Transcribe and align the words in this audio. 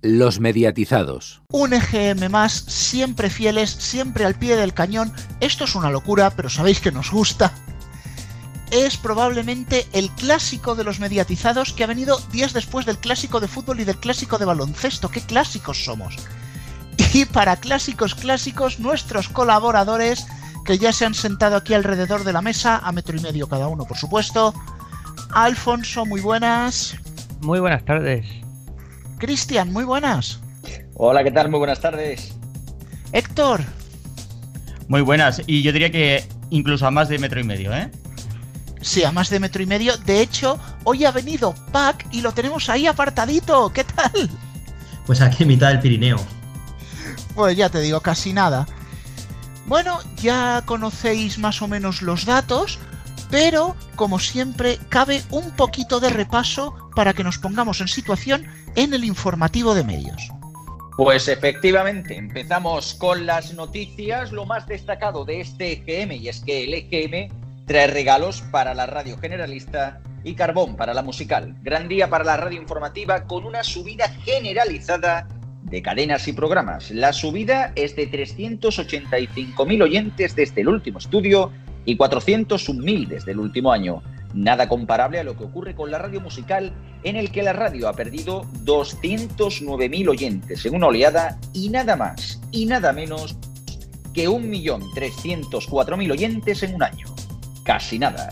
Los 0.00 0.38
mediatizados. 0.38 1.42
Un 1.50 1.72
EGM 1.72 2.30
más, 2.30 2.52
siempre 2.52 3.30
fieles, 3.30 3.70
siempre 3.70 4.24
al 4.24 4.36
pie 4.36 4.56
del 4.56 4.72
cañón. 4.72 5.12
Esto 5.40 5.64
es 5.64 5.74
una 5.74 5.90
locura, 5.90 6.30
pero 6.30 6.48
sabéis 6.48 6.80
que 6.80 6.92
nos 6.92 7.10
gusta. 7.10 7.52
Es 8.70 8.96
probablemente 8.96 9.88
el 9.92 10.10
clásico 10.10 10.76
de 10.76 10.84
los 10.84 11.00
mediatizados 11.00 11.72
que 11.72 11.82
ha 11.82 11.88
venido 11.88 12.20
días 12.30 12.52
después 12.52 12.86
del 12.86 12.98
clásico 12.98 13.40
de 13.40 13.48
fútbol 13.48 13.80
y 13.80 13.84
del 13.84 13.96
clásico 13.96 14.38
de 14.38 14.44
baloncesto. 14.44 15.08
¡Qué 15.08 15.20
clásicos 15.20 15.84
somos! 15.84 16.16
Y 17.14 17.24
para 17.24 17.56
clásicos 17.56 18.14
clásicos, 18.14 18.80
nuestros 18.80 19.28
colaboradores 19.28 20.26
que 20.64 20.78
ya 20.78 20.92
se 20.92 21.06
han 21.06 21.14
sentado 21.14 21.56
aquí 21.56 21.72
alrededor 21.72 22.22
de 22.22 22.34
la 22.34 22.42
mesa, 22.42 22.76
a 22.76 22.92
metro 22.92 23.16
y 23.16 23.20
medio 23.20 23.48
cada 23.48 23.68
uno, 23.68 23.84
por 23.84 23.96
supuesto. 23.96 24.52
Alfonso, 25.30 26.04
muy 26.04 26.20
buenas. 26.20 26.96
Muy 27.40 27.60
buenas 27.60 27.84
tardes. 27.84 28.26
Cristian, 29.18 29.72
muy 29.72 29.84
buenas. 29.84 30.40
Hola, 30.94 31.22
¿qué 31.24 31.30
tal? 31.30 31.50
Muy 31.50 31.58
buenas 31.58 31.80
tardes. 31.80 32.34
Héctor. 33.12 33.60
Muy 34.88 35.00
buenas. 35.02 35.42
Y 35.46 35.62
yo 35.62 35.72
diría 35.72 35.90
que 35.90 36.26
incluso 36.50 36.86
a 36.86 36.90
más 36.90 37.08
de 37.08 37.18
metro 37.18 37.40
y 37.40 37.44
medio, 37.44 37.74
¿eh? 37.74 37.90
Sí, 38.80 39.04
a 39.04 39.12
más 39.12 39.28
de 39.28 39.40
metro 39.40 39.62
y 39.62 39.66
medio. 39.66 39.96
De 39.98 40.20
hecho, 40.20 40.58
hoy 40.84 41.04
ha 41.04 41.10
venido 41.10 41.54
Pac 41.72 42.06
y 42.12 42.20
lo 42.20 42.32
tenemos 42.32 42.68
ahí 42.68 42.86
apartadito. 42.86 43.70
¿Qué 43.72 43.84
tal? 43.84 44.30
Pues 45.06 45.20
aquí 45.20 45.42
en 45.42 45.48
mitad 45.48 45.68
del 45.68 45.80
Pirineo. 45.80 46.18
Pues 47.34 47.56
ya 47.56 47.68
te 47.68 47.80
digo, 47.80 48.00
casi 48.00 48.32
nada. 48.32 48.66
Bueno, 49.66 49.98
ya 50.16 50.62
conocéis 50.64 51.38
más 51.38 51.60
o 51.60 51.68
menos 51.68 52.02
los 52.02 52.24
datos, 52.24 52.78
pero 53.30 53.76
como 53.96 54.18
siempre 54.18 54.78
cabe 54.88 55.22
un 55.30 55.50
poquito 55.52 56.00
de 56.00 56.10
repaso 56.10 56.74
para 56.94 57.12
que 57.12 57.24
nos 57.24 57.38
pongamos 57.38 57.80
en 57.80 57.88
situación 57.88 58.46
en 58.74 58.94
el 58.94 59.04
informativo 59.04 59.74
de 59.74 59.84
medios. 59.84 60.30
Pues 60.96 61.28
efectivamente, 61.28 62.16
empezamos 62.16 62.94
con 62.94 63.24
las 63.24 63.54
noticias, 63.54 64.32
lo 64.32 64.46
más 64.46 64.66
destacado 64.66 65.24
de 65.24 65.40
este 65.40 65.72
EGM, 65.72 66.12
y 66.12 66.28
es 66.28 66.40
que 66.40 66.64
el 66.64 66.74
EGM 66.74 67.32
trae 67.66 67.86
regalos 67.86 68.42
para 68.50 68.74
la 68.74 68.86
radio 68.86 69.16
generalista 69.18 70.00
y 70.24 70.34
carbón 70.34 70.74
para 70.74 70.94
la 70.94 71.02
musical. 71.02 71.54
Gran 71.62 71.86
día 71.86 72.10
para 72.10 72.24
la 72.24 72.36
radio 72.36 72.60
informativa 72.60 73.24
con 73.24 73.44
una 73.44 73.62
subida 73.62 74.08
generalizada 74.24 75.28
de 75.62 75.82
cadenas 75.82 76.26
y 76.26 76.32
programas. 76.32 76.90
La 76.90 77.12
subida 77.12 77.72
es 77.76 77.94
de 77.94 78.10
385.000 78.10 79.82
oyentes 79.82 80.34
desde 80.34 80.62
el 80.62 80.68
último 80.68 80.98
estudio 80.98 81.52
y 81.88 81.96
401.000 81.96 83.08
desde 83.08 83.32
el 83.32 83.38
último 83.38 83.72
año. 83.72 84.02
Nada 84.34 84.68
comparable 84.68 85.20
a 85.20 85.24
lo 85.24 85.38
que 85.38 85.44
ocurre 85.44 85.74
con 85.74 85.90
la 85.90 85.96
radio 85.96 86.20
musical, 86.20 86.70
en 87.02 87.16
el 87.16 87.32
que 87.32 87.42
la 87.42 87.54
radio 87.54 87.88
ha 87.88 87.94
perdido 87.94 88.42
209.000 88.64 90.08
oyentes 90.10 90.66
en 90.66 90.74
una 90.74 90.88
oleada 90.88 91.40
y 91.54 91.70
nada 91.70 91.96
más 91.96 92.42
y 92.52 92.66
nada 92.66 92.92
menos 92.92 93.38
que 94.12 94.28
1.304.000 94.28 96.12
oyentes 96.12 96.62
en 96.62 96.74
un 96.74 96.82
año. 96.82 97.06
Casi 97.64 97.98
nada. 97.98 98.28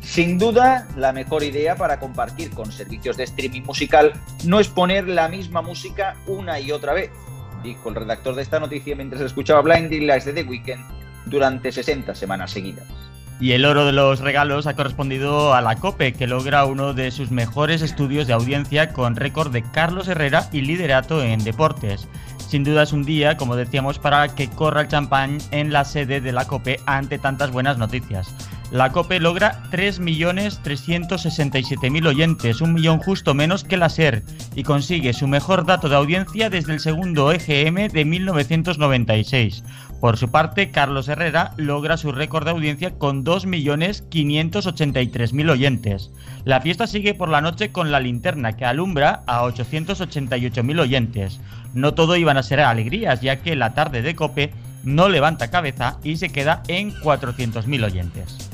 Sin 0.00 0.38
duda, 0.38 0.86
la 0.96 1.12
mejor 1.12 1.42
idea 1.42 1.74
para 1.74 1.98
compartir 1.98 2.50
con 2.50 2.70
servicios 2.70 3.16
de 3.16 3.24
streaming 3.24 3.62
musical 3.62 4.12
no 4.44 4.60
es 4.60 4.68
poner 4.68 5.08
la 5.08 5.26
misma 5.26 5.62
música 5.62 6.14
una 6.28 6.60
y 6.60 6.70
otra 6.70 6.92
vez, 6.92 7.10
dijo 7.64 7.88
el 7.88 7.96
redactor 7.96 8.36
de 8.36 8.42
esta 8.42 8.60
noticia 8.60 8.94
mientras 8.94 9.20
escuchaba 9.20 9.62
Blinding 9.62 10.06
Lights 10.06 10.26
de 10.26 10.32
The 10.32 10.44
Weeknd 10.44 10.99
durante 11.26 11.72
60 11.72 12.14
semanas 12.14 12.50
seguidas. 12.50 12.86
Y 13.40 13.52
el 13.52 13.64
oro 13.64 13.86
de 13.86 13.92
los 13.92 14.20
regalos 14.20 14.66
ha 14.66 14.74
correspondido 14.74 15.54
a 15.54 15.62
la 15.62 15.76
COPE, 15.76 16.12
que 16.12 16.26
logra 16.26 16.66
uno 16.66 16.92
de 16.92 17.10
sus 17.10 17.30
mejores 17.30 17.80
estudios 17.80 18.26
de 18.26 18.34
audiencia 18.34 18.92
con 18.92 19.16
récord 19.16 19.50
de 19.50 19.62
Carlos 19.62 20.08
Herrera 20.08 20.48
y 20.52 20.60
liderato 20.60 21.22
en 21.22 21.42
deportes. 21.42 22.06
Sin 22.36 22.64
duda 22.64 22.82
es 22.82 22.92
un 22.92 23.04
día, 23.04 23.38
como 23.38 23.56
decíamos, 23.56 23.98
para 23.98 24.34
que 24.34 24.50
corra 24.50 24.82
el 24.82 24.88
champán 24.88 25.38
en 25.52 25.72
la 25.72 25.86
sede 25.86 26.20
de 26.20 26.32
la 26.32 26.46
COPE 26.46 26.80
ante 26.84 27.18
tantas 27.18 27.50
buenas 27.50 27.78
noticias. 27.78 28.34
La 28.70 28.92
COPE 28.92 29.18
logra 29.18 29.64
3.367.000 29.72 32.06
oyentes, 32.06 32.60
un 32.60 32.72
millón 32.72 33.00
justo 33.00 33.34
menos 33.34 33.64
que 33.64 33.76
la 33.76 33.88
SER, 33.88 34.22
y 34.54 34.62
consigue 34.62 35.12
su 35.12 35.26
mejor 35.26 35.66
dato 35.66 35.88
de 35.88 35.96
audiencia 35.96 36.50
desde 36.50 36.74
el 36.74 36.78
segundo 36.78 37.32
EGM 37.32 37.88
de 37.88 38.04
1996. 38.04 39.64
Por 40.00 40.16
su 40.16 40.30
parte, 40.30 40.70
Carlos 40.70 41.08
Herrera 41.08 41.52
logra 41.56 41.96
su 41.96 42.12
récord 42.12 42.44
de 42.44 42.52
audiencia 42.52 42.92
con 42.92 43.24
2.583.000 43.24 45.50
oyentes. 45.50 46.12
La 46.44 46.60
fiesta 46.60 46.86
sigue 46.86 47.14
por 47.14 47.28
la 47.28 47.40
noche 47.40 47.72
con 47.72 47.90
la 47.90 47.98
linterna 47.98 48.52
que 48.52 48.66
alumbra 48.66 49.24
a 49.26 49.42
888.000 49.42 50.80
oyentes. 50.80 51.40
No 51.74 51.94
todo 51.94 52.14
iban 52.14 52.36
a 52.36 52.44
ser 52.44 52.60
alegrías, 52.60 53.20
ya 53.20 53.42
que 53.42 53.56
la 53.56 53.74
tarde 53.74 54.02
de 54.02 54.14
Cope 54.14 54.52
no 54.84 55.08
levanta 55.08 55.50
cabeza 55.50 55.98
y 56.04 56.18
se 56.18 56.30
queda 56.30 56.62
en 56.68 56.92
400.000 56.92 57.84
oyentes. 57.84 58.48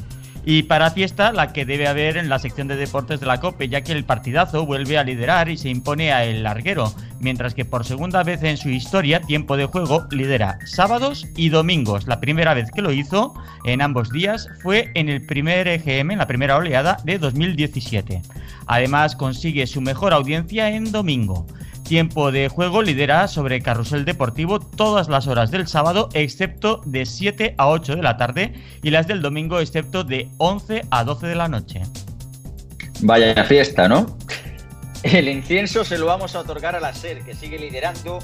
Y 0.49 0.63
para 0.63 0.93
fiesta, 0.93 1.33
la 1.33 1.53
que 1.53 1.67
debe 1.67 1.89
haber 1.89 2.17
en 2.17 2.29
la 2.29 2.39
sección 2.39 2.69
de 2.69 2.77
deportes 2.77 3.19
de 3.19 3.27
la 3.27 3.41
COPE, 3.41 3.69
ya 3.69 3.81
que 3.81 3.91
el 3.91 4.05
partidazo 4.05 4.65
vuelve 4.65 4.97
a 4.97 5.03
liderar 5.03 5.49
y 5.49 5.57
se 5.57 5.71
impone 5.71 6.13
a 6.13 6.25
el 6.25 6.45
larguero, 6.45 6.95
mientras 7.19 7.53
que 7.53 7.65
por 7.65 7.85
segunda 7.85 8.23
vez 8.23 8.45
en 8.45 8.57
su 8.57 8.69
historia, 8.69 9.21
tiempo 9.21 9.57
de 9.57 9.67
juego 9.67 10.07
lidera 10.13 10.61
sábados 10.65 11.27
y 11.35 11.49
domingos. 11.49 12.07
La 12.07 12.21
primera 12.21 12.55
vez 12.55 12.71
que 12.71 12.81
lo 12.81 12.93
hizo 12.93 13.35
en 13.65 13.83
ambos 13.83 14.11
días 14.11 14.49
fue 14.63 14.93
en 14.95 15.09
el 15.09 15.27
primer 15.27 15.67
EGM, 15.67 16.13
en 16.13 16.19
la 16.19 16.29
primera 16.29 16.55
oleada 16.55 16.99
de 17.03 17.19
2017. 17.19 18.23
Además, 18.69 19.17
consigue 19.17 19.67
su 19.67 19.81
mejor 19.81 20.13
audiencia 20.13 20.71
en 20.71 20.93
domingo. 20.93 21.45
Tiempo 21.89 22.33
de 22.33 22.49
juego 22.49 22.83
lidera 22.83 23.29
sobre 23.29 23.63
Carrusel 23.63 24.05
Deportivo 24.05 24.59
todas 24.59 25.09
las 25.09 25.29
horas 25.29 25.53
del 25.53 25.69
sábado, 25.69 26.09
excepto 26.15 26.81
de 26.85 27.07
7 27.07 27.55
a 27.59 27.69
8 27.69 27.95
de 27.95 28.03
la 28.03 28.17
tarde, 28.17 28.55
y 28.83 28.91
las 28.91 29.07
del 29.07 29.23
domingo, 29.23 29.61
excepto 29.61 30.03
de 30.03 30.29
11 30.39 30.83
a 30.91 31.05
12 31.05 31.27
de 31.29 31.35
la 31.37 31.47
noche. 31.47 31.83
Vaya 33.03 33.45
fiesta, 33.45 33.89
¿no? 33.89 34.19
El 35.05 35.29
incienso 35.29 35.85
se 35.85 35.97
lo 35.97 36.07
vamos 36.07 36.35
a 36.35 36.41
otorgar 36.41 36.75
a 36.75 36.81
la 36.81 36.93
SER, 36.93 37.25
que 37.25 37.35
sigue 37.35 37.57
liderando, 37.57 38.19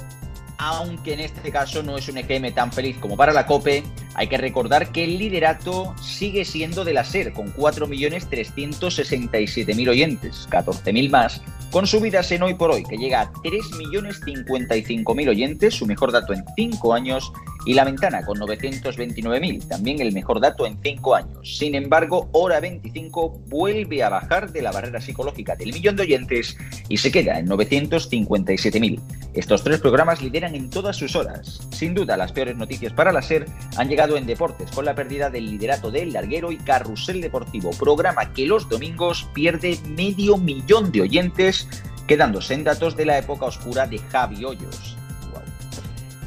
aunque 0.63 1.13
en 1.13 1.19
este 1.19 1.51
caso 1.51 1.83
no 1.83 1.97
es 1.97 2.07
un 2.07 2.17
EGM 2.17 2.53
tan 2.53 2.71
feliz 2.71 2.95
como 2.97 3.17
para 3.17 3.33
la 3.33 3.45
COPE. 3.45 3.83
Hay 4.15 4.27
que 4.27 4.37
recordar 4.37 4.91
que 4.91 5.03
el 5.03 5.17
liderato 5.17 5.93
sigue 6.01 6.45
siendo 6.45 6.85
de 6.85 6.93
la 6.93 7.03
SER, 7.03 7.33
con 7.33 7.53
4.367.000 7.53 9.89
oyentes, 9.89 10.47
14.000 10.49 11.09
más 11.09 11.41
con 11.73 11.87
subidas 11.87 12.31
en 12.31 12.43
hoy 12.43 12.53
por 12.53 12.69
hoy, 12.69 12.83
que 12.83 12.97
llega 12.97 13.21
a 13.21 13.33
3.055.000 13.33 15.29
oyentes, 15.29 15.73
su 15.73 15.87
mejor 15.87 16.11
dato 16.11 16.31
en 16.31 16.45
5 16.55 16.93
años, 16.93 17.33
y 17.65 17.73
La 17.73 17.83
Ventana 17.83 18.25
con 18.25 18.37
929.000, 18.39 19.67
también 19.67 20.01
el 20.01 20.11
mejor 20.11 20.39
dato 20.39 20.65
en 20.65 20.77
5 20.81 21.15
años. 21.15 21.57
Sin 21.57 21.75
embargo, 21.75 22.29
Hora 22.31 22.59
25 22.59 23.41
vuelve 23.47 24.03
a 24.03 24.09
bajar 24.09 24.51
de 24.51 24.61
la 24.61 24.71
barrera 24.71 25.01
psicológica 25.01 25.55
del 25.55 25.73
millón 25.73 25.95
de 25.95 26.03
oyentes 26.03 26.57
y 26.89 26.97
se 26.97 27.11
queda 27.11 27.39
en 27.39 27.47
957.000. 27.47 28.99
Estos 29.33 29.63
tres 29.63 29.79
programas 29.79 30.21
lideran 30.21 30.55
en 30.55 30.69
todas 30.69 30.95
sus 30.95 31.15
horas. 31.15 31.67
Sin 31.71 31.93
duda, 31.93 32.17
las 32.17 32.31
peores 32.31 32.55
noticias 32.55 32.93
para 32.93 33.11
la 33.11 33.21
SER 33.21 33.45
han 33.77 33.89
llegado 33.89 34.15
en 34.17 34.27
deportes, 34.27 34.69
con 34.71 34.85
la 34.85 34.95
pérdida 34.95 35.29
del 35.29 35.49
liderato 35.49 35.89
del 35.89 36.13
Larguero 36.13 36.51
y 36.51 36.57
Carrusel 36.57 37.21
Deportivo, 37.21 37.71
programa 37.71 38.33
que 38.33 38.45
los 38.45 38.69
domingos 38.69 39.27
pierde 39.33 39.77
medio 39.95 40.37
millón 40.37 40.91
de 40.91 41.01
oyentes 41.01 41.67
quedándose 42.07 42.53
en 42.53 42.63
datos 42.63 42.95
de 42.95 43.05
la 43.05 43.17
época 43.17 43.45
oscura 43.45 43.87
de 43.87 43.97
Javi 43.97 44.45
Hoyos. 44.45 44.97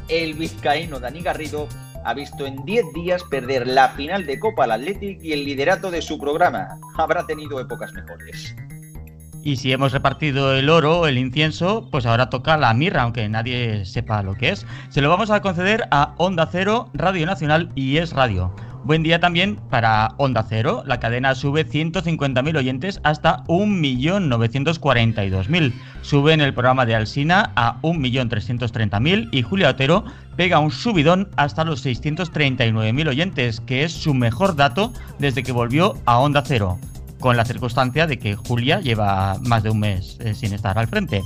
El 0.09 0.35
vizcaíno 0.35 1.01
Dani 1.01 1.21
Garrido 1.21 1.69
ha 2.05 2.15
visto 2.15 2.47
en 2.47 2.65
10 2.65 2.93
días 2.95 3.25
perder 3.25 3.67
la 3.67 3.89
final 3.91 4.27
de 4.27 4.39
Copa 4.39 4.65
al 4.65 4.73
Athletic 4.73 5.23
y 5.23 5.33
el 5.33 5.45
liderato 5.45 5.91
de 5.91 6.03
su 6.03 6.19
programa. 6.19 6.69
Habrá 6.97 7.27
tenido 7.27 7.59
épocas 7.61 7.93
mejores. 7.93 8.55
Y 9.43 9.57
si 9.57 9.73
hemos 9.73 9.93
repartido 9.93 10.55
el 10.55 10.69
oro, 10.69 11.07
el 11.07 11.19
incienso, 11.19 11.89
pues 11.91 12.05
ahora 12.07 12.31
toca 12.31 12.57
la 12.57 12.75
mirra, 12.75 13.03
aunque 13.03 13.29
nadie 13.29 13.85
sepa 13.85 14.23
lo 14.23 14.35
que 14.35 14.51
es. 14.51 14.67
Se 14.89 15.01
lo 15.01 15.09
vamos 15.09 15.31
a 15.31 15.41
conceder 15.41 15.87
a 15.91 16.15
Onda 16.17 16.49
Cero, 16.51 16.91
Radio 16.95 17.27
Nacional 17.27 17.71
y 17.75 17.99
Es 17.99 18.13
Radio. 18.13 18.53
Buen 18.87 19.03
día 19.03 19.19
también 19.19 19.57
para 19.69 20.15
Onda 20.17 20.47
Cero. 20.49 20.85
La 20.87 21.01
cadena 21.01 21.35
sube 21.35 21.67
150.000 21.67 22.57
oyentes 22.57 23.01
hasta 23.03 23.43
1.942.000. 23.47 25.73
Sube 26.03 26.33
en 26.33 26.41
el 26.41 26.55
programa 26.55 26.87
de 26.87 26.95
Alsina 26.95 27.51
a 27.57 27.83
1.330.000 27.83 29.31
y 29.33 29.43
Julia 29.43 29.71
Otero 29.71 30.05
pega 30.37 30.61
un 30.61 30.71
subidón 30.71 31.29
hasta 31.35 31.65
los 31.65 31.85
639.000 31.85 33.09
oyentes, 33.09 33.61
que 33.61 33.83
es 33.83 33.91
su 33.91 34.15
mejor 34.15 34.55
dato 34.55 34.93
desde 35.19 35.43
que 35.43 35.51
volvió 35.51 35.97
a 36.05 36.21
Onda 36.21 36.45
Cero 36.47 36.79
con 37.19 37.37
la 37.37 37.45
circunstancia 37.45 38.07
de 38.07 38.19
que 38.19 38.37
Julia 38.37 38.81
lleva 38.81 39.39
más 39.41 39.65
de 39.65 39.71
un 39.71 39.81
mes 39.81 40.19
eh, 40.21 40.35
sin 40.35 40.53
estar 40.53 40.79
al 40.79 40.87
frente. 40.87 41.23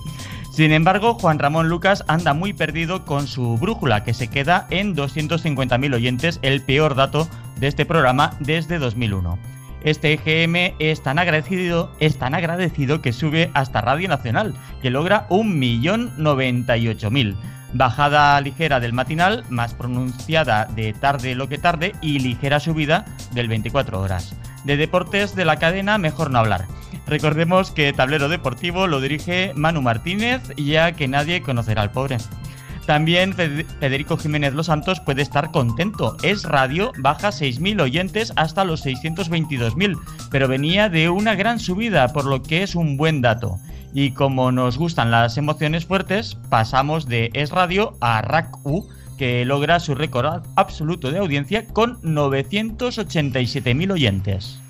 Sin 0.50 0.72
embargo, 0.72 1.14
Juan 1.14 1.38
Ramón 1.38 1.68
Lucas 1.68 2.04
anda 2.08 2.34
muy 2.34 2.52
perdido 2.52 3.04
con 3.04 3.28
su 3.28 3.56
brújula, 3.56 4.02
que 4.02 4.14
se 4.14 4.28
queda 4.28 4.66
en 4.70 4.96
250.000 4.96 5.94
oyentes, 5.94 6.40
el 6.42 6.60
peor 6.60 6.96
dato 6.96 7.28
de 7.60 7.68
este 7.68 7.86
programa 7.86 8.32
desde 8.40 8.80
2001. 8.80 9.38
Este 9.82 10.12
EGM 10.12 10.74
es 10.78 11.02
tan 11.02 11.18
agradecido, 11.18 11.90
es 12.00 12.18
tan 12.18 12.34
agradecido 12.34 13.00
que 13.00 13.12
sube 13.12 13.50
hasta 13.54 13.80
Radio 13.80 14.08
Nacional, 14.08 14.54
que 14.82 14.90
logra 14.90 15.26
1.098.000. 15.28 17.36
Bajada 17.72 18.40
ligera 18.40 18.80
del 18.80 18.92
matinal, 18.92 19.44
más 19.48 19.74
pronunciada 19.74 20.66
de 20.66 20.92
tarde 20.92 21.34
lo 21.34 21.48
que 21.48 21.58
tarde 21.58 21.94
y 22.00 22.18
ligera 22.18 22.60
subida 22.60 23.04
del 23.32 23.48
24 23.48 24.00
horas. 24.00 24.34
De 24.64 24.76
deportes 24.76 25.34
de 25.34 25.44
la 25.44 25.56
cadena, 25.56 25.96
mejor 25.96 26.30
no 26.30 26.38
hablar. 26.38 26.66
Recordemos 27.06 27.70
que 27.70 27.92
Tablero 27.92 28.28
Deportivo 28.28 28.86
lo 28.86 29.00
dirige 29.00 29.52
Manu 29.54 29.82
Martínez, 29.82 30.42
ya 30.56 30.92
que 30.92 31.08
nadie 31.08 31.42
conocerá 31.42 31.82
al 31.82 31.92
pobre. 31.92 32.18
También 32.86 33.34
Federico 33.34 34.16
Jiménez 34.16 34.52
Los 34.52 34.66
Santos 34.66 35.00
puede 35.00 35.22
estar 35.22 35.52
contento. 35.52 36.16
Es 36.22 36.42
radio, 36.42 36.92
baja 36.98 37.28
6.000 37.28 37.80
oyentes 37.82 38.32
hasta 38.36 38.64
los 38.64 38.84
622.000, 38.84 39.96
pero 40.30 40.48
venía 40.48 40.88
de 40.88 41.08
una 41.08 41.36
gran 41.36 41.60
subida, 41.60 42.08
por 42.08 42.24
lo 42.24 42.42
que 42.42 42.64
es 42.64 42.74
un 42.74 42.96
buen 42.96 43.20
dato. 43.20 43.60
Y 43.92 44.12
como 44.12 44.52
nos 44.52 44.78
gustan 44.78 45.10
las 45.10 45.36
emociones 45.36 45.84
fuertes, 45.84 46.36
pasamos 46.48 47.06
de 47.06 47.30
Es 47.34 47.50
Radio 47.50 47.96
a 48.00 48.22
RAC 48.22 48.64
U, 48.64 48.88
que 49.18 49.44
logra 49.44 49.80
su 49.80 49.94
récord 49.94 50.44
absoluto 50.56 51.10
de 51.10 51.18
audiencia 51.18 51.66
con 51.66 52.00
987.000 52.02 53.92
oyentes. 53.92 54.60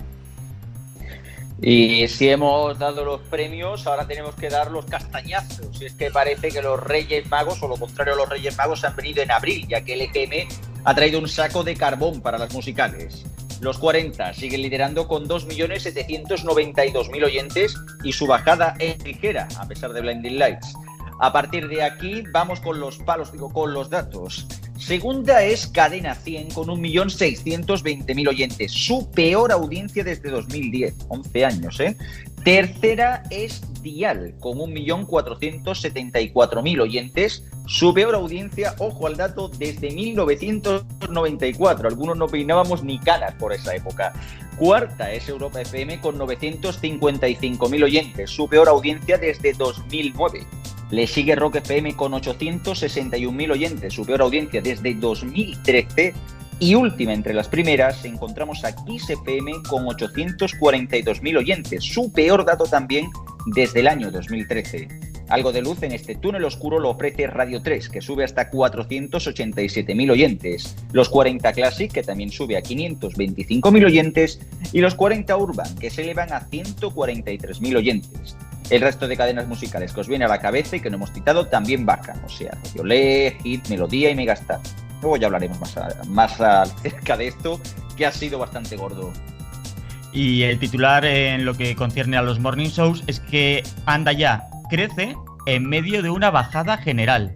Y 1.61 2.07
si 2.07 2.27
hemos 2.27 2.79
dado 2.79 3.05
los 3.05 3.21
premios, 3.21 3.85
ahora 3.85 4.07
tenemos 4.07 4.33
que 4.33 4.49
dar 4.49 4.71
los 4.71 4.85
castañazos. 4.85 5.79
Y 5.79 5.85
es 5.85 5.93
que 5.93 6.09
parece 6.09 6.49
que 6.49 6.59
los 6.61 6.79
Reyes 6.79 7.29
Magos, 7.29 7.61
o 7.61 7.67
lo 7.67 7.75
contrario, 7.75 8.15
los 8.15 8.27
Reyes 8.27 8.57
Magos 8.57 8.83
han 8.83 8.95
venido 8.95 9.21
en 9.21 9.29
abril, 9.29 9.67
ya 9.67 9.81
que 9.81 9.93
el 9.93 10.01
EGM 10.01 10.49
ha 10.83 10.95
traído 10.95 11.19
un 11.19 11.27
saco 11.27 11.63
de 11.63 11.75
carbón 11.75 12.21
para 12.21 12.39
las 12.39 12.51
musicales. 12.51 13.23
Los 13.61 13.77
40 13.77 14.33
siguen 14.33 14.63
liderando 14.63 15.07
con 15.07 15.27
2.792.000 15.27 17.23
oyentes 17.23 17.75
y 18.03 18.11
su 18.11 18.25
bajada 18.25 18.75
es 18.79 19.01
ligera, 19.03 19.47
a 19.59 19.67
pesar 19.67 19.93
de 19.93 20.01
Blinding 20.01 20.39
Lights. 20.39 20.73
A 21.19 21.31
partir 21.31 21.67
de 21.67 21.83
aquí 21.83 22.23
vamos 22.31 22.59
con 22.59 22.79
los 22.79 22.97
palos, 22.97 23.31
digo, 23.31 23.53
con 23.53 23.71
los 23.71 23.91
datos. 23.91 24.47
Segunda 24.79 25.43
es 25.43 25.67
Cadena 25.67 26.15
100 26.15 26.49
con 26.49 26.69
1.620.000 26.69 28.27
oyentes, 28.27 28.71
su 28.71 29.11
peor 29.11 29.51
audiencia 29.51 30.03
desde 30.03 30.31
2010, 30.31 30.95
11 31.09 31.45
años, 31.45 31.79
¿eh? 31.79 31.95
Tercera 32.43 33.21
es 33.29 33.61
Dial 33.81 34.35
con 34.39 34.57
1.474.000 34.57 36.81
oyentes, 36.81 37.43
su 37.67 37.93
peor 37.93 38.15
audiencia, 38.15 38.73
ojo 38.79 39.05
al 39.07 39.17
dato, 39.17 39.49
desde 39.49 39.91
1994. 39.91 41.87
Algunos 41.87 42.17
no 42.17 42.27
peinábamos 42.27 42.83
ni 42.83 42.97
caras 42.99 43.35
por 43.35 43.53
esa 43.53 43.75
época. 43.75 44.13
Cuarta 44.57 45.11
es 45.11 45.29
Europa 45.29 45.61
FM 45.61 46.01
con 46.01 46.17
955.000 46.19 47.83
oyentes, 47.83 48.29
su 48.29 48.47
peor 48.47 48.69
audiencia 48.69 49.17
desde 49.17 49.53
2009. 49.53 50.45
Le 50.91 51.07
sigue 51.07 51.35
Rock 51.35 51.55
FM 51.55 51.95
con 51.95 52.11
861.000 52.11 53.51
oyentes, 53.51 53.93
su 53.93 54.05
peor 54.05 54.21
audiencia 54.21 54.61
desde 54.61 54.93
2013. 54.93 56.13
Y 56.61 56.75
última 56.75 57.11
entre 57.11 57.33
las 57.33 57.49
primeras, 57.49 58.05
encontramos 58.05 58.63
a 58.63 58.75
Kiss 58.85 59.09
FM 59.09 59.63
con 59.67 59.83
842.000 59.87 61.37
oyentes, 61.39 61.83
su 61.83 62.11
peor 62.11 62.45
dato 62.45 62.65
también 62.65 63.09
desde 63.47 63.79
el 63.79 63.87
año 63.87 64.11
2013. 64.11 64.87
Algo 65.29 65.51
de 65.51 65.63
luz 65.63 65.81
en 65.81 65.91
este 65.91 66.13
túnel 66.13 66.43
oscuro 66.43 66.77
lo 66.77 66.91
ofrece 66.91 67.25
Radio 67.25 67.63
3, 67.63 67.89
que 67.89 67.99
sube 67.99 68.23
hasta 68.23 68.51
487.000 68.51 70.11
oyentes, 70.11 70.75
los 70.91 71.09
40 71.09 71.51
Classic, 71.51 71.91
que 71.91 72.03
también 72.03 72.29
sube 72.29 72.55
a 72.55 72.61
525.000 72.61 73.83
oyentes, 73.83 74.39
y 74.71 74.81
los 74.81 74.93
40 74.93 75.35
Urban, 75.35 75.75
que 75.77 75.89
se 75.89 76.03
elevan 76.03 76.31
a 76.31 76.47
143.000 76.47 77.75
oyentes. 77.75 78.37
El 78.69 78.81
resto 78.81 79.07
de 79.07 79.17
cadenas 79.17 79.47
musicales 79.47 79.93
que 79.93 80.01
os 80.01 80.07
viene 80.07 80.25
a 80.25 80.27
la 80.27 80.39
cabeza 80.39 80.75
y 80.75 80.79
que 80.79 80.91
no 80.91 80.97
hemos 80.97 81.11
citado 81.11 81.47
también 81.47 81.87
bajan, 81.87 82.23
o 82.23 82.29
sea, 82.29 82.55
Hit, 83.41 83.67
Melodía 83.67 84.11
y 84.11 84.15
Megastar. 84.15 84.59
Luego 85.01 85.17
ya 85.17 85.27
hablaremos 85.27 85.59
más, 85.59 86.07
más 86.07 86.41
acerca 86.41 87.17
de 87.17 87.27
esto, 87.27 87.59
que 87.97 88.05
ha 88.05 88.11
sido 88.11 88.39
bastante 88.39 88.75
gordo. 88.75 89.11
Y 90.13 90.43
el 90.43 90.59
titular 90.59 91.05
en 91.05 91.45
lo 91.45 91.53
que 91.53 91.75
concierne 91.75 92.17
a 92.17 92.21
los 92.21 92.39
morning 92.39 92.67
shows 92.67 93.03
es 93.07 93.19
que 93.19 93.63
Anda 93.85 94.11
ya 94.11 94.43
crece 94.69 95.15
en 95.45 95.67
medio 95.67 96.01
de 96.01 96.09
una 96.09 96.31
bajada 96.31 96.77
general. 96.77 97.35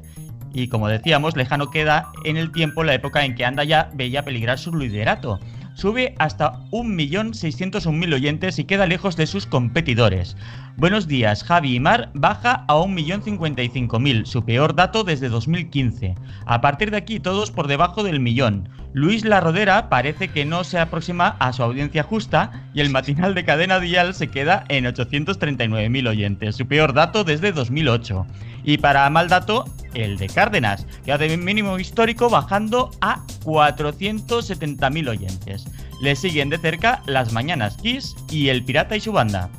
Y 0.53 0.67
como 0.67 0.87
decíamos, 0.87 1.35
lejano 1.35 1.69
queda 1.69 2.11
en 2.23 2.37
el 2.37 2.51
tiempo 2.51 2.83
la 2.83 2.93
época 2.93 3.23
en 3.25 3.35
que 3.35 3.45
Anda 3.45 3.63
ya 3.63 3.89
veía 3.93 4.23
peligrar 4.23 4.59
su 4.59 4.73
liderato 4.73 5.39
sube 5.75 6.15
hasta 6.17 6.53
1.601.000 6.71 8.13
oyentes 8.13 8.59
y 8.59 8.63
queda 8.63 8.87
lejos 8.87 9.15
de 9.15 9.27
sus 9.27 9.45
competidores. 9.45 10.35
Buenos 10.77 11.07
días, 11.07 11.45
Javi 11.45 11.75
y 11.75 11.79
Mar 11.79 12.09
baja 12.13 12.65
a 12.67 12.75
1.055.000, 12.75 14.25
su 14.25 14.43
peor 14.43 14.75
dato 14.75 15.05
desde 15.05 15.29
2015. 15.29 16.15
A 16.45 16.59
partir 16.59 16.91
de 16.91 16.97
aquí, 16.97 17.21
todos 17.21 17.49
por 17.49 17.67
debajo 17.67 18.03
del 18.03 18.19
millón. 18.19 18.67
Luis 18.91 19.23
La 19.23 19.39
Rodera 19.39 19.87
parece 19.87 20.27
que 20.27 20.43
no 20.43 20.65
se 20.65 20.77
aproxima 20.77 21.37
a 21.39 21.53
su 21.53 21.63
audiencia 21.63 22.03
justa 22.03 22.69
y 22.73 22.81
el 22.81 22.89
matinal 22.89 23.35
de 23.35 23.45
cadena 23.45 23.79
dial 23.79 24.13
se 24.13 24.27
queda 24.27 24.65
en 24.67 24.83
839.000 24.83 26.09
oyentes, 26.09 26.57
su 26.57 26.67
peor 26.67 26.91
dato 26.91 27.23
desde 27.23 27.53
2008. 27.53 28.27
Y 28.65 28.77
para 28.77 29.09
mal 29.09 29.29
dato, 29.29 29.63
el 29.93 30.17
de 30.17 30.27
Cárdenas, 30.27 30.85
que 31.05 31.13
hace 31.13 31.37
mínimo 31.37 31.79
histórico 31.79 32.29
bajando 32.29 32.91
a 32.99 33.25
470.000 33.45 35.07
oyentes. 35.07 35.67
Le 36.01 36.17
siguen 36.17 36.49
de 36.49 36.57
cerca 36.57 37.01
Las 37.05 37.31
Mañanas 37.31 37.77
Kiss 37.77 38.13
y 38.29 38.49
El 38.49 38.65
Pirata 38.65 38.97
y 38.97 38.99
su 38.99 39.13
banda. 39.13 39.49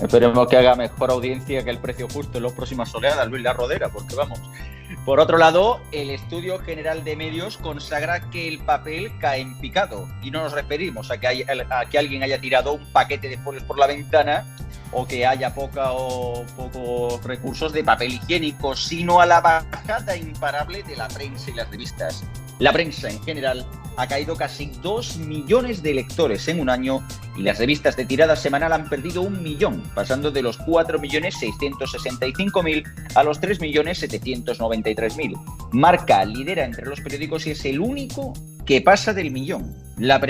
Esperemos 0.00 0.46
que 0.48 0.56
haga 0.58 0.74
mejor 0.74 1.10
audiencia 1.10 1.64
que 1.64 1.70
el 1.70 1.78
precio 1.78 2.06
justo 2.08 2.36
en 2.36 2.44
las 2.44 2.52
próximas 2.52 2.94
oleadas, 2.94 3.28
Luis 3.28 3.42
La 3.42 3.54
Rodera, 3.54 3.88
porque 3.88 4.14
vamos. 4.14 4.40
Por 5.06 5.20
otro 5.20 5.38
lado, 5.38 5.80
el 5.92 6.10
Estudio 6.10 6.58
General 6.58 7.02
de 7.02 7.16
Medios 7.16 7.56
consagra 7.56 8.28
que 8.30 8.46
el 8.46 8.58
papel 8.58 9.12
cae 9.18 9.40
en 9.40 9.58
picado. 9.58 10.08
Y 10.22 10.30
no 10.30 10.42
nos 10.42 10.52
referimos 10.52 11.10
a 11.10 11.18
que, 11.18 11.46
a 11.48 11.84
que 11.86 11.98
alguien 11.98 12.22
haya 12.22 12.40
tirado 12.40 12.74
un 12.74 12.84
paquete 12.92 13.28
de 13.28 13.38
folios 13.38 13.64
por 13.64 13.78
la 13.78 13.86
ventana 13.86 14.44
o 14.92 15.06
que 15.06 15.26
haya 15.26 15.54
poca 15.54 15.92
o 15.92 16.44
pocos 16.56 17.22
recursos 17.24 17.72
de 17.72 17.82
papel 17.82 18.14
higiénico, 18.14 18.76
sino 18.76 19.20
a 19.20 19.26
la 19.26 19.40
bajada 19.40 20.16
imparable 20.16 20.82
de 20.82 20.96
la 20.96 21.08
prensa 21.08 21.50
y 21.50 21.54
las 21.54 21.70
revistas. 21.70 22.24
La 22.58 22.72
prensa 22.72 23.08
en 23.08 23.22
general 23.22 23.66
ha 23.96 24.06
caído 24.06 24.36
casi 24.36 24.70
2 24.82 25.16
millones 25.18 25.82
de 25.82 25.94
lectores 25.94 26.46
en 26.48 26.60
un 26.60 26.70
año 26.70 27.02
y 27.36 27.42
las 27.42 27.58
revistas 27.58 27.96
de 27.96 28.06
tirada 28.06 28.36
semanal 28.36 28.72
han 28.72 28.88
perdido 28.88 29.22
un 29.22 29.42
millón, 29.42 29.82
pasando 29.94 30.30
de 30.30 30.42
los 30.42 30.60
4.665.000 30.60 32.84
a 33.14 33.22
los 33.22 33.40
3.793.000. 33.40 35.40
Marca 35.72 36.22
lidera 36.24 36.64
entre 36.64 36.86
los 36.86 37.00
periódicos 37.00 37.46
y 37.46 37.52
es 37.52 37.64
el 37.64 37.80
único 37.80 38.34
que 38.64 38.82
pasa 38.82 39.14
del 39.14 39.30
millón. 39.30 39.76
La, 39.96 40.20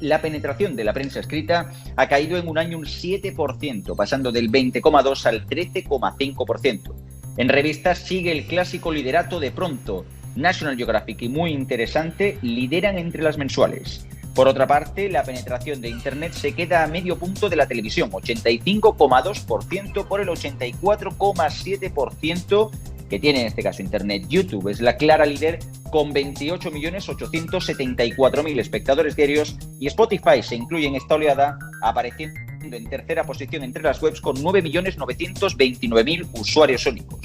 la, 0.00 0.20
penetración 0.20 0.74
de 0.74 0.84
la 0.84 0.92
prensa 0.92 1.20
escrita 1.20 1.70
ha 1.94 2.08
caído 2.08 2.36
en 2.38 2.48
un 2.48 2.58
año 2.58 2.76
un 2.78 2.86
7%, 2.86 3.94
pasando 3.94 4.32
del 4.32 4.50
20,2 4.50 5.26
al 5.26 5.46
13,5%. 5.46 6.94
En 7.36 7.48
revistas 7.48 7.98
sigue 7.98 8.32
el 8.32 8.46
clásico 8.46 8.90
liderato 8.90 9.38
de 9.38 9.52
pronto. 9.52 10.04
National 10.36 10.76
Geographic 10.76 11.22
y 11.22 11.28
muy 11.28 11.52
interesante 11.52 12.38
lideran 12.42 12.98
entre 12.98 13.22
las 13.22 13.38
mensuales. 13.38 14.06
Por 14.34 14.48
otra 14.48 14.66
parte, 14.66 15.08
la 15.10 15.22
penetración 15.24 15.82
de 15.82 15.90
Internet 15.90 16.32
se 16.32 16.54
queda 16.54 16.84
a 16.84 16.86
medio 16.86 17.18
punto 17.18 17.50
de 17.50 17.56
la 17.56 17.66
televisión, 17.66 18.10
85,2% 18.10 20.08
por 20.08 20.20
el 20.20 20.28
84,7% 20.28 22.70
que 23.10 23.20
tiene 23.20 23.42
en 23.42 23.48
este 23.48 23.62
caso 23.62 23.82
Internet. 23.82 24.24
YouTube 24.28 24.68
es 24.68 24.80
la 24.80 24.96
clara 24.96 25.26
líder 25.26 25.58
con 25.90 26.14
28.874.000 26.14 28.58
espectadores 28.58 29.14
diarios 29.14 29.58
y 29.78 29.88
Spotify 29.88 30.42
se 30.42 30.56
incluye 30.56 30.86
en 30.86 30.94
esta 30.94 31.16
oleada 31.16 31.58
apareciendo 31.82 32.40
en 32.62 32.88
tercera 32.88 33.24
posición 33.24 33.64
entre 33.64 33.82
las 33.82 34.02
webs 34.02 34.22
con 34.22 34.36
9.929.000 34.36 36.30
usuarios 36.32 36.86
únicos. 36.86 37.20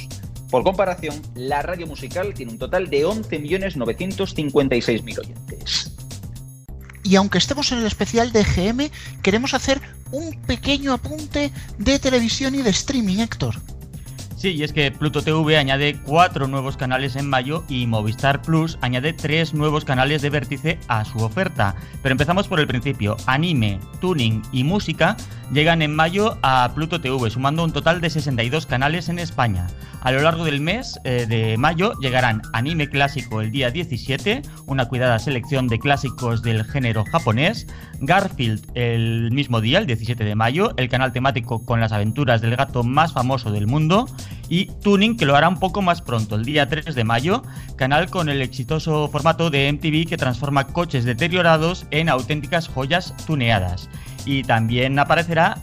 Por 0.49 0.63
comparación, 0.63 1.21
la 1.35 1.61
radio 1.61 1.85
musical 1.87 2.33
tiene 2.33 2.53
un 2.53 2.57
total 2.57 2.89
de 2.89 3.05
11.956.000 3.05 5.19
oyentes. 5.19 5.93
Y 7.03 7.15
aunque 7.15 7.37
estemos 7.37 7.71
en 7.71 7.77
el 7.79 7.85
especial 7.85 8.31
de 8.31 8.43
GM, 8.43 8.89
queremos 9.21 9.53
hacer 9.53 9.81
un 10.11 10.33
pequeño 10.41 10.93
apunte 10.93 11.51
de 11.77 11.99
televisión 11.99 12.55
y 12.55 12.61
de 12.61 12.69
streaming, 12.69 13.19
Héctor. 13.19 13.55
Sí, 14.37 14.49
y 14.49 14.63
es 14.63 14.71
que 14.71 14.91
Pluto 14.91 15.23
TV 15.23 15.57
añade 15.57 15.99
cuatro 16.05 16.47
nuevos 16.47 16.77
canales 16.77 17.15
en 17.15 17.27
mayo 17.27 17.63
y 17.67 17.87
Movistar 17.87 18.43
Plus 18.43 18.77
añade 18.81 19.13
tres 19.13 19.55
nuevos 19.55 19.83
canales 19.83 20.21
de 20.21 20.29
vértice 20.29 20.77
a 20.87 21.03
su 21.05 21.17
oferta. 21.19 21.75
Pero 22.03 22.13
empezamos 22.13 22.47
por 22.47 22.59
el 22.59 22.67
principio. 22.67 23.17
Anime, 23.25 23.79
tuning 23.99 24.43
y 24.51 24.63
música 24.63 25.17
llegan 25.51 25.81
en 25.81 25.95
mayo 25.95 26.37
a 26.41 26.71
Pluto 26.75 26.99
TV, 26.99 27.29
sumando 27.29 27.63
un 27.63 27.71
total 27.71 28.01
de 28.01 28.09
62 28.09 28.65
canales 28.65 29.09
en 29.09 29.19
España. 29.19 29.67
A 30.01 30.11
lo 30.11 30.21
largo 30.21 30.45
del 30.45 30.61
mes 30.61 30.99
eh, 31.03 31.25
de 31.27 31.57
mayo 31.57 31.93
llegarán 31.99 32.41
Anime 32.53 32.87
Clásico 32.87 33.41
el 33.41 33.51
día 33.51 33.71
17, 33.71 34.41
una 34.65 34.85
cuidada 34.85 35.19
selección 35.19 35.67
de 35.67 35.79
clásicos 35.79 36.41
del 36.41 36.63
género 36.63 37.03
japonés, 37.11 37.67
Garfield 37.99 38.65
el 38.75 39.31
mismo 39.31 39.59
día, 39.59 39.79
el 39.79 39.87
17 39.87 40.23
de 40.23 40.35
mayo, 40.35 40.73
el 40.77 40.89
canal 40.89 41.11
temático 41.11 41.65
con 41.65 41.79
las 41.79 41.91
aventuras 41.91 42.41
del 42.41 42.55
gato 42.55 42.83
más 42.83 43.13
famoso 43.13 43.51
del 43.51 43.67
mundo, 43.67 44.07
y 44.49 44.67
Tuning, 44.81 45.17
que 45.17 45.25
lo 45.25 45.35
hará 45.35 45.49
un 45.49 45.59
poco 45.59 45.81
más 45.81 46.01
pronto, 46.01 46.35
el 46.35 46.45
día 46.45 46.69
3 46.69 46.95
de 46.95 47.03
mayo, 47.03 47.43
canal 47.75 48.09
con 48.09 48.29
el 48.29 48.41
exitoso 48.41 49.09
formato 49.09 49.49
de 49.49 49.71
MTV 49.71 50.07
que 50.07 50.17
transforma 50.17 50.67
coches 50.67 51.05
deteriorados 51.05 51.85
en 51.91 52.07
auténticas 52.09 52.67
joyas 52.67 53.13
tuneadas. 53.25 53.89
Y 54.25 54.43
también 54.43 54.99
aparecerá 54.99 55.57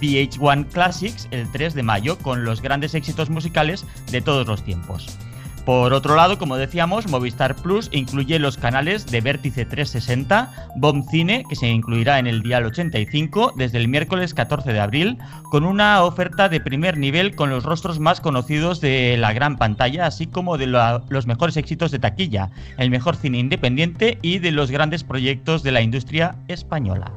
VH1 0.00 0.66
Classics 0.68 1.28
el 1.30 1.50
3 1.50 1.74
de 1.74 1.82
mayo 1.82 2.18
con 2.18 2.44
los 2.44 2.62
grandes 2.62 2.94
éxitos 2.94 3.30
musicales 3.30 3.84
de 4.10 4.20
todos 4.20 4.46
los 4.46 4.62
tiempos. 4.62 5.18
Por 5.66 5.92
otro 5.94 6.14
lado, 6.14 6.38
como 6.38 6.56
decíamos, 6.56 7.08
Movistar 7.08 7.56
Plus 7.56 7.88
incluye 7.90 8.38
los 8.38 8.56
canales 8.56 9.04
de 9.06 9.20
Vértice 9.20 9.64
360, 9.64 10.68
Bomb 10.76 11.04
Cine, 11.10 11.42
que 11.48 11.56
se 11.56 11.66
incluirá 11.66 12.20
en 12.20 12.28
el 12.28 12.40
dial 12.40 12.66
85 12.66 13.54
desde 13.56 13.78
el 13.78 13.88
miércoles 13.88 14.32
14 14.32 14.72
de 14.72 14.78
abril, 14.78 15.18
con 15.50 15.64
una 15.64 16.04
oferta 16.04 16.48
de 16.48 16.60
primer 16.60 16.98
nivel 16.98 17.34
con 17.34 17.50
los 17.50 17.64
rostros 17.64 17.98
más 17.98 18.20
conocidos 18.20 18.80
de 18.80 19.16
la 19.16 19.32
gran 19.32 19.56
pantalla, 19.56 20.06
así 20.06 20.28
como 20.28 20.56
de 20.56 20.68
los 20.68 21.26
mejores 21.26 21.56
éxitos 21.56 21.90
de 21.90 21.98
taquilla, 21.98 22.50
el 22.78 22.88
mejor 22.88 23.16
cine 23.16 23.38
independiente 23.38 24.18
y 24.22 24.38
de 24.38 24.52
los 24.52 24.70
grandes 24.70 25.02
proyectos 25.02 25.64
de 25.64 25.72
la 25.72 25.80
industria 25.80 26.36
española. 26.46 27.10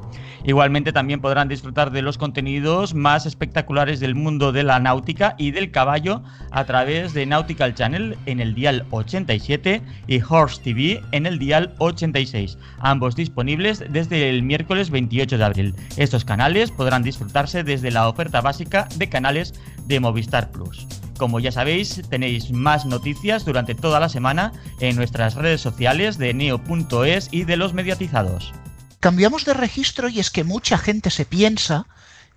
Igualmente 0.43 0.93
también 0.93 1.21
podrán 1.21 1.49
disfrutar 1.49 1.91
de 1.91 2.01
los 2.01 2.17
contenidos 2.17 2.93
más 2.93 3.25
espectaculares 3.25 3.99
del 3.99 4.15
mundo 4.15 4.51
de 4.51 4.63
la 4.63 4.79
náutica 4.79 5.35
y 5.37 5.51
del 5.51 5.71
caballo 5.71 6.23
a 6.51 6.63
través 6.65 7.13
de 7.13 7.25
Nautical 7.25 7.75
Channel 7.75 8.17
en 8.25 8.39
el 8.39 8.55
dial 8.55 8.85
87 8.91 9.81
y 10.07 10.21
Horse 10.21 10.61
TV 10.63 11.01
en 11.11 11.25
el 11.25 11.39
dial 11.39 11.73
86, 11.79 12.57
ambos 12.79 13.15
disponibles 13.15 13.83
desde 13.89 14.29
el 14.29 14.43
miércoles 14.43 14.89
28 14.89 15.37
de 15.37 15.43
abril. 15.43 15.75
Estos 15.97 16.25
canales 16.25 16.71
podrán 16.71 17.03
disfrutarse 17.03 17.63
desde 17.63 17.91
la 17.91 18.07
oferta 18.07 18.41
básica 18.41 18.87
de 18.95 19.09
canales 19.09 19.53
de 19.87 19.99
Movistar 19.99 20.51
Plus. 20.51 20.87
Como 21.17 21.41
ya 21.41 21.51
sabéis, 21.51 22.01
tenéis 22.09 22.51
más 22.51 22.85
noticias 22.85 23.43
durante 23.43 23.75
toda 23.75 23.99
la 23.99 24.07
semana 24.07 24.53
en 24.79 24.95
nuestras 24.95 25.35
redes 25.35 25.59
sociales 25.59 26.17
de 26.17 26.33
neo.es 26.33 27.27
y 27.31 27.43
de 27.43 27.57
los 27.57 27.73
mediatizados 27.73 28.53
cambiamos 28.99 29.45
de 29.45 29.53
registro 29.53 30.09
y 30.09 30.19
es 30.19 30.29
que 30.29 30.43
mucha 30.43 30.77
gente 30.77 31.09
se 31.09 31.25
piensa 31.25 31.87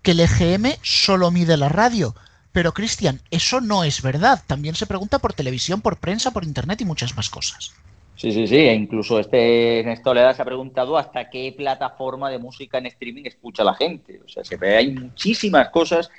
que 0.02 0.12
el 0.12 0.21
EGM 0.21 0.76
solo 0.83 1.31
mide 1.31 1.57
la 1.57 1.69
radio. 1.69 2.14
Pero 2.52 2.75
Cristian, 2.75 3.21
eso 3.31 3.61
no 3.61 3.85
es 3.85 4.02
verdad. 4.02 4.42
También 4.47 4.75
se 4.75 4.87
pregunta 4.87 5.19
por 5.19 5.33
televisión, 5.33 5.81
por 5.81 5.97
prensa, 5.99 6.33
por 6.33 6.45
internet 6.45 6.81
y 6.83 6.85
muchas 6.85 7.16
más 7.16 7.31
cosas. 7.31 7.75
Sí, 8.14 8.31
sí, 8.31 8.47
sí. 8.47 8.57
E 8.57 8.75
incluso 8.75 9.19
este 9.19 9.83
Néstor 9.85 10.16
Leda 10.16 10.35
se 10.35 10.42
ha 10.42 10.45
preguntado 10.45 10.99
hasta 10.99 11.31
qué 11.31 11.54
plataforma 11.57 12.31
de 12.31 12.38
música 12.38 12.78
en 12.78 12.87
streaming 12.87 13.25
escucha 13.25 13.64
la 13.64 13.75
gente. 13.75 14.21
O 14.25 14.28
sea, 14.28 14.45
se 14.45 14.57
ve, 14.57 14.76
hay 14.76 14.92
muchísimas 14.92 15.71
cosas 15.71 16.11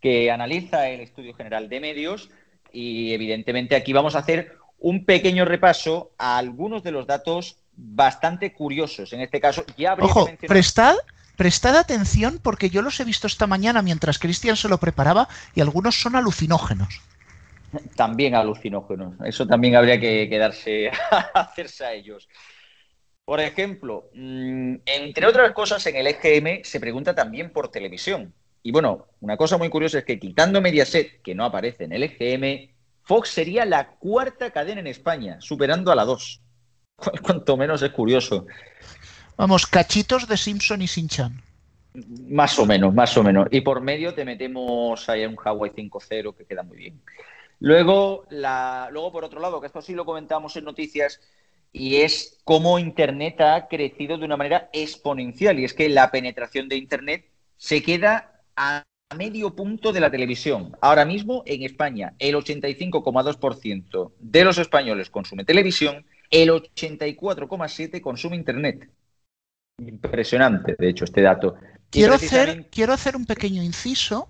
que 0.00 0.30
analiza 0.30 0.88
el 0.88 1.00
Estudio 1.00 1.34
General 1.34 1.68
de 1.68 1.80
Medios 1.80 2.30
y 2.72 3.12
evidentemente 3.12 3.74
aquí 3.74 3.92
vamos 3.92 4.14
a 4.14 4.20
hacer 4.20 4.56
un 4.78 5.04
pequeño 5.04 5.44
repaso 5.44 6.12
a 6.18 6.38
algunos 6.38 6.82
de 6.82 6.92
los 6.92 7.06
datos 7.06 7.56
bastante 7.80 8.52
curiosos. 8.52 9.12
En 9.12 9.20
este 9.20 9.40
caso, 9.40 9.64
ya 9.76 9.92
habría 9.92 10.06
Ojo, 10.06 10.28
prestad, 10.46 10.94
prestad 11.36 11.76
atención 11.76 12.38
porque 12.42 12.70
yo 12.70 12.82
los 12.82 13.00
he 13.00 13.04
visto 13.04 13.26
esta 13.26 13.46
mañana 13.46 13.82
mientras 13.82 14.18
Cristian 14.18 14.56
se 14.56 14.68
lo 14.68 14.78
preparaba 14.78 15.28
y 15.54 15.60
algunos 15.60 16.00
son 16.00 16.16
alucinógenos. 16.16 17.00
También 17.96 18.34
alucinógenos. 18.34 19.14
Eso 19.24 19.46
también 19.46 19.76
habría 19.76 20.00
que 20.00 20.28
quedarse 20.28 20.90
a 21.10 21.40
hacerse 21.40 21.84
a 21.84 21.92
ellos. 21.92 22.28
Por 23.24 23.40
ejemplo, 23.40 24.10
mm, 24.14 24.74
entre 24.84 25.26
otras 25.26 25.52
cosas, 25.52 25.86
en 25.86 25.96
el 25.96 26.06
EGM 26.08 26.64
se 26.64 26.80
pregunta 26.80 27.14
también 27.14 27.52
por 27.52 27.70
televisión. 27.70 28.34
Y 28.62 28.72
bueno, 28.72 29.06
una 29.20 29.36
cosa 29.36 29.56
muy 29.56 29.70
curiosa 29.70 29.98
es 29.98 30.04
que 30.04 30.18
quitando 30.18 30.60
Mediaset, 30.60 31.22
que 31.22 31.34
no 31.34 31.44
aparece 31.44 31.84
en 31.84 31.92
el 31.92 32.02
EGM, 32.02 32.70
Fox 33.02 33.30
sería 33.30 33.64
la 33.64 33.90
cuarta 33.92 34.50
cadena 34.50 34.80
en 34.80 34.86
España, 34.86 35.40
superando 35.40 35.90
a 35.90 35.94
la 35.94 36.04
2. 36.04 36.42
Cuanto 37.22 37.56
menos 37.56 37.82
es 37.82 37.90
curioso. 37.90 38.46
Vamos, 39.36 39.66
cachitos 39.66 40.28
de 40.28 40.36
Simpson 40.36 40.82
y 40.82 40.86
Sinchan. 40.86 41.42
Más 42.28 42.58
o 42.58 42.66
menos, 42.66 42.94
más 42.94 43.16
o 43.16 43.22
menos. 43.24 43.48
Y 43.50 43.62
por 43.62 43.80
medio 43.80 44.14
te 44.14 44.24
metemos 44.24 45.08
ahí 45.08 45.24
un 45.24 45.36
Huawei 45.36 45.72
5.0 45.72 46.36
que 46.36 46.44
queda 46.44 46.62
muy 46.62 46.76
bien. 46.76 47.00
Luego, 47.58 48.26
la, 48.30 48.88
luego, 48.92 49.12
por 49.12 49.24
otro 49.24 49.40
lado, 49.40 49.60
que 49.60 49.66
esto 49.66 49.82
sí 49.82 49.94
lo 49.94 50.04
comentamos 50.04 50.56
en 50.56 50.64
noticias, 50.64 51.20
y 51.72 51.96
es 51.96 52.38
cómo 52.44 52.78
Internet 52.78 53.40
ha 53.40 53.68
crecido 53.68 54.18
de 54.18 54.24
una 54.24 54.36
manera 54.36 54.70
exponencial. 54.72 55.58
Y 55.58 55.64
es 55.64 55.74
que 55.74 55.88
la 55.88 56.10
penetración 56.10 56.68
de 56.68 56.76
Internet 56.76 57.26
se 57.56 57.82
queda 57.82 58.42
a 58.56 58.84
medio 59.16 59.54
punto 59.54 59.92
de 59.92 60.00
la 60.00 60.10
televisión. 60.10 60.76
Ahora 60.80 61.04
mismo 61.04 61.42
en 61.46 61.62
España, 61.62 62.14
el 62.18 62.34
85,2% 62.36 64.12
de 64.18 64.44
los 64.44 64.58
españoles 64.58 65.10
consume 65.10 65.44
televisión 65.44 66.04
el 66.30 66.50
84,7 66.50 68.00
consume 68.00 68.36
Internet. 68.36 68.88
Impresionante, 69.78 70.76
de 70.78 70.88
hecho, 70.88 71.04
este 71.04 71.22
dato. 71.22 71.56
Quiero, 71.90 72.14
hacer, 72.14 72.68
quiero 72.70 72.92
hacer 72.92 73.16
un 73.16 73.26
pequeño 73.26 73.62
inciso. 73.62 74.28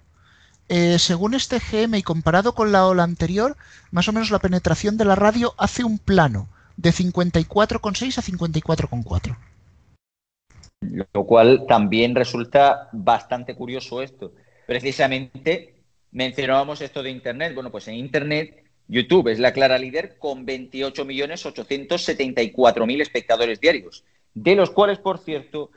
Eh, 0.69 1.01
según 1.01 1.35
este 1.35 1.59
GM 1.59 1.99
y 1.99 2.03
comparado 2.03 2.55
con 2.55 2.71
la 2.71 2.87
ola 2.87 3.03
anterior, 3.03 3.57
más 3.91 4.07
o 4.09 4.13
menos 4.13 4.31
la 4.31 4.39
penetración 4.39 4.97
de 4.97 5.05
la 5.05 5.17
radio 5.17 5.53
hace 5.59 5.83
un 5.83 5.99
plano 5.99 6.49
de 6.77 6.91
54,6 6.91 8.19
a 8.19 8.23
54,4. 8.23 9.37
Lo 11.13 11.27
cual 11.27 11.67
también 11.67 12.15
resulta 12.15 12.89
bastante 12.93 13.55
curioso 13.57 14.01
esto. 14.01 14.33
Precisamente 14.67 15.75
mencionábamos 16.13 16.81
esto 16.81 17.03
de 17.03 17.11
Internet. 17.11 17.55
Bueno, 17.55 17.71
pues 17.71 17.89
en 17.89 17.95
Internet 17.95 18.70
YouTube 18.91 19.29
es 19.29 19.39
la 19.39 19.53
clara 19.53 19.79
líder 19.79 20.19
con 20.19 20.45
28.874.000 20.45 23.01
espectadores 23.01 23.61
diarios, 23.61 24.03
de 24.35 24.57
los 24.57 24.71
cuales, 24.71 24.99
por 24.99 25.19
cierto, 25.19 25.71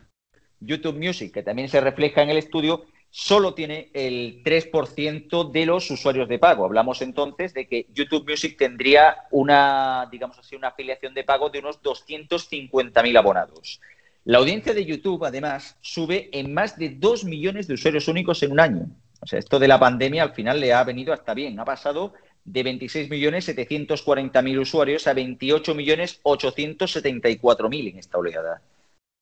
YouTube 0.60 0.98
Music, 0.98 1.32
que 1.32 1.44
también 1.44 1.70
se 1.70 1.80
refleja 1.80 2.24
en 2.24 2.32
el 2.32 2.38
estudio, 2.38 2.86
solo 3.12 3.54
tiene 3.54 3.92
el 3.94 4.42
3% 4.44 5.52
de 5.52 5.66
los 5.68 5.92
usuarios 5.92 6.28
de 6.28 6.40
pago. 6.40 6.66
Hablamos 6.66 7.04
entonces 7.04 7.54
de 7.54 7.68
que 7.68 7.86
YouTube 7.94 8.28
Music 8.28 8.58
tendría 8.58 9.16
una, 9.30 10.10
digamos 10.12 10.40
así, 10.40 10.56
una 10.56 10.70
afiliación 10.70 11.14
de 11.14 11.24
pago 11.24 11.52
de 11.52 11.60
unos 11.60 11.84
250.000 11.84 13.16
abonados. 13.16 13.80
La 14.26 14.40
audiencia 14.40 14.74
de 14.74 14.86
YouTube, 14.86 15.26
además, 15.26 15.78
sube 15.82 16.30
en 16.32 16.52
más 16.52 16.80
de 16.80 16.90
2 16.90 17.26
millones 17.26 17.68
de 17.68 17.76
usuarios 17.76 18.08
únicos 18.08 18.42
en 18.42 18.54
un 18.54 18.60
año. 18.60 18.88
O 19.20 19.28
sea, 19.28 19.38
esto 19.38 19.60
de 19.60 19.68
la 19.68 19.80
pandemia 19.80 20.24
al 20.24 20.34
final 20.34 20.60
le 20.60 20.74
ha 20.74 20.84
venido 20.84 21.14
hasta 21.14 21.36
bien. 21.36 21.60
Ha 21.60 21.66
pasado 21.66 22.16
de 22.46 22.64
26.740.000 22.64 24.60
usuarios 24.60 25.08
a 25.08 25.14
28.874.000 25.14 27.92
en 27.92 28.00
esta 28.00 28.18
oleada. 28.18 28.62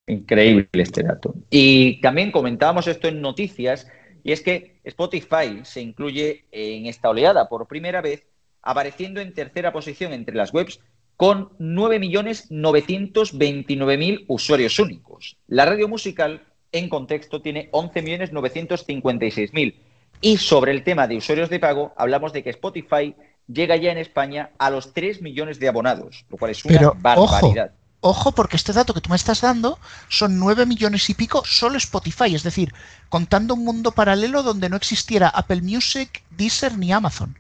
Increíble 0.07 0.67
este 0.73 1.03
dato. 1.03 1.35
Y 1.49 2.01
también 2.01 2.31
comentábamos 2.31 2.87
esto 2.87 3.07
en 3.07 3.21
noticias, 3.21 3.87
y 4.23 4.31
es 4.31 4.41
que 4.41 4.79
Spotify 4.83 5.59
se 5.63 5.81
incluye 5.81 6.45
en 6.51 6.87
esta 6.87 7.09
oleada 7.09 7.47
por 7.47 7.67
primera 7.67 8.01
vez, 8.01 8.25
apareciendo 8.61 9.21
en 9.21 9.33
tercera 9.33 9.71
posición 9.71 10.11
entre 10.13 10.35
las 10.35 10.53
webs 10.53 10.81
con 11.15 11.49
9.929.000 11.59 14.25
usuarios 14.27 14.77
únicos. 14.79 15.37
La 15.47 15.65
radio 15.65 15.87
musical, 15.87 16.43
en 16.71 16.89
contexto, 16.89 17.41
tiene 17.41 17.69
11.956.000 17.71 19.75
y 20.21 20.37
sobre 20.37 20.71
el 20.71 20.83
tema 20.83 21.07
de 21.07 21.17
usuarios 21.17 21.49
de 21.49 21.59
pago, 21.59 21.93
hablamos 21.97 22.31
de 22.31 22.43
que 22.43 22.51
Spotify 22.51 23.15
llega 23.47 23.75
ya 23.75 23.91
en 23.91 23.97
España 23.97 24.51
a 24.57 24.69
los 24.69 24.93
3 24.93 25.21
millones 25.21 25.59
de 25.59 25.67
abonados, 25.67 26.25
lo 26.29 26.37
cual 26.37 26.51
es 26.51 26.63
una 26.63 26.91
barbaridad. 26.95 27.71
Ojo, 28.03 28.31
porque 28.31 28.55
este 28.55 28.73
dato 28.73 28.95
que 28.95 29.01
tú 29.01 29.11
me 29.11 29.15
estás 29.15 29.41
dando 29.41 29.77
son 30.09 30.39
9 30.39 30.65
millones 30.65 31.07
y 31.09 31.13
pico 31.13 31.43
solo 31.45 31.77
Spotify, 31.77 32.33
es 32.33 32.41
decir, 32.41 32.73
contando 33.09 33.53
un 33.53 33.63
mundo 33.63 33.91
paralelo 33.91 34.41
donde 34.41 34.69
no 34.69 34.75
existiera 34.75 35.27
Apple 35.29 35.61
Music, 35.61 36.23
Deezer 36.31 36.77
ni 36.77 36.91
Amazon. 36.91 37.37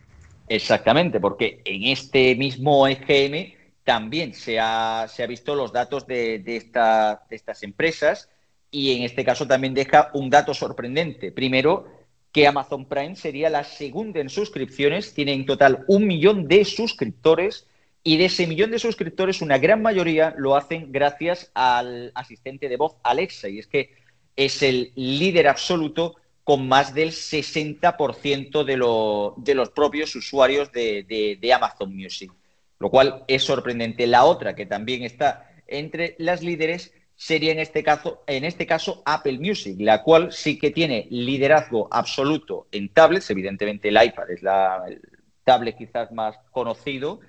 Exactamente, 0.47 1.19
porque 1.19 1.61
en 1.65 1.85
este 1.85 2.35
mismo 2.35 2.87
EGM 2.87 3.53
también 3.83 4.35
se 4.35 4.59
ha, 4.59 5.07
se 5.07 5.23
ha 5.23 5.27
visto 5.27 5.55
los 5.55 5.73
datos 5.73 6.05
de, 6.05 6.39
de, 6.39 6.59
de 6.59 7.35
estas 7.35 7.63
empresas 7.63 8.29
y 8.69 8.95
en 8.95 9.03
este 9.03 9.25
caso 9.25 9.47
también 9.47 9.73
deja 9.73 10.11
un 10.13 10.29
dato 10.29 10.53
sorprendente. 10.53 11.31
Primero, 11.31 11.87
que 12.31 12.47
Amazon 12.47 12.85
Prime 12.85 13.15
sería 13.15 13.49
la 13.49 13.63
segunda 13.63 14.21
en 14.21 14.29
suscripciones, 14.29 15.13
tiene 15.13 15.33
en 15.33 15.45
total 15.45 15.83
un 15.87 16.07
millón 16.07 16.47
de 16.47 16.63
suscriptores 16.63 17.67
y 18.03 18.17
de 18.17 18.25
ese 18.25 18.47
millón 18.47 18.71
de 18.71 18.79
suscriptores 18.79 19.41
una 19.41 19.57
gran 19.57 19.81
mayoría 19.81 20.33
lo 20.37 20.55
hacen 20.55 20.91
gracias 20.91 21.51
al 21.53 22.11
asistente 22.15 22.69
de 22.69 22.77
voz 22.77 22.95
Alexa 23.03 23.49
y 23.49 23.59
es 23.59 23.67
que 23.67 23.91
es 24.35 24.63
el 24.63 24.91
líder 24.95 25.47
absoluto 25.47 26.15
con 26.43 26.67
más 26.67 26.93
del 26.93 27.11
60% 27.11 28.63
de, 28.63 29.43
de 29.43 29.55
los 29.55 29.69
propios 29.69 30.15
usuarios 30.15 30.71
de 30.71 31.53
Amazon 31.53 31.95
Music, 31.95 32.31
lo 32.79 32.89
cual 32.89 33.23
es 33.27 33.43
sorprendente. 33.43 34.07
La 34.07 34.25
otra 34.25 34.55
que 34.55 34.65
también 34.65 35.03
está 35.03 35.51
entre 35.67 36.15
las 36.17 36.41
líderes 36.41 36.93
sería 37.21 37.51
en 37.51 37.59
este 37.59 37.83
caso, 37.83 38.23
en 38.25 38.45
este 38.45 38.65
caso 38.65 39.03
Apple 39.05 39.37
Music, 39.37 39.75
la 39.79 40.01
cual 40.01 40.31
sí 40.31 40.57
que 40.57 40.71
tiene 40.71 41.05
liderazgo 41.11 41.87
absoluto 41.91 42.65
en 42.71 42.89
tablets, 42.89 43.29
evidentemente 43.29 43.89
el 43.89 44.03
iPad 44.03 44.31
es 44.31 44.41
la, 44.41 44.85
el 44.87 44.99
tablet 45.43 45.77
quizás 45.77 46.11
más 46.11 46.35
conocido, 46.49 47.19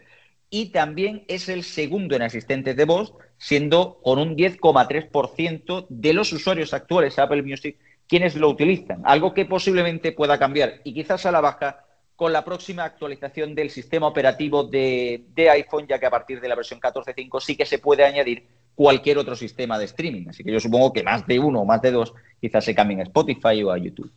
y 0.49 0.71
también 0.71 1.27
es 1.29 1.51
el 1.51 1.63
segundo 1.63 2.17
en 2.17 2.23
asistentes 2.23 2.75
de 2.75 2.87
voz, 2.87 3.13
siendo 3.37 4.01
con 4.03 4.19
un 4.19 4.35
10,3% 4.35 5.87
de 5.91 6.15
los 6.15 6.33
usuarios 6.33 6.73
actuales 6.73 7.19
Apple 7.19 7.43
Music 7.43 7.77
quienes 8.09 8.35
lo 8.35 8.49
utilizan, 8.49 9.03
algo 9.05 9.35
que 9.35 9.45
posiblemente 9.45 10.13
pueda 10.13 10.39
cambiar 10.39 10.81
y 10.85 10.95
quizás 10.95 11.27
a 11.27 11.33
la 11.33 11.43
baja 11.43 11.85
con 12.17 12.33
la 12.33 12.47
próxima 12.47 12.85
actualización 12.85 13.55
del 13.55 13.69
sistema 13.69 14.07
operativo 14.07 14.65
de, 14.65 15.27
de 15.35 15.51
iPhone, 15.51 15.87
ya 15.87 15.99
que 15.99 16.07
a 16.07 16.11
partir 16.11 16.41
de 16.41 16.49
la 16.49 16.55
versión 16.55 16.81
14.5 16.81 17.41
sí 17.41 17.57
que 17.57 17.67
se 17.67 17.79
puede 17.79 18.05
añadir 18.05 18.47
cualquier 18.75 19.19
otro 19.19 19.37
sistema 19.37 19.79
de 19.79 19.85
streaming. 19.87 20.29
Así 20.29 20.45
que 20.45 20.53
yo 20.53 20.61
supongo 20.61 20.93
que 20.93 21.03
más 21.03 21.27
de 21.27 21.39
uno 21.39 21.61
o 21.61 21.65
más 21.65 21.83
de 21.83 21.91
dos 21.91 22.13
quizás 22.41 22.65
se 22.65 22.75
cambien 22.75 23.01
a 23.01 23.05
Spotify 23.05 23.63
o 23.63 23.71
a 23.71 23.79
YouTube. 23.79 24.11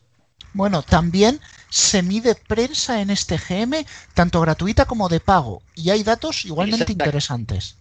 Bueno, 0.53 0.81
también 0.81 1.39
se 1.69 2.01
mide 2.01 2.35
prensa 2.35 3.01
en 3.01 3.09
este 3.09 3.37
GM, 3.37 3.85
tanto 4.13 4.39
gratuita 4.39 4.85
como 4.85 5.09
de 5.09 5.19
pago, 5.19 5.61
y 5.75 5.89
hay 5.89 6.03
datos 6.03 6.45
igualmente 6.45 6.93
interesantes. 6.93 7.77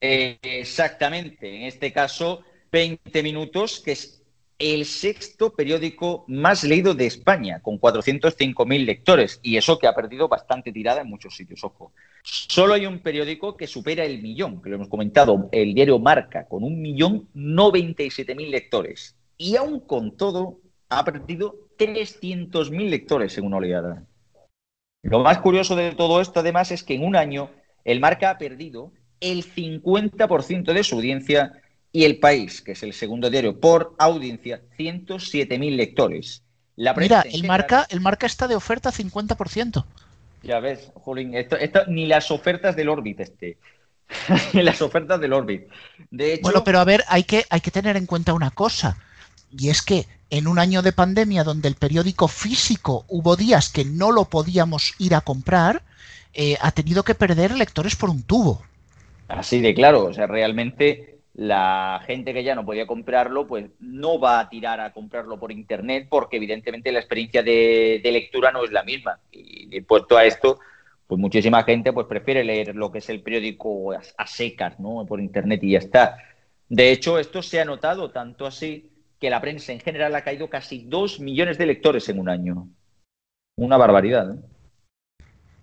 Eh, 0.00 0.38
exactamente, 0.42 1.54
en 1.54 1.62
este 1.64 1.92
caso 1.92 2.42
20 2.70 3.22
minutos, 3.22 3.82
que 3.84 3.92
es 3.92 4.19
el 4.60 4.84
sexto 4.84 5.54
periódico 5.54 6.24
más 6.28 6.62
leído 6.64 6.94
de 6.94 7.06
España, 7.06 7.60
con 7.62 7.80
405.000 7.80 8.84
lectores, 8.84 9.40
y 9.42 9.56
eso 9.56 9.78
que 9.78 9.86
ha 9.86 9.94
perdido 9.94 10.28
bastante 10.28 10.70
tirada 10.70 11.00
en 11.00 11.08
muchos 11.08 11.34
sitios, 11.34 11.64
ojo. 11.64 11.92
Solo 12.22 12.74
hay 12.74 12.84
un 12.84 13.00
periódico 13.00 13.56
que 13.56 13.66
supera 13.66 14.04
el 14.04 14.20
millón, 14.20 14.60
que 14.60 14.68
lo 14.68 14.76
hemos 14.76 14.88
comentado, 14.88 15.48
el 15.50 15.72
diario 15.72 15.98
Marca, 15.98 16.46
con 16.46 16.62
un 16.62 16.80
millón 16.80 17.28
mil 17.34 18.50
lectores. 18.50 19.16
Y 19.38 19.56
aún 19.56 19.80
con 19.80 20.16
todo, 20.18 20.60
ha 20.90 21.04
perdido 21.04 21.56
300.000 21.78 22.90
lectores 22.90 23.38
en 23.38 23.46
una 23.46 23.56
oleada. 23.56 24.04
Lo 25.02 25.20
más 25.20 25.38
curioso 25.38 25.76
de 25.76 25.92
todo 25.92 26.20
esto, 26.20 26.40
además, 26.40 26.70
es 26.72 26.82
que 26.82 26.94
en 26.94 27.04
un 27.04 27.16
año 27.16 27.50
el 27.84 28.00
Marca 28.00 28.30
ha 28.30 28.38
perdido 28.38 28.92
el 29.20 29.44
50% 29.44 30.74
de 30.74 30.84
su 30.84 30.96
audiencia 30.96 31.62
y 31.92 32.04
El 32.04 32.18
País, 32.18 32.60
que 32.60 32.72
es 32.72 32.82
el 32.82 32.92
segundo 32.92 33.30
diario 33.30 33.58
por 33.58 33.94
audiencia, 33.98 34.62
107.000 34.78 35.76
lectores. 35.76 36.42
La 36.76 36.94
Mira, 36.94 37.22
el 37.30 37.44
marca, 37.44 37.86
el 37.90 38.00
marca 38.00 38.26
está 38.26 38.48
de 38.48 38.54
oferta 38.54 38.90
50%. 38.90 39.84
Ya 40.42 40.60
ves, 40.60 40.90
Jolín, 40.94 41.34
esto, 41.34 41.56
ni 41.88 42.06
las 42.06 42.30
ofertas 42.30 42.76
del 42.76 42.88
Orbit 42.88 43.20
este. 43.20 43.58
ni 44.54 44.62
las 44.62 44.80
ofertas 44.80 45.20
del 45.20 45.32
Orbit. 45.32 45.68
De 46.10 46.34
hecho, 46.34 46.42
bueno, 46.42 46.64
pero 46.64 46.80
a 46.80 46.84
ver, 46.84 47.04
hay 47.08 47.24
que, 47.24 47.44
hay 47.50 47.60
que 47.60 47.70
tener 47.70 47.96
en 47.96 48.06
cuenta 48.06 48.32
una 48.32 48.50
cosa. 48.50 48.96
Y 49.50 49.68
es 49.68 49.82
que 49.82 50.06
en 50.30 50.46
un 50.46 50.58
año 50.58 50.80
de 50.80 50.92
pandemia 50.92 51.44
donde 51.44 51.68
el 51.68 51.74
periódico 51.74 52.28
físico 52.28 53.04
hubo 53.08 53.36
días 53.36 53.68
que 53.68 53.84
no 53.84 54.12
lo 54.12 54.26
podíamos 54.26 54.94
ir 54.98 55.14
a 55.14 55.20
comprar, 55.20 55.82
eh, 56.32 56.56
ha 56.60 56.70
tenido 56.70 57.02
que 57.02 57.14
perder 57.14 57.52
lectores 57.56 57.96
por 57.96 58.10
un 58.10 58.22
tubo. 58.22 58.62
Así 59.28 59.60
de 59.60 59.74
claro, 59.74 60.04
o 60.04 60.14
sea, 60.14 60.26
realmente 60.26 61.19
la 61.40 62.02
gente 62.06 62.34
que 62.34 62.44
ya 62.44 62.54
no 62.54 62.66
podía 62.66 62.86
comprarlo, 62.86 63.46
pues 63.46 63.64
no 63.80 64.20
va 64.20 64.40
a 64.40 64.50
tirar 64.50 64.78
a 64.78 64.92
comprarlo 64.92 65.40
por 65.40 65.50
internet 65.50 66.06
porque 66.10 66.36
evidentemente 66.36 66.92
la 66.92 66.98
experiencia 66.98 67.42
de, 67.42 68.02
lectura 68.04 68.52
no 68.52 68.62
es 68.62 68.70
la 68.70 68.82
misma. 68.82 69.18
Y, 69.32 69.80
puesto 69.80 70.18
a 70.18 70.26
esto, 70.26 70.58
pues 71.06 71.18
muchísima 71.18 71.62
gente 71.64 71.94
pues 71.94 72.06
prefiere 72.06 72.44
leer 72.44 72.76
lo 72.76 72.92
que 72.92 72.98
es 72.98 73.08
el 73.08 73.22
periódico 73.22 73.92
a, 73.92 74.26
secas, 74.26 74.78
¿no? 74.78 75.06
Por 75.06 75.18
internet 75.18 75.64
y 75.64 75.70
ya 75.70 75.78
está. 75.78 76.18
De 76.68 76.92
hecho, 76.92 77.18
esto 77.18 77.40
se 77.40 77.58
ha 77.58 77.64
notado 77.64 78.10
tanto 78.10 78.44
así 78.44 78.92
que 79.18 79.30
la 79.30 79.40
prensa 79.40 79.72
en 79.72 79.80
general 79.80 80.14
ha 80.16 80.24
caído 80.24 80.50
casi 80.50 80.84
dos 80.84 81.20
millones 81.20 81.56
de 81.56 81.64
lectores 81.64 82.06
en 82.10 82.18
un 82.18 82.28
año. 82.28 82.68
Una 83.56 83.78
barbaridad. 83.78 84.34
¿eh? 84.34 84.38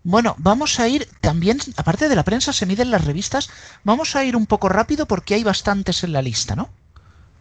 Bueno, 0.09 0.35
vamos 0.37 0.79
a 0.79 0.87
ir 0.87 1.05
también, 1.19 1.57
aparte 1.75 2.07
de 2.07 2.15
la 2.15 2.23
prensa, 2.23 2.53
se 2.53 2.65
miden 2.65 2.91
las 2.91 3.03
revistas. 3.03 3.49
Vamos 3.83 4.15
a 4.15 4.23
ir 4.23 4.37
un 4.37 4.45
poco 4.45 4.69
rápido 4.69 5.05
porque 5.05 5.33
hay 5.33 5.43
bastantes 5.43 6.01
en 6.05 6.13
la 6.13 6.21
lista, 6.21 6.55
¿no? 6.55 6.69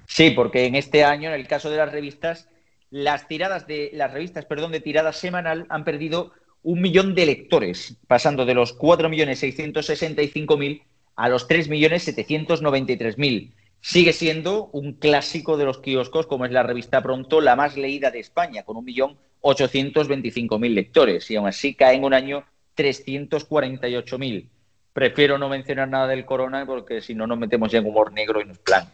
Sí, 0.09 0.31
porque 0.31 0.67
en 0.67 0.75
este 0.75 1.05
año, 1.05 1.29
en 1.29 1.37
el 1.37 1.47
caso 1.47 1.71
de 1.71 1.77
las 1.77 1.93
revistas, 1.93 2.49
las 2.91 3.29
tiradas 3.29 3.69
de 3.69 3.91
las 3.93 4.13
revistas, 4.13 4.47
perdón, 4.47 4.73
de 4.73 4.81
tirada 4.81 5.13
semanal 5.13 5.67
han 5.69 5.85
perdido 5.85 6.33
un 6.65 6.81
millón 6.81 7.15
de 7.15 7.27
lectores, 7.27 7.99
pasando 8.09 8.45
de 8.45 8.55
los 8.55 8.77
4.665.000 8.77 10.83
a 11.15 11.29
los 11.29 11.49
3.793.000. 11.49 13.53
Sigue 13.81 14.13
siendo 14.13 14.71
un 14.73 14.95
clásico 14.95 15.57
de 15.57 15.67
los 15.67 15.79
kioscos, 15.79 16.27
como 16.27 16.47
es 16.47 16.51
la 16.51 16.65
revista 16.65 17.01
Pronto, 17.01 17.41
la 17.41 17.55
más 17.55 17.77
leída 17.77 18.11
de 18.11 18.19
España, 18.19 18.65
con 18.65 18.85
1.825.000 18.85 20.75
lectores. 20.75 21.31
Y 21.31 21.37
aún 21.37 21.47
así 21.47 21.77
cae 21.77 21.95
en 21.95 22.03
un 22.03 22.13
año 22.13 22.45
348.000. 22.77 24.49
Prefiero 24.93 25.39
no 25.39 25.49
mencionar 25.49 25.89
nada 25.89 26.07
del 26.07 26.25
corona 26.25 26.65
porque 26.65 27.03
si 27.03 27.15
no 27.15 27.27
nos 27.27 27.39
metemos 27.39 27.73
ya 27.73 27.79
en 27.79 27.87
humor 27.87 28.13
negro 28.13 28.41
y 28.41 28.45
nos 28.45 28.59
plan. 28.59 28.93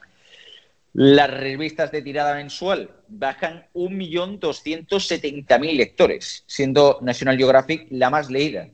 Las 0.94 1.30
revistas 1.30 1.90
de 1.90 2.02
tirada 2.02 2.34
mensual 2.34 2.90
bajan 3.08 3.64
1.270.000 3.74 5.76
lectores, 5.76 6.44
siendo 6.46 6.98
National 7.00 7.38
Geographic 7.38 7.86
la 7.90 8.10
más 8.10 8.30
leída. 8.30 8.68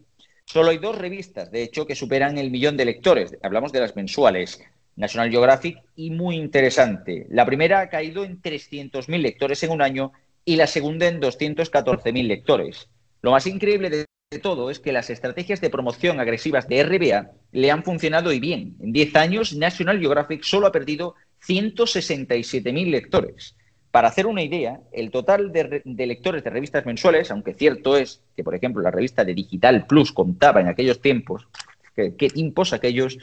Solo 0.44 0.70
hay 0.70 0.78
dos 0.78 0.98
revistas, 0.98 1.52
de 1.52 1.62
hecho, 1.62 1.86
que 1.86 1.94
superan 1.94 2.38
el 2.38 2.50
millón 2.50 2.76
de 2.76 2.86
lectores. 2.86 3.36
Hablamos 3.42 3.70
de 3.70 3.80
las 3.80 3.94
mensuales. 3.94 4.60
National 4.96 5.30
Geographic 5.30 5.80
y 5.94 6.10
muy 6.10 6.34
interesante. 6.36 7.26
La 7.30 7.46
primera 7.46 7.78
ha 7.80 7.88
caído 7.88 8.24
en 8.24 8.42
300.000 8.42 9.20
lectores 9.20 9.62
en 9.62 9.70
un 9.70 9.82
año 9.82 10.10
y 10.44 10.56
la 10.56 10.66
segunda 10.66 11.06
en 11.06 11.20
214.000 11.20 12.26
lectores. 12.26 12.88
Lo 13.22 13.30
más 13.30 13.46
increíble 13.46 13.90
de 13.90 13.98
de 13.98 14.06
todo 14.42 14.70
es 14.70 14.78
que 14.78 14.92
las 14.92 15.08
estrategias 15.08 15.62
de 15.62 15.70
promoción 15.70 16.20
agresivas 16.20 16.68
de 16.68 16.82
RBA 16.82 17.30
le 17.52 17.70
han 17.70 17.82
funcionado 17.82 18.30
y 18.30 18.40
bien. 18.40 18.76
En 18.80 18.92
10 18.92 19.16
años, 19.16 19.56
National 19.56 19.98
Geographic 19.98 20.42
solo 20.42 20.66
ha 20.66 20.72
perdido 20.72 21.14
167.000 21.46 22.90
lectores. 22.90 23.56
Para 23.90 24.08
hacer 24.08 24.26
una 24.26 24.42
idea, 24.42 24.80
el 24.92 25.10
total 25.10 25.50
de, 25.50 25.80
lectores 26.06 26.44
de 26.44 26.50
revistas 26.50 26.84
mensuales, 26.84 27.30
aunque 27.30 27.54
cierto 27.54 27.96
es 27.96 28.20
que, 28.36 28.44
por 28.44 28.54
ejemplo, 28.54 28.82
la 28.82 28.90
revista 28.90 29.24
de 29.24 29.32
Digital 29.32 29.86
Plus 29.86 30.12
contaba 30.12 30.60
en 30.60 30.68
aquellos 30.68 31.00
tiempos, 31.00 31.48
¿qué 31.94 32.28
tiempos 32.28 32.74
aquellos? 32.74 33.16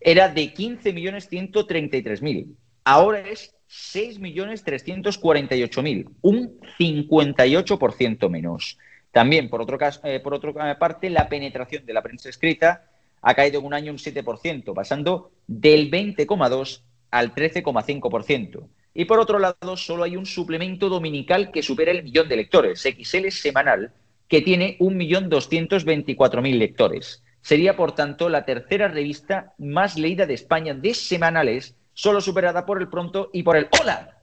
Era 0.00 0.28
de 0.28 0.54
15.133.000. 0.54 2.54
Ahora 2.84 3.28
es 3.28 3.52
6.348.000, 3.68 6.08
un 6.22 6.60
58% 6.78 8.30
menos. 8.30 8.78
También, 9.16 9.48
por, 9.48 9.62
otro 9.62 9.78
caso, 9.78 10.02
eh, 10.04 10.20
por 10.20 10.34
otra 10.34 10.78
parte, 10.78 11.08
la 11.08 11.26
penetración 11.26 11.86
de 11.86 11.94
la 11.94 12.02
prensa 12.02 12.28
escrita 12.28 12.84
ha 13.22 13.34
caído 13.34 13.60
en 13.60 13.64
un 13.64 13.72
año 13.72 13.90
un 13.90 13.96
7%, 13.96 14.74
pasando 14.74 15.30
del 15.46 15.90
20,2% 15.90 16.82
al 17.10 17.34
13,5%. 17.34 18.68
Y 18.92 19.06
por 19.06 19.18
otro 19.18 19.38
lado, 19.38 19.78
solo 19.78 20.04
hay 20.04 20.18
un 20.18 20.26
suplemento 20.26 20.90
dominical 20.90 21.50
que 21.50 21.62
supera 21.62 21.92
el 21.92 22.02
millón 22.02 22.28
de 22.28 22.36
lectores, 22.36 22.82
XL 22.82 23.28
semanal, 23.30 23.90
que 24.28 24.42
tiene 24.42 24.76
1.224.000 24.80 26.58
lectores. 26.58 27.24
Sería, 27.40 27.74
por 27.74 27.94
tanto, 27.94 28.28
la 28.28 28.44
tercera 28.44 28.88
revista 28.88 29.54
más 29.56 29.96
leída 29.96 30.26
de 30.26 30.34
España 30.34 30.74
de 30.74 30.92
semanales, 30.92 31.74
solo 31.94 32.20
superada 32.20 32.66
por 32.66 32.82
el 32.82 32.90
Pronto 32.90 33.30
y 33.32 33.44
por 33.44 33.56
el 33.56 33.68
Hola, 33.80 34.15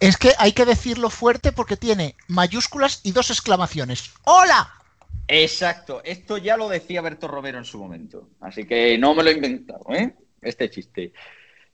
es 0.00 0.16
que 0.16 0.32
hay 0.38 0.52
que 0.52 0.64
decirlo 0.64 1.10
fuerte 1.10 1.52
porque 1.52 1.76
tiene 1.76 2.16
mayúsculas 2.28 3.00
y 3.02 3.12
dos 3.12 3.30
exclamaciones. 3.30 4.12
¡Hola! 4.24 4.72
Exacto, 5.26 6.02
esto 6.04 6.36
ya 6.36 6.56
lo 6.56 6.68
decía 6.68 7.00
Berto 7.00 7.28
Romero 7.28 7.58
en 7.58 7.64
su 7.64 7.78
momento, 7.78 8.28
así 8.40 8.66
que 8.66 8.98
no 8.98 9.14
me 9.14 9.22
lo 9.22 9.30
he 9.30 9.34
inventado, 9.34 9.84
¿eh? 9.88 10.14
Este 10.42 10.68
chiste. 10.68 11.12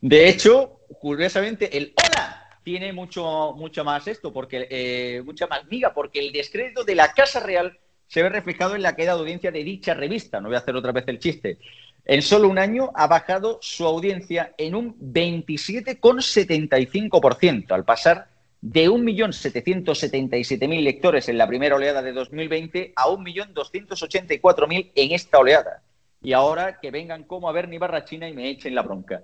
De 0.01 0.29
hecho, 0.29 0.81
curiosamente, 1.01 1.77
el 1.77 1.93
hola 1.97 2.59
tiene 2.63 2.93
mucho, 2.93 3.57
más 3.85 4.07
esto, 4.07 4.33
porque 4.33 4.69
eh, 4.71 5.23
mucha 5.25 5.47
más 5.47 5.67
miga, 5.67 5.93
porque 5.93 6.21
el 6.21 6.33
descrédito 6.33 6.85
de 6.85 6.95
la 6.95 7.13
Casa 7.13 7.41
Real 7.41 7.79
se 8.07 8.23
ve 8.23 8.29
reflejado 8.29 8.75
en 8.75 8.83
la 8.83 8.95
caída 8.95 9.15
de 9.15 9.21
audiencia 9.21 9.51
de 9.51 9.65
dicha 9.65 9.95
revista. 9.95 10.41
No 10.41 10.49
voy 10.49 10.57
a 10.57 10.61
hacer 10.61 10.77
otra 10.77 10.93
vez 10.93 11.05
el 11.09 11.19
chiste. 11.19 11.59
En 12.05 12.23
solo 12.23 12.49
un 12.49 12.59
año 12.59 12.91
ha 12.95 13.07
bajado 13.07 13.59
su 13.61 13.87
audiencia 13.87 14.53
en 14.59 14.75
un 14.75 14.99
27,75%, 14.99 17.71
al 17.73 17.85
pasar 17.85 18.29
de 18.61 18.91
1.777.000 18.91 20.83
lectores 20.83 21.29
en 21.29 21.39
la 21.39 21.47
primera 21.47 21.77
oleada 21.77 22.03
de 22.03 22.13
2020 22.13 22.95
a 22.97 23.07
1.284.000 23.07 24.91
en 24.95 25.13
esta 25.13 25.39
oleada. 25.39 25.83
Y 26.23 26.35
ahora 26.35 26.81
que 26.81 26.91
vengan 26.91 27.25
como 27.25 27.49
a 27.49 27.53
ver 27.53 27.69
ni 27.69 27.79
Barrachina 27.79 28.29
y 28.29 28.35
me 28.35 28.51
echen 28.51 28.75
la 28.75 28.83
bronca. 28.83 29.23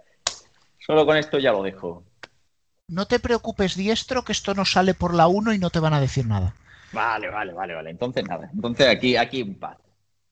Solo 0.79 1.05
con 1.05 1.17
esto 1.17 1.39
ya 1.39 1.53
lo 1.53 1.63
dejo. 1.63 2.05
No 2.89 3.07
te 3.07 3.19
preocupes, 3.19 3.77
diestro, 3.77 4.23
que 4.23 4.33
esto 4.33 4.55
no 4.55 4.65
sale 4.65 4.95
por 4.95 5.13
la 5.13 5.27
1 5.27 5.53
y 5.53 5.59
no 5.59 5.71
te 5.71 5.81
van 5.81 5.93
a 5.93 6.01
decir 6.01 6.27
nada. 6.27 6.55
Vale, 6.93 7.29
vale, 7.29 7.53
vale, 7.53 7.75
vale. 7.75 7.91
Entonces 7.91 8.25
nada. 8.25 8.49
Entonces 8.55 8.87
aquí, 8.87 9.17
aquí 9.17 9.41
en 9.41 9.57
paz. 9.57 9.77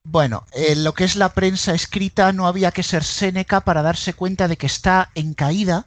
Bueno, 0.06 0.44
en 0.52 0.84
lo 0.84 0.92
que 0.92 1.04
es 1.04 1.16
la 1.16 1.30
prensa 1.30 1.72
escrita 1.72 2.30
no 2.32 2.46
había 2.46 2.72
que 2.72 2.82
ser 2.82 3.02
Séneca 3.04 3.62
para 3.62 3.82
darse 3.82 4.12
cuenta 4.12 4.48
de 4.48 4.58
que 4.58 4.66
está 4.66 5.10
en 5.14 5.32
caída. 5.32 5.86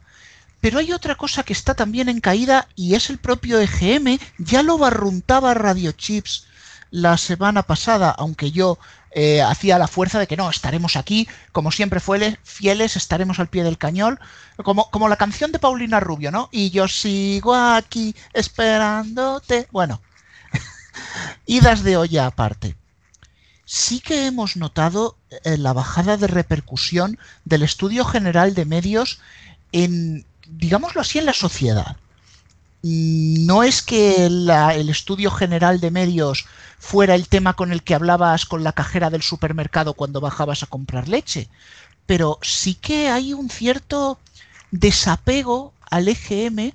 Pero 0.60 0.80
hay 0.80 0.92
otra 0.92 1.16
cosa 1.16 1.44
que 1.44 1.54
está 1.54 1.76
también 1.76 2.10
en 2.10 2.20
caída 2.20 2.68
y 2.76 2.96
es 2.96 3.12
el 3.12 3.20
propio 3.20 3.60
EGM. 3.60 4.18
Ya 4.40 4.64
lo 4.64 4.80
barruntaba 4.80 5.54
Radio 5.54 5.92
Chips 5.92 6.48
la 6.90 7.16
semana 7.18 7.62
pasada, 7.62 8.10
aunque 8.10 8.52
yo 8.52 8.80
eh, 9.12 9.44
hacía 9.44 9.78
la 9.78 9.88
fuerza 9.88 10.20
de 10.20 10.26
que 10.26 10.36
no, 10.36 10.50
estaremos 10.50 10.96
aquí, 10.96 11.28
como 11.52 11.72
siempre 11.72 12.00
fue 12.00 12.40
fieles, 12.44 12.96
estaremos 12.96 13.40
al 13.40 13.50
pie 13.50 13.64
del 13.64 13.78
cañón, 13.78 14.20
como, 14.64 14.90
como 14.90 15.10
la 15.10 15.18
canción 15.18 15.52
de 15.52 15.60
Paulina 15.60 16.00
Rubio, 16.00 16.32
¿no? 16.32 16.50
Y 16.52 16.72
yo 16.72 16.88
sigo 16.88 17.54
aquí 17.54 18.16
esperándote. 18.34 19.68
Bueno, 19.72 20.02
idas 21.46 21.84
de 21.84 21.98
olla 21.98 22.26
aparte. 22.26 22.76
Sí 23.68 24.00
que 24.00 24.26
hemos 24.26 24.58
notado 24.58 25.16
eh, 25.44 25.58
la 25.58 25.74
bajada 25.74 26.18
de 26.18 26.26
repercusión 26.26 27.20
del 27.46 27.62
estudio 27.62 28.04
general 28.04 28.56
de 28.56 28.66
medios 28.66 29.20
en, 29.72 30.26
digámoslo 30.48 31.02
así, 31.02 31.20
en 31.20 31.28
la 31.28 31.34
sociedad 31.34 31.98
no 32.82 33.64
es 33.64 33.82
que 33.82 34.26
el 34.26 34.90
estudio 34.90 35.32
general 35.32 35.80
de 35.80 35.92
medios 35.92 36.46
fuera 36.80 37.16
el 37.16 37.28
tema 37.28 37.54
con 37.54 37.72
el 37.72 37.84
que 37.84 37.96
hablabas 37.96 38.46
con 38.46 38.64
la 38.64 38.72
cajera 38.72 39.10
del 39.10 39.24
supermercado 39.24 39.94
cuando 39.94 40.22
bajabas 40.22 40.64
a 40.64 40.68
comprar 40.68 41.08
leche, 41.08 41.50
pero 42.06 42.40
sí 42.42 42.76
que 42.76 43.10
hay 43.10 43.34
un 43.34 43.50
cierto 43.50 44.20
desapego 44.72 45.74
al 45.90 46.08
EGM 46.08 46.72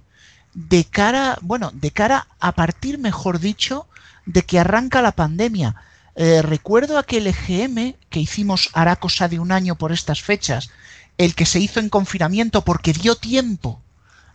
de 0.55 0.85
cara, 0.85 1.38
bueno, 1.40 1.70
de 1.72 1.90
cara 1.92 2.26
a 2.40 2.52
partir, 2.52 2.98
mejor 2.98 3.38
dicho, 3.38 3.87
de 4.26 4.42
que 4.42 4.59
arranca 4.59 5.02
la 5.02 5.12
pandemia. 5.12 5.76
Eh, 6.14 6.42
recuerdo 6.42 6.98
aquel 6.98 7.27
EGM 7.27 7.94
que 8.11 8.20
hicimos 8.20 8.70
hará 8.75 8.96
cosa 8.96 9.29
de 9.29 9.38
un 9.38 9.51
año 9.51 9.77
por 9.77 9.92
estas 9.92 10.22
fechas, 10.22 10.70
el 11.16 11.35
que 11.35 11.46
se 11.46 11.59
hizo 11.61 11.81
en 11.81 11.88
confinamiento 11.88 12.64
porque 12.64 12.92
dio 12.92 13.16
tiempo 13.16 13.81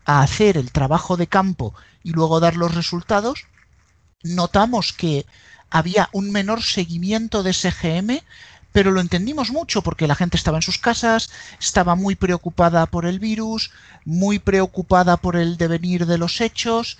a 0.06 0.22
hacer 0.22 0.58
el 0.58 0.72
trabajo 0.72 1.18
de 1.18 1.28
campo 1.28 1.76
y 2.04 2.12
luego 2.12 2.40
dar 2.40 2.56
los 2.56 2.74
resultados, 2.74 3.46
notamos 4.24 4.94
que 4.94 5.26
había 5.70 6.10
un 6.14 6.32
menor 6.32 6.64
seguimiento 6.64 7.44
de 7.44 7.54
SGM, 7.54 8.22
pero 8.72 8.92
lo 8.92 9.02
entendimos 9.02 9.52
mucho 9.52 9.82
porque 9.82 10.08
la 10.08 10.16
gente 10.16 10.38
estaba 10.38 10.58
en 10.60 10.62
sus 10.62 10.78
casas, 10.78 11.30
estaba 11.60 11.96
muy 11.96 12.16
preocupada 12.16 12.86
por 12.86 13.06
el 13.06 13.20
virus, 13.20 13.72
muy 14.06 14.40
preocupada 14.40 15.18
por 15.18 15.36
el 15.36 15.58
devenir 15.58 16.06
de 16.06 16.18
los 16.18 16.42
hechos 16.42 16.98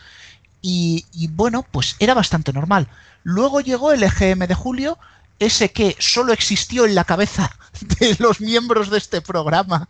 y, 0.62 1.06
y 1.14 1.28
bueno, 1.28 1.64
pues 1.64 1.96
era 2.00 2.14
bastante 2.14 2.54
normal. 2.54 2.88
Luego 3.24 3.62
llegó 3.62 3.92
el 3.92 4.04
EGM 4.04 4.48
de 4.48 4.56
julio, 4.56 4.98
ese 5.40 5.72
que 5.72 5.96
solo 6.00 6.34
existió 6.34 6.86
en 6.86 6.96
la 6.96 7.04
cabeza 7.04 7.56
de 8.00 8.16
los 8.20 8.42
miembros 8.42 8.90
de 8.90 8.98
este 8.98 9.22
programa 9.22 9.88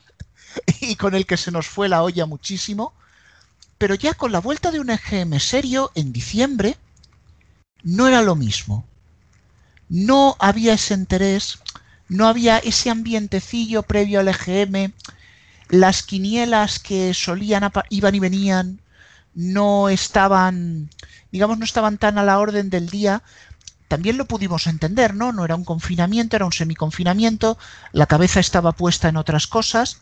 y 0.81 0.95
con 0.95 1.15
el 1.15 1.25
que 1.25 1.37
se 1.37 1.51
nos 1.51 1.67
fue 1.67 1.89
la 1.89 2.03
olla 2.03 2.25
muchísimo, 2.25 2.93
pero 3.77 3.95
ya 3.95 4.13
con 4.13 4.31
la 4.31 4.39
vuelta 4.39 4.71
de 4.71 4.79
un 4.79 4.89
EGM 4.89 5.39
serio 5.39 5.91
en 5.95 6.11
diciembre, 6.11 6.77
no 7.83 8.07
era 8.07 8.21
lo 8.21 8.35
mismo. 8.35 8.85
No 9.89 10.35
había 10.39 10.73
ese 10.73 10.93
interés, 10.93 11.59
no 12.09 12.27
había 12.27 12.57
ese 12.57 12.89
ambientecillo 12.89 13.83
previo 13.83 14.19
al 14.19 14.27
EGM, 14.27 14.93
las 15.69 16.03
quinielas 16.03 16.79
que 16.79 17.13
solían 17.13 17.69
iban 17.89 18.15
y 18.15 18.19
venían 18.19 18.81
no 19.37 19.87
estaban, 19.87 20.89
digamos, 21.31 21.59
no 21.59 21.63
estaban 21.63 21.99
tan 21.99 22.17
a 22.17 22.23
la 22.23 22.39
orden 22.39 22.71
del 22.71 22.89
día. 22.89 23.21
También 23.87 24.17
lo 24.17 24.25
pudimos 24.25 24.65
entender, 24.65 25.13
¿no? 25.13 25.31
No 25.31 25.45
era 25.45 25.55
un 25.55 25.63
confinamiento, 25.63 26.35
era 26.35 26.45
un 26.45 26.51
semiconfinamiento, 26.51 27.55
la 27.93 28.07
cabeza 28.07 28.39
estaba 28.39 28.71
puesta 28.71 29.09
en 29.09 29.15
otras 29.15 29.45
cosas, 29.45 30.01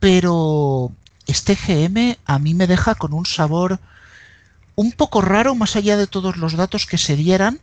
pero 0.00 0.92
este 1.26 1.54
GM 1.54 2.18
a 2.24 2.38
mí 2.40 2.52
me 2.52 2.66
deja 2.66 2.96
con 2.96 3.14
un 3.14 3.26
sabor 3.26 3.78
un 4.74 4.90
poco 4.90 5.20
raro 5.20 5.54
más 5.54 5.76
allá 5.76 5.96
de 5.96 6.08
todos 6.08 6.36
los 6.36 6.54
datos 6.54 6.86
que 6.86 6.98
se 6.98 7.14
dieran. 7.14 7.60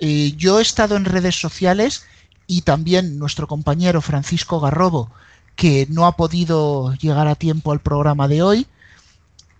Eh, 0.00 0.32
yo 0.38 0.58
he 0.58 0.62
estado 0.62 0.96
en 0.96 1.04
redes 1.04 1.38
sociales 1.38 2.06
y 2.46 2.62
también 2.62 3.18
nuestro 3.18 3.46
compañero 3.46 4.00
Francisco 4.00 4.58
Garrobo, 4.58 5.10
que 5.54 5.86
no 5.90 6.06
ha 6.06 6.16
podido 6.16 6.94
llegar 6.94 7.28
a 7.28 7.34
tiempo 7.34 7.72
al 7.72 7.80
programa 7.80 8.26
de 8.26 8.42
hoy. 8.42 8.66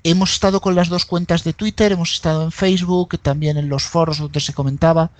Hemos 0.08 0.34
estado 0.34 0.60
con 0.60 0.76
las 0.76 0.88
dos 0.88 1.04
cuentas 1.04 1.42
de 1.42 1.52
Twitter, 1.52 1.90
hemos 1.90 2.12
estado 2.12 2.44
en 2.44 2.52
Facebook, 2.52 3.18
también 3.18 3.56
en 3.56 3.68
los 3.68 3.82
foros 3.82 4.18
donde 4.18 4.38
se 4.38 4.54
comentaba, 4.54 5.10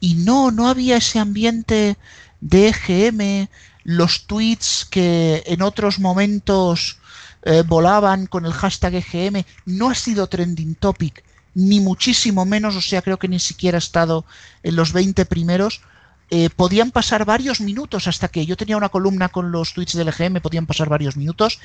y 0.00 0.14
no, 0.14 0.50
no 0.50 0.66
había 0.66 0.96
ese 0.96 1.18
ambiente 1.18 1.98
de 2.40 2.68
EGM, 2.68 3.48
los 3.82 4.26
tweets 4.26 4.86
que 4.90 5.42
en 5.44 5.60
otros 5.60 5.98
momentos 5.98 6.96
eh, 7.42 7.64
volaban 7.66 8.24
con 8.24 8.46
el 8.46 8.54
hashtag 8.54 8.94
EGM, 8.94 9.44
no 9.66 9.90
ha 9.90 9.94
sido 9.94 10.26
trending 10.26 10.74
topic, 10.76 11.22
ni 11.54 11.80
muchísimo 11.80 12.46
menos, 12.46 12.76
o 12.76 12.80
sea, 12.80 13.02
creo 13.02 13.18
que 13.18 13.28
ni 13.28 13.38
siquiera 13.38 13.76
ha 13.76 13.78
estado 13.78 14.24
en 14.62 14.74
los 14.74 14.94
20 14.94 15.26
primeros. 15.26 15.82
Eh, 16.30 16.48
podían 16.48 16.92
pasar 16.92 17.26
varios 17.26 17.60
minutos 17.60 18.08
hasta 18.08 18.28
que 18.28 18.46
yo 18.46 18.56
tenía 18.56 18.78
una 18.78 18.88
columna 18.88 19.28
con 19.28 19.52
los 19.52 19.74
tweets 19.74 19.92
del 19.92 20.08
EGM, 20.08 20.40
podían 20.40 20.64
pasar 20.64 20.88
varios 20.88 21.14
minutos. 21.14 21.60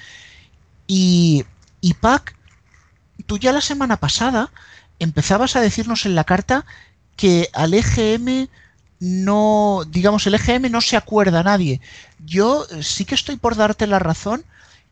Y, 0.87 1.45
y 1.79 1.93
Pac, 1.93 2.35
tú 3.25 3.37
ya 3.37 3.51
la 3.51 3.61
semana 3.61 3.97
pasada 3.97 4.51
empezabas 4.99 5.55
a 5.55 5.61
decirnos 5.61 6.05
en 6.05 6.15
la 6.15 6.23
carta 6.23 6.65
que 7.15 7.49
al 7.53 7.73
EGM 7.73 8.47
no, 8.99 9.83
digamos, 9.87 10.27
el 10.27 10.35
EGM 10.35 10.69
no 10.69 10.81
se 10.81 10.97
acuerda 10.97 11.39
a 11.39 11.43
nadie. 11.43 11.79
Yo 12.25 12.65
eh, 12.69 12.83
sí 12.83 13.05
que 13.05 13.15
estoy 13.15 13.37
por 13.37 13.55
darte 13.55 13.87
la 13.87 13.99
razón 13.99 14.43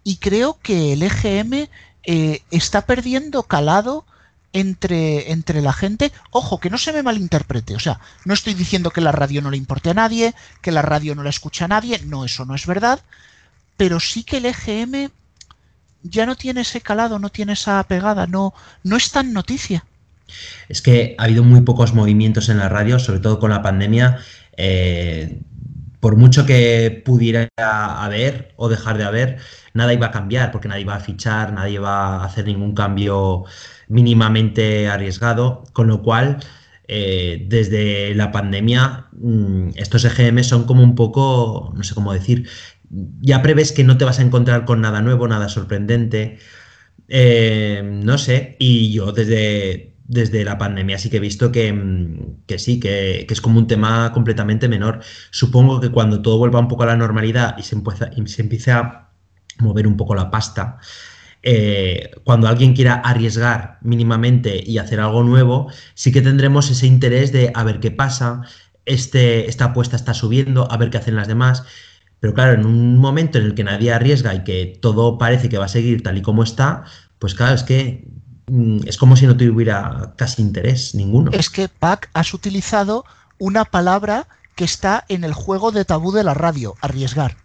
y 0.04 0.18
creo 0.18 0.58
que 0.62 0.94
el 0.94 1.04
EGM 1.04 1.68
eh, 2.04 2.42
está 2.52 2.86
perdiendo 2.86 3.44
calado 3.44 4.06
entre, 4.54 5.32
entre 5.32 5.62
la 5.62 5.74
gente. 5.74 6.12
Ojo, 6.32 6.60
que 6.60 6.70
no 6.70 6.78
se 6.78 6.94
me 6.94 7.04
malinterprete. 7.04 7.76
O 7.76 7.80
sea, 7.80 8.00
no 8.24 8.34
estoy 8.34 8.54
diciendo 8.54 8.92
que 8.92 9.02
la 9.02 9.12
radio 9.12 9.42
no 9.42 9.52
le 9.52 9.58
importe 9.58 9.90
a 9.90 9.94
nadie, 9.94 10.34
que 10.62 10.72
la 10.72 10.82
radio 10.82 11.16
no 11.16 11.24
la 11.24 11.30
escucha 11.30 11.66
a 11.66 11.70
nadie. 11.70 12.00
No, 12.06 12.24
eso 12.24 12.46
no 12.46 12.56
es 12.56 12.66
verdad. 12.66 13.02
Pero 13.76 14.00
sí 14.00 14.24
que 14.24 14.38
el 14.38 14.46
EGM 14.46 15.12
ya 16.10 16.26
no 16.26 16.36
tiene 16.36 16.62
ese 16.62 16.82
calado, 16.82 17.20
no 17.20 17.30
tiene 17.30 17.54
esa 17.54 17.84
pegada, 17.84 18.28
no, 18.28 18.54
no 18.84 18.98
es 18.98 19.12
tan 19.12 19.34
noticia. 19.34 19.86
Es 20.68 20.82
que 20.82 21.16
ha 21.18 21.24
habido 21.24 21.44
muy 21.44 21.62
pocos 21.62 21.94
movimientos 21.94 22.50
en 22.50 22.58
la 22.58 22.70
radio, 22.70 23.00
sobre 23.00 23.20
todo 23.20 23.40
con 23.40 23.50
la 23.50 23.62
pandemia. 23.62 24.20
Eh, 24.58 25.42
por 26.00 26.16
mucho 26.16 26.46
que 26.46 27.02
pudiera 27.06 27.50
haber 27.58 28.54
o 28.56 28.70
dejar 28.70 28.98
de 28.98 29.04
haber, 29.04 29.38
nada 29.74 29.94
iba 29.94 30.08
a 30.08 30.12
cambiar 30.12 30.52
porque 30.52 30.68
nadie 30.68 30.86
va 30.86 30.96
a 30.96 31.00
fichar, 31.00 31.54
nadie 31.54 31.80
va 31.80 32.18
a 32.18 32.26
hacer 32.26 32.46
ningún 32.46 32.74
cambio 32.76 33.46
mínimamente 33.88 34.88
arriesgado, 34.88 35.64
con 35.74 35.88
lo 35.88 36.04
cual 36.04 36.38
eh, 36.88 37.46
desde 37.50 38.16
la 38.16 38.32
pandemia 38.32 39.08
mm, 39.12 39.72
estos 39.76 40.06
EGM 40.06 40.44
son 40.44 40.66
como 40.66 40.84
un 40.84 40.96
poco, 40.96 41.74
no 41.76 41.84
sé 41.84 41.94
cómo 41.96 42.14
decir, 42.14 42.48
ya 42.90 43.42
prevés 43.42 43.72
que 43.72 43.84
no 43.84 43.98
te 43.98 44.06
vas 44.06 44.20
a 44.20 44.24
encontrar 44.24 44.66
con 44.66 44.82
nada 44.82 45.02
nuevo, 45.02 45.28
nada 45.28 45.50
sorprendente, 45.50 46.40
eh, 47.08 47.82
no 47.84 48.18
sé, 48.18 48.56
y 48.60 48.92
yo 48.92 49.12
desde, 49.12 49.94
desde 50.08 50.44
la 50.44 50.58
pandemia 50.58 50.98
sí 50.98 51.10
que 51.10 51.18
he 51.18 51.20
visto 51.20 51.52
que, 51.52 51.72
mm, 51.74 52.38
sí, 52.58 52.80
que, 52.80 53.28
es 53.30 53.42
como 53.42 53.60
un 53.60 53.68
tema 53.68 54.12
completamente 54.14 54.68
menor. 54.68 55.02
Supongo 55.32 55.80
que 55.80 55.92
cuando 55.92 56.22
todo 56.22 56.38
vuelva 56.38 56.60
un 56.60 56.68
poco 56.68 56.84
a 56.84 56.88
la 56.88 56.98
normalidad 56.98 57.58
y 57.58 57.64
se, 57.64 57.76
empieza, 57.76 58.10
y 58.16 58.26
se 58.28 58.42
empiece 58.42 58.72
a 58.72 59.10
mover 59.60 59.88
un 59.88 59.98
poco 59.98 60.16
la 60.16 60.30
pasta. 60.32 60.80
Eh, 61.44 62.12
cuando 62.24 62.48
alguien 62.48 62.74
quiera 62.76 62.96
arriesgar 62.96 63.78
mínimamente 63.82 64.62
y 64.66 64.80
hacer 64.80 65.00
algo 65.00 65.24
nuevo, 65.24 65.72
sí 65.94 66.12
que 66.12 66.22
tendremos 66.22 66.70
ese 66.72 66.88
interés 66.88 67.32
de 67.32 67.52
a 67.54 67.64
ver 67.64 67.80
qué 67.80 67.92
pasa, 67.92 68.42
este, 68.86 69.48
esta 69.50 69.66
apuesta 69.66 69.96
está 69.96 70.14
subiendo, 70.14 70.72
a 70.72 70.78
ver 70.78 70.90
qué 70.90 70.98
hacen 70.98 71.16
las 71.16 71.28
demás. 71.28 71.64
Pero 72.20 72.34
claro, 72.34 72.54
en 72.54 72.66
un 72.66 72.98
momento 72.98 73.38
en 73.38 73.46
el 73.46 73.56
que 73.56 73.64
nadie 73.64 73.94
arriesga 73.94 74.34
y 74.34 74.44
que 74.44 74.78
todo 74.82 75.18
parece 75.18 75.50
que 75.50 75.58
va 75.58 75.66
a 75.66 75.70
seguir 75.70 76.04
tal 76.04 76.18
y 76.18 76.22
como 76.22 76.44
está, 76.44 76.86
pues 77.20 77.36
claro, 77.36 77.56
es 77.56 77.64
que 77.64 78.08
mm, 78.48 78.80
es 78.88 78.98
como 78.98 79.16
si 79.16 79.28
no 79.28 79.38
tuviera 79.38 80.14
casi 80.18 80.42
interés 80.42 80.96
ninguno. 80.96 81.32
Es 81.32 81.50
que, 81.50 81.70
Pac, 81.70 82.10
has 82.14 82.34
utilizado 82.34 83.06
una 83.38 83.66
palabra 83.66 84.28
que 84.56 84.64
está 84.64 85.06
en 85.10 85.24
el 85.24 85.34
juego 85.34 85.72
de 85.72 85.86
tabú 85.86 86.12
de 86.12 86.24
la 86.24 86.34
radio, 86.34 86.76
arriesgar. 86.82 87.38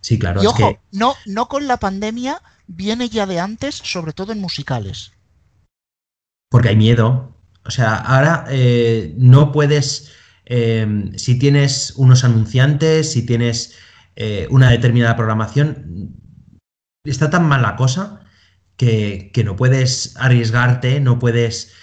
Sí, 0.00 0.18
claro. 0.18 0.42
Y 0.42 0.46
ojo, 0.46 0.78
no, 0.90 1.14
no 1.26 1.48
con 1.48 1.68
la 1.68 1.76
pandemia 1.76 2.42
viene 2.66 3.08
ya 3.08 3.26
de 3.26 3.40
antes, 3.40 3.76
sobre 3.76 4.12
todo 4.12 4.32
en 4.32 4.40
musicales? 4.40 5.12
Porque 6.48 6.70
hay 6.70 6.76
miedo. 6.76 7.34
O 7.64 7.70
sea, 7.70 7.96
ahora 7.96 8.44
eh, 8.48 9.14
no 9.16 9.52
puedes, 9.52 10.10
eh, 10.46 11.12
si 11.16 11.38
tienes 11.38 11.92
unos 11.96 12.24
anunciantes, 12.24 13.12
si 13.12 13.24
tienes 13.24 13.74
eh, 14.16 14.46
una 14.50 14.70
determinada 14.70 15.16
programación, 15.16 16.16
está 17.04 17.30
tan 17.30 17.46
mal 17.46 17.62
la 17.62 17.76
cosa 17.76 18.20
que, 18.76 19.30
no 19.44 19.56
puedes 19.56 20.14
arriesgarte, 20.16 21.00
no 21.00 21.18
puedes... 21.18 21.74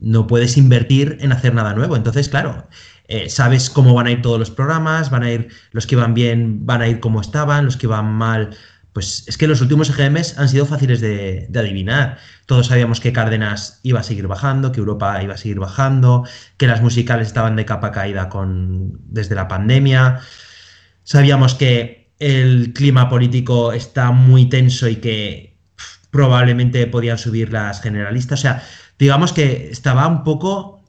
no 0.00 0.26
puedes 0.26 0.56
invertir 0.56 1.18
en 1.20 1.32
hacer 1.32 1.54
nada 1.54 1.74
nuevo. 1.74 1.96
Entonces, 1.96 2.28
claro, 2.28 2.66
eh, 3.08 3.30
sabes 3.30 3.70
cómo 3.70 3.94
van 3.94 4.06
a 4.06 4.10
ir 4.10 4.22
todos 4.22 4.38
los 4.38 4.50
programas, 4.50 5.10
van 5.10 5.22
a 5.22 5.30
ir 5.30 5.48
los 5.70 5.86
que 5.86 5.94
van 5.94 6.14
bien, 6.14 6.66
van 6.66 6.82
a 6.82 6.88
ir 6.88 6.98
como 7.00 7.20
estaban, 7.20 7.64
los 7.64 7.76
que 7.76 7.86
van 7.86 8.12
mal. 8.12 8.56
Pues 8.96 9.24
es 9.26 9.36
que 9.36 9.46
los 9.46 9.60
últimos 9.60 9.90
EGMs 9.90 10.38
han 10.38 10.48
sido 10.48 10.64
fáciles 10.64 11.02
de, 11.02 11.50
adivinar. 11.54 12.16
Todos 12.46 12.68
sabíamos 12.68 12.98
que 12.98 13.12
Cárdenas 13.12 13.78
iba 13.82 14.00
a 14.00 14.02
seguir 14.02 14.26
bajando, 14.26 14.72
que 14.72 14.80
Europa 14.80 15.22
iba 15.22 15.34
a 15.34 15.36
seguir 15.36 15.58
bajando, 15.58 16.26
que 16.56 16.66
las 16.66 16.80
musicales 16.80 17.26
estaban 17.26 17.56
de 17.56 17.66
capa 17.66 17.92
caída 17.92 18.30
con, 18.30 18.98
desde 19.04 19.34
la 19.34 19.48
pandemia. 19.48 20.20
Sabíamos 21.04 21.54
que 21.54 22.10
el 22.20 22.72
clima 22.72 23.10
político 23.10 23.74
está 23.74 24.12
muy 24.12 24.48
tenso 24.48 24.88
y 24.88 24.96
que 24.96 25.58
probablemente 26.10 26.86
podían 26.86 27.18
subir 27.18 27.52
las 27.52 27.82
generalistas. 27.82 28.38
O 28.38 28.42
sea, 28.42 28.62
digamos 28.98 29.34
que 29.34 29.68
estaba 29.70 30.06
un 30.06 30.24
poco 30.24 30.82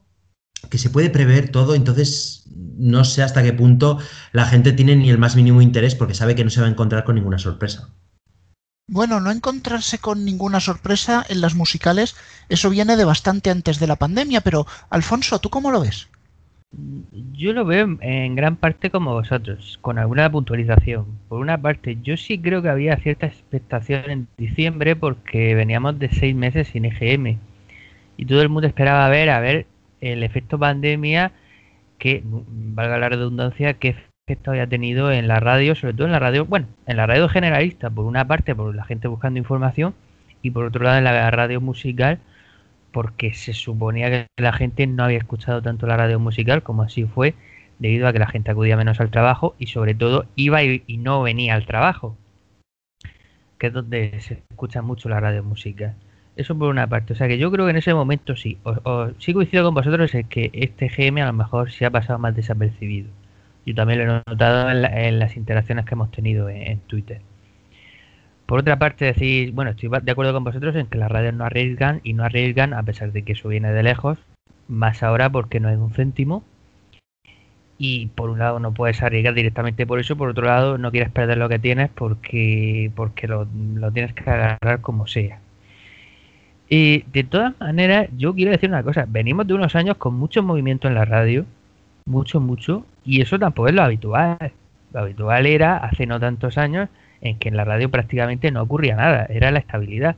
que 0.70 0.78
se 0.78 0.90
puede 0.90 1.10
prever 1.10 1.50
todo, 1.50 1.76
entonces 1.76 2.46
no 2.78 3.04
sé 3.04 3.22
hasta 3.22 3.44
qué 3.44 3.52
punto 3.52 4.00
la 4.32 4.46
gente 4.46 4.72
tiene 4.72 4.96
ni 4.96 5.10
el 5.10 5.18
más 5.18 5.36
mínimo 5.36 5.62
interés 5.62 5.94
porque 5.94 6.14
sabe 6.14 6.36
que 6.36 6.46
no 6.46 6.50
se 6.50 6.62
va 6.62 6.68
a 6.68 6.70
encontrar 6.70 7.04
con 7.04 7.16
ninguna 7.16 7.38
sorpresa. 7.38 7.90
Bueno, 8.90 9.20
no 9.20 9.32
encontrarse 9.32 9.98
con 9.98 10.24
ninguna 10.24 10.62
sorpresa 10.62 11.26
en 11.28 11.42
las 11.42 11.56
musicales, 11.56 12.16
eso 12.48 12.70
viene 12.70 12.96
de 12.96 13.04
bastante 13.04 13.50
antes 13.50 13.80
de 13.80 13.88
la 13.88 13.98
pandemia, 13.98 14.40
pero 14.40 14.66
Alfonso, 14.90 15.40
¿tú 15.40 15.50
cómo 15.50 15.72
lo 15.72 15.82
ves? 15.82 16.08
Yo 17.34 17.52
lo 17.52 17.66
veo 17.66 17.98
en 18.00 18.36
gran 18.36 18.56
parte 18.56 18.90
como 18.90 19.14
vosotros, 19.14 19.78
con 19.82 20.00
alguna 20.00 20.32
puntualización. 20.32 21.06
Por 21.28 21.40
una 21.42 21.62
parte, 21.62 21.98
yo 22.02 22.16
sí 22.16 22.40
creo 22.40 22.62
que 22.62 22.70
había 22.70 22.96
cierta 22.98 23.26
expectación 23.26 24.10
en 24.10 24.28
diciembre 24.38 24.96
porque 24.96 25.54
veníamos 25.54 26.00
de 26.00 26.10
seis 26.10 26.34
meses 26.36 26.70
sin 26.70 26.86
EGM 26.86 27.40
y 28.16 28.26
todo 28.26 28.42
el 28.42 28.50
mundo 28.50 28.68
esperaba 28.68 29.10
ver 29.10 29.30
a 29.30 29.42
ver 29.42 29.66
el 30.00 30.24
efecto 30.24 30.58
pandemia 30.58 31.34
que, 32.00 32.24
valga 32.26 32.98
la 32.98 33.10
redundancia, 33.10 33.74
qué 33.74 33.96
efecto 34.28 34.52
había 34.52 34.68
tenido 34.68 35.10
en 35.10 35.30
la 35.30 35.40
radio, 35.40 35.74
sobre 35.74 35.94
todo 35.94 36.06
en 36.06 36.12
la 36.12 36.20
radio, 36.20 36.46
bueno, 36.46 36.68
en 36.86 36.98
la 36.98 37.08
radio 37.08 37.30
generalista, 37.30 37.90
por 37.90 38.04
una 38.04 38.28
parte 38.28 38.54
por 38.54 38.76
la 38.76 38.84
gente 38.84 39.08
buscando 39.08 39.40
información 39.40 39.96
y 40.42 40.52
por 40.52 40.66
otro 40.66 40.84
lado 40.84 40.98
en 40.98 41.06
la 41.06 41.32
radio 41.32 41.62
musical, 41.62 42.20
porque 42.92 43.34
se 43.34 43.54
suponía 43.54 44.10
que 44.10 44.28
la 44.36 44.52
gente 44.52 44.86
no 44.86 45.06
había 45.06 45.20
escuchado 45.20 45.62
tanto 45.62 45.88
la 45.88 45.96
radio 45.96 46.20
musical 46.20 46.62
como 46.62 46.84
así 46.84 47.06
fue, 47.06 47.36
debido 47.80 48.06
a 48.06 48.12
que 48.12 48.20
la 48.20 48.28
gente 48.28 48.52
acudía 48.52 48.76
menos 48.76 49.00
al 49.00 49.12
trabajo 49.12 49.56
y 49.60 49.68
sobre 49.68 49.96
todo 49.96 50.26
iba 50.36 50.62
y, 50.62 50.84
no 50.98 51.22
venía 51.22 51.56
al 51.56 51.66
trabajo, 51.66 52.18
que 53.58 53.68
es 53.68 53.74
donde 53.74 54.20
se 54.20 54.44
escucha 54.50 54.82
mucho 54.82 55.08
la 55.08 55.22
radio 55.22 55.42
musical. 55.42 55.96
Eso 56.36 56.58
por 56.58 56.70
una 56.70 56.88
parte. 56.88 57.14
O 57.14 57.16
sea 57.16 57.30
que 57.30 57.38
yo 57.38 57.50
creo 57.50 57.66
que 57.66 57.72
en 57.72 57.78
ese 57.78 57.94
momento 57.94 58.36
sí. 58.36 58.58
O, 58.64 59.10
sí 59.20 59.34
coincido 59.34 59.64
con 59.64 59.74
vosotros 59.74 60.14
en 60.14 60.28
que 60.28 60.50
este 60.54 60.90
GM 60.90 61.22
a 61.22 61.28
lo 61.28 61.34
mejor 61.34 61.72
se 61.72 61.86
ha 61.86 61.92
pasado 61.92 62.20
más 62.20 62.36
desapercibido. 62.36 63.10
Yo 63.68 63.76
también 63.76 64.00
lo 64.00 64.16
he 64.16 64.22
notado 64.26 64.72
en, 64.72 65.20
las 65.20 65.36
interacciones 65.36 65.84
que 65.84 65.94
hemos 65.94 66.10
tenido 66.10 66.48
en, 66.48 66.80
Twitter. 66.88 67.20
Por 68.46 68.60
otra 68.60 68.80
parte, 68.80 69.04
decir, 69.04 69.52
bueno, 69.52 69.72
estoy 69.72 69.90
de 70.04 70.12
acuerdo 70.12 70.32
con 70.32 70.46
vosotros 70.46 70.74
en 70.78 70.88
que 70.88 70.98
las 70.98 71.12
radios 71.12 71.34
no 71.34 71.44
arriesgan 71.44 72.00
y 72.02 72.14
no 72.14 72.24
arriesgan 72.24 72.74
a 72.74 72.84
pesar 72.84 73.12
de 73.12 73.24
que 73.24 73.34
eso 73.34 73.50
viene 73.50 73.74
de 73.74 73.84
lejos, 73.84 74.20
más 74.70 75.04
ahora 75.04 75.30
porque 75.30 75.60
no 75.60 75.68
hay 75.68 75.76
un 75.76 75.92
céntimo. 75.92 76.46
Y 77.78 78.08
por 78.08 78.30
un 78.30 78.40
lado 78.40 78.62
no 78.62 78.74
puedes 78.74 79.04
arriesgar 79.04 79.34
directamente 79.34 79.86
por 79.86 80.00
eso, 80.00 80.16
por 80.16 80.30
otro 80.30 80.46
lado 80.46 80.78
no 80.78 80.90
quieres 80.90 81.12
perder 81.12 81.38
lo 81.38 81.50
que 81.50 81.60
tienes 81.60 81.90
porque, 81.90 82.90
porque 82.96 83.28
lo, 83.28 83.50
lo 83.76 83.92
tienes 83.92 84.14
que 84.14 84.30
agarrar 84.30 84.80
como 84.80 85.08
sea. 85.08 85.42
Y 86.70 87.02
de 87.12 87.26
todas 87.26 87.60
maneras, 87.60 88.08
yo 88.16 88.34
quiero 88.34 88.52
decir 88.52 88.70
una 88.70 88.84
cosa, 88.84 89.06
venimos 89.10 89.46
de 89.46 89.56
unos 89.56 89.76
años 89.76 89.98
con 89.98 90.14
mucho 90.14 90.42
movimiento 90.42 90.88
en 90.88 90.96
la 90.96 91.04
radio, 91.04 91.46
mucho, 92.06 92.40
mucho, 92.40 92.86
y 93.08 93.22
eso 93.22 93.40
tampoco 93.40 93.70
es 93.70 93.74
lo 93.74 93.84
habitual. 93.84 94.52
Lo 94.92 95.00
habitual 95.00 95.46
era, 95.46 95.78
hace 95.78 96.06
no 96.06 96.20
tantos 96.20 96.58
años, 96.58 96.90
en 97.22 97.40
que 97.40 97.48
en 97.48 97.56
la 97.56 97.64
radio 97.64 97.90
prácticamente 97.90 98.52
no 98.52 98.62
ocurría 98.62 98.98
nada, 98.98 99.26
era 99.30 99.50
la 99.50 99.60
estabilidad. 99.60 100.18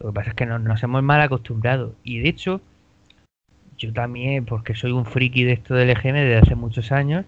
Lo 0.00 0.08
que 0.08 0.14
pasa 0.14 0.30
es 0.30 0.34
que 0.34 0.46
nos 0.46 0.82
hemos 0.82 1.02
mal 1.02 1.20
acostumbrado. 1.20 1.94
Y 2.02 2.20
de 2.20 2.30
hecho, 2.30 2.62
yo 3.76 3.92
también, 3.92 4.46
porque 4.46 4.74
soy 4.74 4.92
un 4.92 5.04
friki 5.04 5.44
de 5.44 5.52
esto 5.52 5.74
del 5.74 5.90
EGM 5.90 6.14
desde 6.14 6.38
hace 6.38 6.54
muchos 6.54 6.90
años, 6.90 7.26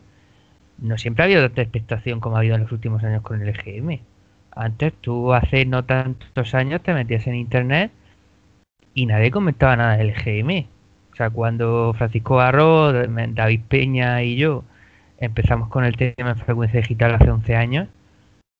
no 0.78 0.96
siempre 0.96 1.22
ha 1.22 1.26
habido 1.26 1.42
tanta 1.42 1.60
expectación 1.60 2.20
como 2.20 2.36
ha 2.36 2.38
habido 2.38 2.54
en 2.54 2.62
los 2.62 2.72
últimos 2.72 3.04
años 3.04 3.20
con 3.20 3.42
el 3.42 3.48
EGM. 3.50 4.00
Antes 4.56 4.94
tú 5.02 5.34
hace 5.34 5.66
no 5.66 5.84
tantos 5.84 6.54
años 6.54 6.82
te 6.82 6.94
metías 6.94 7.26
en 7.26 7.34
internet 7.34 7.90
y 8.94 9.04
nadie 9.04 9.30
comentaba 9.30 9.76
nada 9.76 9.98
del 9.98 10.14
GM. 10.14 10.66
O 11.12 11.16
sea, 11.16 11.30
cuando 11.30 11.94
Francisco 11.96 12.36
Garro, 12.36 12.92
David 12.92 13.60
Peña 13.68 14.22
y 14.22 14.36
yo 14.36 14.64
empezamos 15.18 15.68
con 15.68 15.84
el 15.84 15.96
tema 15.96 16.34
de 16.34 16.42
frecuencia 16.42 16.80
digital 16.80 17.14
hace 17.14 17.30
11 17.30 17.56
años, 17.56 17.88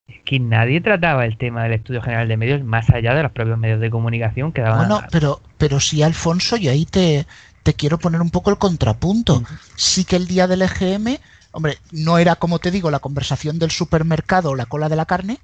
es 0.07 0.17
que 0.25 0.38
nadie 0.38 0.81
trataba 0.81 1.25
el 1.25 1.38
tema 1.38 1.65
del 1.65 1.73
Estudio 1.73 2.03
General 2.03 2.29
de 2.29 2.37
Medios 2.37 2.62
más 2.62 2.91
allá 2.91 3.15
de 3.15 3.23
los 3.23 3.33
propios 3.33 3.59
medios 3.59 3.81
de 3.81 3.91
comunicación 3.91 4.53
que 4.53 4.61
daban... 4.61 4.88
No, 4.88 5.03
pero, 5.11 5.41
pero 5.59 5.81
sí, 5.81 6.03
Alfonso, 6.03 6.57
y 6.57 6.69
ahí 6.69 6.85
te, 6.85 7.27
te 7.62 7.75
quiero 7.75 7.99
poner 7.99 8.21
un 8.21 8.31
poco 8.31 8.51
el 8.51 8.59
contrapunto. 8.59 9.43
Sí 9.75 10.05
que 10.05 10.17
el 10.17 10.27
día 10.27 10.47
del 10.47 10.62
EGM, 10.62 11.17
hombre, 11.53 11.79
no 11.91 12.19
era 12.19 12.37
como 12.37 12.59
te 12.59 12.71
digo 12.71 12.91
la 12.91 12.99
conversación 12.99 13.59
del 13.59 13.71
supermercado 13.71 14.51
o 14.51 14.55
la 14.55 14.67
cola 14.67 14.88
de 14.88 14.97
la 14.97 15.07
carne, 15.07 15.38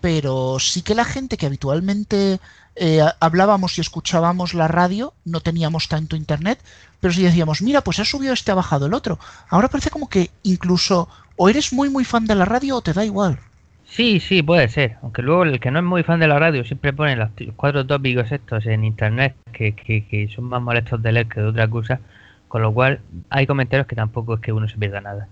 pero 0.00 0.58
sí 0.58 0.82
que 0.82 0.94
la 0.94 1.04
gente 1.04 1.36
que 1.36 1.46
habitualmente 1.46 2.38
eh, 2.76 3.00
hablábamos 3.20 3.78
y 3.78 3.80
escuchábamos 3.80 4.52
la 4.54 4.68
radio, 4.68 5.14
no 5.24 5.40
teníamos 5.40 5.88
tanto 5.88 6.16
internet, 6.16 6.58
pero 7.00 7.14
si 7.14 7.22
decíamos, 7.22 7.62
mira, 7.62 7.80
pues 7.80 7.98
ha 7.98 8.04
subido 8.04 8.34
este, 8.34 8.52
ha 8.52 8.54
bajado 8.54 8.86
el 8.86 8.94
otro. 8.94 9.18
Ahora 9.48 9.68
parece 9.68 9.90
como 9.90 10.08
que 10.08 10.30
incluso 10.42 11.08
o 11.36 11.48
eres 11.48 11.72
muy 11.72 11.90
muy 11.90 12.04
fan 12.04 12.26
de 12.26 12.34
la 12.34 12.44
radio 12.44 12.76
o 12.76 12.82
te 12.82 12.92
da 12.92 13.04
igual. 13.04 13.38
Sí, 13.86 14.20
sí, 14.20 14.42
puede 14.42 14.68
ser. 14.68 14.96
Aunque 15.02 15.22
luego 15.22 15.44
el 15.44 15.60
que 15.60 15.70
no 15.70 15.78
es 15.78 15.84
muy 15.84 16.02
fan 16.02 16.20
de 16.20 16.26
la 16.26 16.38
radio 16.38 16.64
siempre 16.64 16.92
pone 16.92 17.16
los 17.16 17.30
cuatro 17.54 17.86
tópicos 17.86 18.30
estos 18.32 18.66
en 18.66 18.84
internet 18.84 19.36
que, 19.52 19.74
que 19.74 20.28
son 20.34 20.44
más 20.44 20.60
molestos 20.60 21.02
de 21.02 21.12
leer 21.12 21.28
que 21.28 21.40
de 21.40 21.46
otra 21.46 21.68
cosa. 21.68 22.00
Con 22.48 22.62
lo 22.62 22.72
cual 22.72 23.00
hay 23.30 23.46
comentarios 23.46 23.86
que 23.86 23.96
tampoco 23.96 24.34
es 24.34 24.40
que 24.40 24.52
uno 24.52 24.68
se 24.68 24.76
pierda 24.76 25.00
nada. 25.00 25.28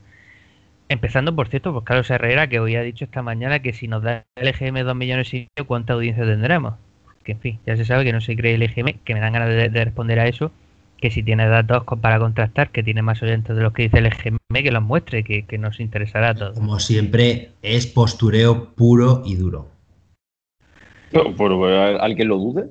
Empezando, 0.95 1.35
por 1.35 1.49
cierto, 1.49 1.73
por 1.73 1.83
Carlos 1.83 2.09
Herrera, 2.09 2.47
que 2.47 2.61
hoy 2.61 2.77
ha 2.77 2.83
dicho 2.83 3.05
esta 3.05 3.21
mañana 3.21 3.59
que 3.59 3.73
si 3.73 3.89
nos 3.89 4.05
da 4.05 4.27
el 4.37 4.47
EGM 4.47 4.85
2 4.85 4.95
millones 4.95 5.35
y 5.35 5.49
medio, 5.57 5.67
¿cuánta 5.67 5.95
audiencia 5.95 6.25
tendremos? 6.25 6.75
que 7.25 7.33
en 7.33 7.41
fin, 7.41 7.59
ya 7.67 7.77
se 7.77 7.85
sabe 7.85 8.05
que 8.05 8.13
no 8.13 8.21
se 8.21 8.37
cree 8.37 8.55
el 8.55 8.63
EGM, 8.63 9.01
que 9.05 9.15
me 9.15 9.19
dan 9.19 9.33
ganas 9.33 9.49
de, 9.49 9.85
responder 9.85 10.21
a 10.21 10.29
eso, 10.29 10.53
que 10.99 11.11
si 11.11 11.25
tiene 11.25 11.49
datos 11.49 11.83
para 12.01 12.21
contrastar, 12.21 12.71
que 12.71 12.85
tiene 12.85 13.03
más 13.03 13.21
oyentes 13.25 13.57
de 13.57 13.63
los 13.63 13.73
que 13.73 13.85
dice 13.85 13.99
el 13.99 14.07
EGM, 14.07 14.37
que 14.53 14.71
los 14.71 14.83
muestre, 14.85 15.25
que, 15.25 15.59
nos 15.59 15.81
interesará 15.81 16.29
a 16.29 16.35
todos. 16.37 16.55
Como 16.55 16.79
siempre, 16.79 17.51
es 17.63 17.89
postureo 17.89 18.75
puro 18.77 19.23
y 19.25 19.35
duro. 19.35 19.67
¿Por 21.11 21.65
alguien 21.73 22.29
lo 22.29 22.39
dude? 22.39 22.69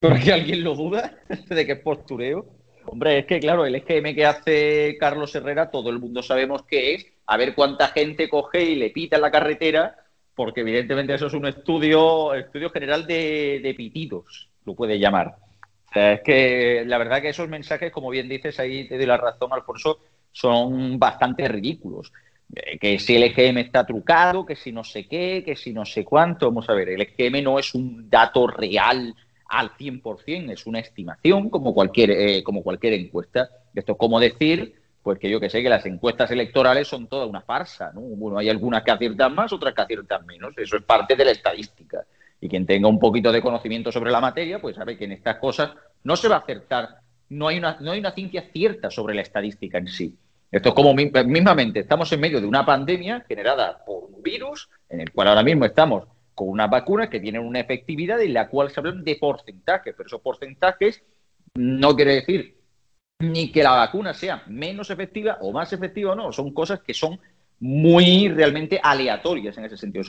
¿Por 0.00 0.18
qué 0.18 0.32
alguien 0.32 0.64
lo 0.64 0.74
duda 0.74 1.14
de 1.48 1.66
que 1.66 1.72
es 1.72 1.80
postureo? 1.80 2.46
Hombre, 2.86 3.20
es 3.20 3.26
que 3.26 3.38
claro, 3.38 3.64
el 3.64 3.76
EGM 3.76 4.12
que 4.14 4.26
hace 4.26 4.96
Carlos 4.98 5.32
Herrera, 5.36 5.70
todo 5.70 5.90
el 5.90 6.00
mundo 6.00 6.20
sabemos 6.20 6.64
que 6.64 6.94
es 6.94 7.13
a 7.26 7.36
ver 7.36 7.54
cuánta 7.54 7.88
gente 7.88 8.28
coge 8.28 8.62
y 8.62 8.74
le 8.76 8.90
pita 8.90 9.16
en 9.16 9.22
la 9.22 9.30
carretera 9.30 10.04
porque 10.34 10.60
evidentemente 10.60 11.14
eso 11.14 11.26
es 11.26 11.34
un 11.34 11.46
estudio, 11.46 12.34
estudio 12.34 12.70
general 12.70 13.06
de, 13.06 13.74
pitidos, 13.76 14.48
lo 14.64 14.74
puede 14.74 14.98
llamar. 14.98 15.36
O 15.88 15.92
sea, 15.92 16.14
es 16.14 16.22
que 16.22 16.82
la 16.86 16.98
verdad 16.98 17.22
que 17.22 17.28
esos 17.28 17.48
mensajes, 17.48 17.92
como 17.92 18.10
bien 18.10 18.28
dices, 18.28 18.58
ahí 18.58 18.88
te 18.88 18.96
doy 18.96 19.06
la 19.06 19.16
razón, 19.16 19.52
Alfonso, 19.52 20.00
son 20.32 20.98
bastante 20.98 21.46
ridículos. 21.46 22.12
Eh, 22.54 22.78
que 22.78 22.98
si 22.98 23.14
el 23.14 23.22
EGM 23.22 23.58
está 23.58 23.86
trucado, 23.86 24.44
que 24.44 24.56
si 24.56 24.72
no 24.72 24.82
sé 24.82 25.06
qué, 25.06 25.42
que 25.44 25.54
si 25.54 25.72
no 25.72 25.84
sé 25.84 26.04
cuánto. 26.04 26.46
Vamos 26.46 26.68
a 26.68 26.74
ver, 26.74 26.88
el 26.88 27.00
EGM 27.00 27.42
no 27.44 27.58
es 27.58 27.74
un 27.74 28.10
dato 28.10 28.48
real 28.48 29.14
al 29.48 29.70
100%, 29.70 30.50
es 30.50 30.66
una 30.66 30.80
estimación 30.80 31.48
como 31.48 31.72
cualquier, 31.72 32.10
eh, 32.10 32.42
como 32.42 32.62
cualquier 32.62 32.94
encuesta. 32.94 33.48
Esto 33.72 33.92
es 33.92 33.98
como 33.98 34.18
decir 34.18 34.74
pues 35.04 35.18
que 35.18 35.28
yo 35.28 35.38
que 35.38 35.50
sé, 35.50 35.62
que 35.62 35.68
las 35.68 35.84
encuestas 35.84 36.30
electorales 36.30 36.88
son 36.88 37.06
toda 37.06 37.26
una 37.26 37.42
farsa, 37.42 37.92
¿no? 37.92 38.00
Bueno, 38.00 38.38
hay 38.38 38.48
algunas 38.48 38.82
que 38.82 38.90
aciertan 38.90 39.34
más, 39.34 39.52
otras 39.52 39.74
que 39.74 39.82
aciertan 39.82 40.24
menos, 40.24 40.56
eso 40.56 40.78
es 40.78 40.82
parte 40.82 41.14
de 41.14 41.26
la 41.26 41.30
estadística. 41.32 42.06
Y 42.40 42.48
quien 42.48 42.64
tenga 42.64 42.88
un 42.88 42.98
poquito 42.98 43.30
de 43.30 43.42
conocimiento 43.42 43.92
sobre 43.92 44.10
la 44.10 44.22
materia, 44.22 44.62
pues 44.62 44.76
sabe 44.76 44.96
que 44.96 45.04
en 45.04 45.12
estas 45.12 45.36
cosas 45.36 45.72
no 46.04 46.16
se 46.16 46.28
va 46.28 46.36
a 46.36 46.38
acertar, 46.38 46.88
no 47.28 47.48
hay 47.48 47.58
una, 47.58 47.76
no 47.80 47.92
hay 47.92 48.00
una 48.00 48.12
ciencia 48.12 48.48
cierta 48.50 48.90
sobre 48.90 49.14
la 49.14 49.20
estadística 49.20 49.76
en 49.76 49.88
sí. 49.88 50.16
Esto 50.50 50.70
es 50.70 50.74
como 50.74 50.94
mismamente, 50.94 51.80
estamos 51.80 52.10
en 52.10 52.20
medio 52.20 52.40
de 52.40 52.46
una 52.46 52.64
pandemia 52.64 53.26
generada 53.28 53.84
por 53.84 54.04
un 54.04 54.22
virus, 54.22 54.70
en 54.88 55.02
el 55.02 55.12
cual 55.12 55.28
ahora 55.28 55.42
mismo 55.42 55.66
estamos 55.66 56.04
con 56.34 56.48
unas 56.48 56.70
vacunas 56.70 57.10
que 57.10 57.20
tienen 57.20 57.42
una 57.42 57.60
efectividad 57.60 58.22
en 58.22 58.32
la 58.32 58.48
cual 58.48 58.70
se 58.70 58.80
hablan 58.80 59.04
de 59.04 59.16
porcentajes, 59.16 59.94
pero 59.94 60.06
esos 60.06 60.22
porcentajes 60.22 61.02
no 61.54 61.94
quiere 61.94 62.14
decir 62.14 62.53
ni 63.32 63.50
que 63.50 63.62
la 63.62 63.72
vacuna 63.72 64.14
sea 64.14 64.42
menos 64.46 64.90
efectiva 64.90 65.38
o 65.40 65.52
más 65.52 65.72
efectiva 65.72 66.12
o 66.12 66.14
no, 66.14 66.32
son 66.32 66.52
cosas 66.52 66.80
que 66.80 66.94
son 66.94 67.18
muy 67.60 68.28
realmente 68.28 68.80
aleatorias 68.82 69.56
en 69.56 69.64
ese 69.64 69.76
sentido. 69.76 70.04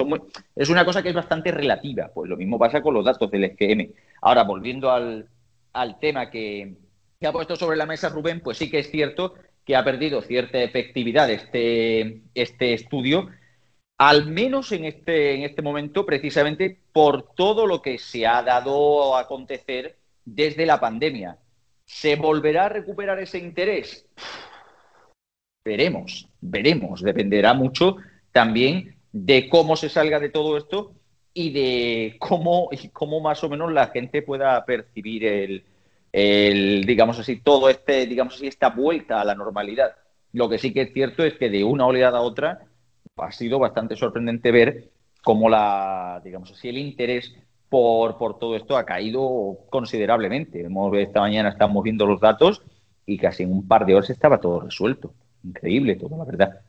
es 0.55 0.69
una 0.69 0.85
cosa 0.85 1.01
que 1.01 1.09
es 1.09 1.15
bastante 1.15 1.51
relativa, 1.51 2.11
pues 2.13 2.29
lo 2.29 2.37
mismo 2.37 2.59
pasa 2.59 2.81
con 2.81 2.93
los 2.93 3.05
datos 3.05 3.29
del 3.31 3.51
SGM. 3.51 3.93
Ahora, 4.21 4.43
volviendo 4.43 4.91
al, 4.91 5.27
tema 5.99 6.29
que, 6.29 6.75
que, 7.19 7.27
ha 7.27 7.31
puesto 7.31 7.55
sobre 7.55 7.77
la 7.77 7.85
mesa 7.85 8.09
Rubén, 8.09 8.41
pues 8.41 8.57
sí 8.57 8.69
que 8.69 8.79
es 8.79 8.91
cierto 8.91 9.35
que 9.63 9.75
ha 9.75 9.83
perdido 9.83 10.21
cierta 10.21 10.61
efectividad 10.61 11.29
este, 11.29 12.21
este 12.33 12.73
estudio, 12.73 13.29
al 13.97 14.27
menos 14.27 14.71
en 14.71 14.85
este, 14.85 15.35
en 15.35 15.43
este 15.43 15.61
momento, 15.61 16.05
precisamente 16.05 16.77
por 16.91 17.33
todo 17.33 17.65
lo 17.65 17.81
que 17.81 17.97
se 17.97 18.27
ha 18.27 18.43
dado 18.43 19.15
a 19.15 19.21
acontecer 19.21 19.97
desde 20.25 20.65
la 20.65 20.79
pandemia. 20.79 21.37
¿Se 21.95 22.17
volverá 22.17 22.65
a 22.65 22.69
recuperar 22.69 23.19
ese 23.19 23.37
interés? 23.37 24.05
Veremos, 25.63 26.27
veremos. 26.41 27.01
Dependerá 27.01 27.53
mucho 27.53 27.95
también 28.33 28.97
de 29.13 29.47
cómo 29.47 29.77
se 29.77 29.87
salga 29.87 30.19
de 30.19 30.27
todo 30.27 30.57
esto 30.57 30.91
y 31.33 31.53
de 31.53 32.17
cómo, 32.19 32.69
cómo 32.91 33.21
más 33.21 33.41
o 33.45 33.49
menos 33.49 33.71
la 33.71 33.87
gente 33.87 34.21
pueda 34.21 34.65
percibir 34.65 35.23
el, 35.23 35.63
el, 36.11 36.83
digamos 36.83 37.17
así, 37.17 37.39
todo 37.39 37.69
este, 37.69 38.05
digamos 38.07 38.35
así, 38.35 38.47
esta 38.47 38.71
vuelta 38.71 39.21
a 39.21 39.25
la 39.25 39.33
normalidad. 39.33 39.95
Lo 40.33 40.49
que 40.49 40.57
sí 40.57 40.73
que 40.73 40.81
es 40.81 40.93
cierto 40.93 41.23
es 41.23 41.35
que 41.35 41.49
de 41.49 41.63
una 41.63 41.85
oleada 41.85 42.17
a 42.17 42.23
otra 42.23 42.65
ha 43.15 43.31
sido 43.31 43.57
bastante 43.57 43.95
sorprendente 43.95 44.51
ver 44.51 44.89
cómo 45.23 45.49
la, 45.49 46.21
digamos 46.25 46.51
así, 46.51 46.67
el 46.67 46.77
interés 46.77 47.33
por, 47.69 48.17
por 48.17 48.39
todo 48.39 48.55
esto 48.55 48.77
ha 48.77 48.85
caído 48.85 49.59
considerablemente. 49.69 50.63
Hemos, 50.63 50.95
esta 50.97 51.21
mañana 51.21 51.49
estamos 51.49 51.83
viendo 51.83 52.05
los 52.05 52.19
datos 52.19 52.61
y 53.05 53.17
casi 53.17 53.43
en 53.43 53.51
un 53.51 53.67
par 53.67 53.85
de 53.85 53.95
horas 53.95 54.09
estaba 54.09 54.39
todo 54.39 54.61
resuelto. 54.61 55.13
Increíble 55.43 55.95
todo, 55.95 56.17
la 56.17 56.25
verdad. 56.25 56.59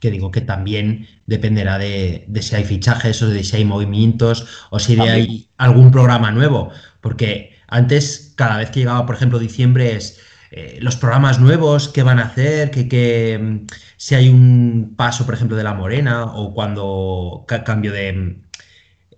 Que 0.00 0.10
digo 0.10 0.30
que 0.30 0.40
también 0.40 1.06
dependerá 1.26 1.78
de, 1.78 2.26
si 2.40 2.56
hay 2.56 2.64
fichajes 2.64 3.22
o 3.22 3.28
de 3.28 3.44
si 3.44 3.56
hay 3.56 3.64
movimientos 3.64 4.66
o 4.70 4.78
si 4.78 4.98
hay 5.00 5.48
algún 5.56 5.90
programa 5.90 6.30
nuevo. 6.30 6.70
Porque 7.00 7.52
antes, 7.68 8.34
cada 8.36 8.58
vez 8.58 8.70
que 8.70 8.80
llegaba, 8.80 9.06
por 9.06 9.14
ejemplo, 9.14 9.38
diciembre, 9.38 9.94
es 9.94 10.20
eh, 10.50 10.78
los 10.82 10.96
programas 10.96 11.40
nuevos 11.40 11.88
que 11.88 12.02
van 12.02 12.18
a 12.18 12.24
hacer, 12.24 12.70
que, 12.70 13.38
mm, 13.40 13.66
si 13.96 14.14
hay 14.14 14.28
un 14.28 14.94
paso, 14.96 15.24
por 15.24 15.34
ejemplo, 15.34 15.56
de 15.56 15.64
la 15.64 15.72
Morena 15.72 16.24
o 16.34 16.52
cuando 16.52 17.44
cambio 17.46 17.92
de 17.92 18.42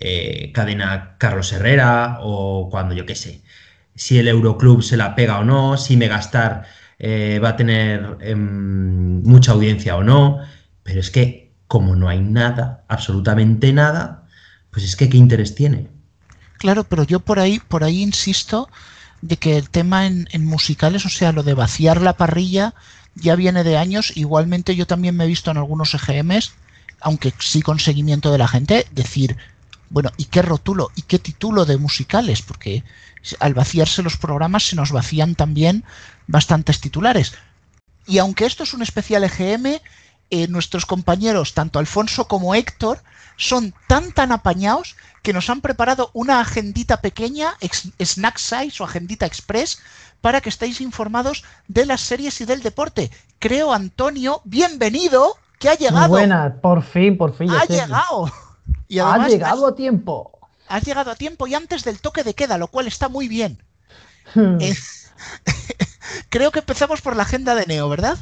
eh, 0.00 0.50
cadena 0.52 1.16
Carlos 1.18 1.52
Herrera 1.52 2.18
o 2.20 2.68
cuando 2.70 2.94
yo 2.94 3.06
qué 3.06 3.14
sé, 3.14 3.42
si 3.94 4.18
el 4.18 4.28
Euroclub 4.28 4.82
se 4.82 4.96
la 4.96 5.14
pega 5.14 5.38
o 5.38 5.44
no, 5.44 5.76
si 5.76 5.96
Megastar 5.96 6.64
eh, 6.98 7.40
va 7.42 7.50
a 7.50 7.56
tener 7.56 8.18
em, 8.20 9.22
mucha 9.22 9.52
audiencia 9.52 9.96
o 9.96 10.02
no, 10.02 10.40
pero 10.82 11.00
es 11.00 11.10
que 11.10 11.52
como 11.66 11.96
no 11.96 12.08
hay 12.08 12.20
nada, 12.20 12.84
absolutamente 12.88 13.72
nada, 13.72 14.26
pues 14.70 14.84
es 14.84 14.96
que 14.96 15.08
qué 15.08 15.16
interés 15.16 15.54
tiene. 15.54 15.88
Claro, 16.58 16.84
pero 16.84 17.04
yo 17.04 17.20
por 17.20 17.38
ahí, 17.38 17.60
por 17.68 17.84
ahí 17.84 18.02
insisto 18.02 18.68
de 19.22 19.36
que 19.36 19.56
el 19.56 19.70
tema 19.70 20.06
en, 20.06 20.28
en 20.32 20.44
musicales, 20.44 21.06
o 21.06 21.08
sea, 21.08 21.32
lo 21.32 21.42
de 21.42 21.54
vaciar 21.54 22.00
la 22.00 22.16
parrilla, 22.16 22.74
ya 23.14 23.36
viene 23.36 23.64
de 23.64 23.76
años. 23.76 24.16
Igualmente 24.16 24.76
yo 24.76 24.86
también 24.86 25.16
me 25.16 25.24
he 25.24 25.28
visto 25.28 25.50
en 25.50 25.56
algunos 25.56 25.94
EGMs, 25.94 26.52
aunque 27.00 27.32
sí 27.38 27.62
con 27.62 27.78
seguimiento 27.78 28.30
de 28.32 28.38
la 28.38 28.48
gente, 28.48 28.86
decir, 28.92 29.36
bueno, 29.94 30.10
¿y 30.16 30.24
qué 30.24 30.42
rótulo? 30.42 30.90
¿Y 30.96 31.02
qué 31.02 31.20
título 31.20 31.64
de 31.64 31.78
musicales? 31.78 32.42
Porque 32.42 32.82
al 33.38 33.54
vaciarse 33.54 34.02
los 34.02 34.16
programas 34.16 34.66
se 34.66 34.74
nos 34.74 34.90
vacían 34.90 35.36
también 35.36 35.84
bastantes 36.26 36.80
titulares. 36.80 37.34
Y 38.04 38.18
aunque 38.18 38.44
esto 38.44 38.64
es 38.64 38.74
un 38.74 38.82
especial 38.82 39.22
EGM, 39.22 39.78
eh, 40.30 40.48
nuestros 40.48 40.84
compañeros, 40.84 41.54
tanto 41.54 41.78
Alfonso 41.78 42.26
como 42.26 42.56
Héctor, 42.56 43.04
son 43.36 43.72
tan 43.86 44.10
tan 44.10 44.32
apañados 44.32 44.96
que 45.22 45.32
nos 45.32 45.48
han 45.48 45.60
preparado 45.60 46.10
una 46.12 46.40
agendita 46.40 47.00
pequeña, 47.00 47.54
snack 48.00 48.38
size 48.38 48.82
o 48.82 48.86
agendita 48.86 49.26
express, 49.26 49.78
para 50.20 50.40
que 50.40 50.48
estéis 50.48 50.80
informados 50.80 51.44
de 51.68 51.86
las 51.86 52.00
series 52.00 52.40
y 52.40 52.46
del 52.46 52.62
deporte. 52.62 53.12
Creo, 53.38 53.72
Antonio, 53.72 54.40
bienvenido, 54.42 55.36
que 55.60 55.68
ha 55.68 55.76
llegado. 55.76 56.08
Muy 56.08 56.18
buena, 56.18 56.56
por 56.60 56.82
fin, 56.82 57.16
por 57.16 57.36
fin. 57.36 57.48
Ha 57.52 57.64
llegado. 57.66 58.32
Y 58.94 59.00
ha 59.00 59.28
llegado 59.28 59.66
a 59.66 59.74
tiempo. 59.74 60.30
Has 60.68 60.84
llegado 60.84 61.10
a 61.10 61.16
tiempo 61.16 61.46
y 61.46 61.54
antes 61.54 61.84
del 61.84 62.00
toque 62.00 62.22
de 62.22 62.34
queda, 62.34 62.58
lo 62.58 62.68
cual 62.68 62.86
está 62.86 63.08
muy 63.08 63.28
bien. 63.28 63.58
Eh, 64.36 64.74
creo 66.30 66.50
que 66.50 66.60
empezamos 66.60 67.02
por 67.02 67.16
la 67.16 67.24
agenda 67.24 67.54
de 67.54 67.66
Neo, 67.66 67.88
¿verdad? 67.88 68.16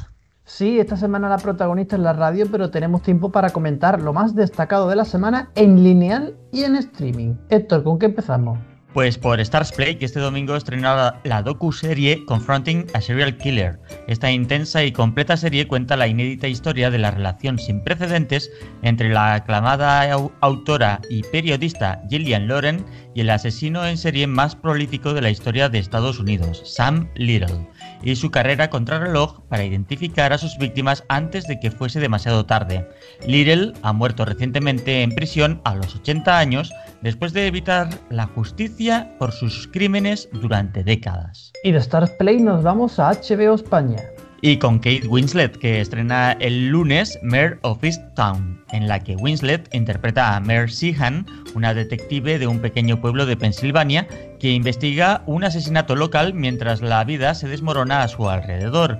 Sí, 0.45 0.79
esta 0.79 0.97
semana 0.97 1.29
la 1.29 1.37
protagonista 1.37 1.95
es 1.95 2.01
la 2.01 2.13
radio, 2.13 2.47
pero 2.51 2.69
tenemos 2.69 3.01
tiempo 3.01 3.31
para 3.31 3.51
comentar 3.51 4.01
lo 4.01 4.13
más 4.13 4.35
destacado 4.35 4.89
de 4.89 4.95
la 4.95 5.05
semana 5.05 5.51
en 5.55 5.83
lineal 5.83 6.35
y 6.51 6.63
en 6.63 6.75
streaming. 6.75 7.35
Héctor, 7.49 7.83
¿con 7.83 7.99
qué 7.99 8.07
empezamos? 8.07 8.59
Pues 8.93 9.17
por 9.17 9.39
Stars 9.39 9.71
Play, 9.71 9.95
que 9.95 10.05
este 10.05 10.19
domingo 10.19 10.55
estrenará 10.55 11.19
la 11.23 11.41
docu-serie 11.41 12.23
Confronting 12.25 12.85
a 12.93 13.01
Serial 13.01 13.35
Killer. 13.37 13.79
Esta 14.07 14.31
intensa 14.31 14.83
y 14.83 14.91
completa 14.91 15.35
serie 15.35 15.67
cuenta 15.67 15.97
la 15.97 16.07
inédita 16.07 16.47
historia 16.47 16.91
de 16.91 16.99
la 16.99 17.09
relación 17.09 17.57
sin 17.57 17.83
precedentes 17.83 18.51
entre 18.83 19.09
la 19.09 19.33
aclamada 19.33 20.15
autora 20.41 21.01
y 21.09 21.23
periodista 21.23 22.03
Gillian 22.07 22.47
Loren 22.47 22.85
y 23.15 23.21
el 23.21 23.31
asesino 23.31 23.83
en 23.83 23.97
serie 23.97 24.27
más 24.27 24.55
prolífico 24.55 25.15
de 25.15 25.21
la 25.21 25.31
historia 25.31 25.69
de 25.69 25.79
Estados 25.79 26.19
Unidos, 26.19 26.61
Sam 26.63 27.09
Little, 27.15 27.67
y 28.03 28.15
su 28.15 28.31
carrera 28.31 28.69
contra 28.69 28.99
reloj 28.99 29.41
para 29.49 29.63
identificar 29.63 30.33
a 30.33 30.37
sus 30.37 30.57
víctimas 30.57 31.03
antes 31.07 31.47
de 31.47 31.59
que 31.59 31.71
fuese 31.71 31.99
demasiado 31.99 32.45
tarde. 32.45 32.87
Little 33.25 33.73
ha 33.81 33.93
muerto 33.93 34.25
recientemente 34.25 35.01
en 35.01 35.11
prisión 35.11 35.61
a 35.63 35.75
los 35.75 35.95
80 35.95 36.37
años 36.37 36.71
después 37.01 37.33
de 37.33 37.47
evitar 37.47 37.89
la 38.09 38.27
justicia 38.27 39.09
por 39.19 39.31
sus 39.31 39.67
crímenes 39.67 40.29
durante 40.31 40.83
décadas. 40.83 41.51
Y 41.63 41.71
de 41.71 41.79
Stars 41.79 42.11
Play 42.11 42.39
nos 42.39 42.63
vamos 42.63 42.99
a 42.99 43.11
HBO 43.11 43.55
España. 43.55 43.97
Y 44.45 44.57
con 44.57 44.79
Kate 44.79 45.07
Winslet, 45.07 45.55
que 45.55 45.79
estrena 45.79 46.33
el 46.33 46.67
lunes 46.67 47.17
Mare 47.23 47.59
of 47.61 47.81
Town, 48.13 48.61
en 48.73 48.89
la 48.89 48.99
que 48.99 49.15
Winslet 49.15 49.73
interpreta 49.73 50.35
a 50.35 50.41
Mare 50.41 50.67
Seahan, 50.67 51.25
una 51.55 51.73
detective 51.73 52.37
de 52.37 52.47
un 52.47 52.59
pequeño 52.59 52.99
pueblo 52.99 53.25
de 53.25 53.37
Pensilvania 53.37 54.05
que 54.41 54.51
investiga 54.51 55.23
un 55.27 55.45
asesinato 55.45 55.95
local 55.95 56.33
mientras 56.33 56.81
la 56.81 57.05
vida 57.05 57.35
se 57.35 57.47
desmorona 57.47 58.03
a 58.03 58.09
su 58.09 58.29
alrededor. 58.29 58.99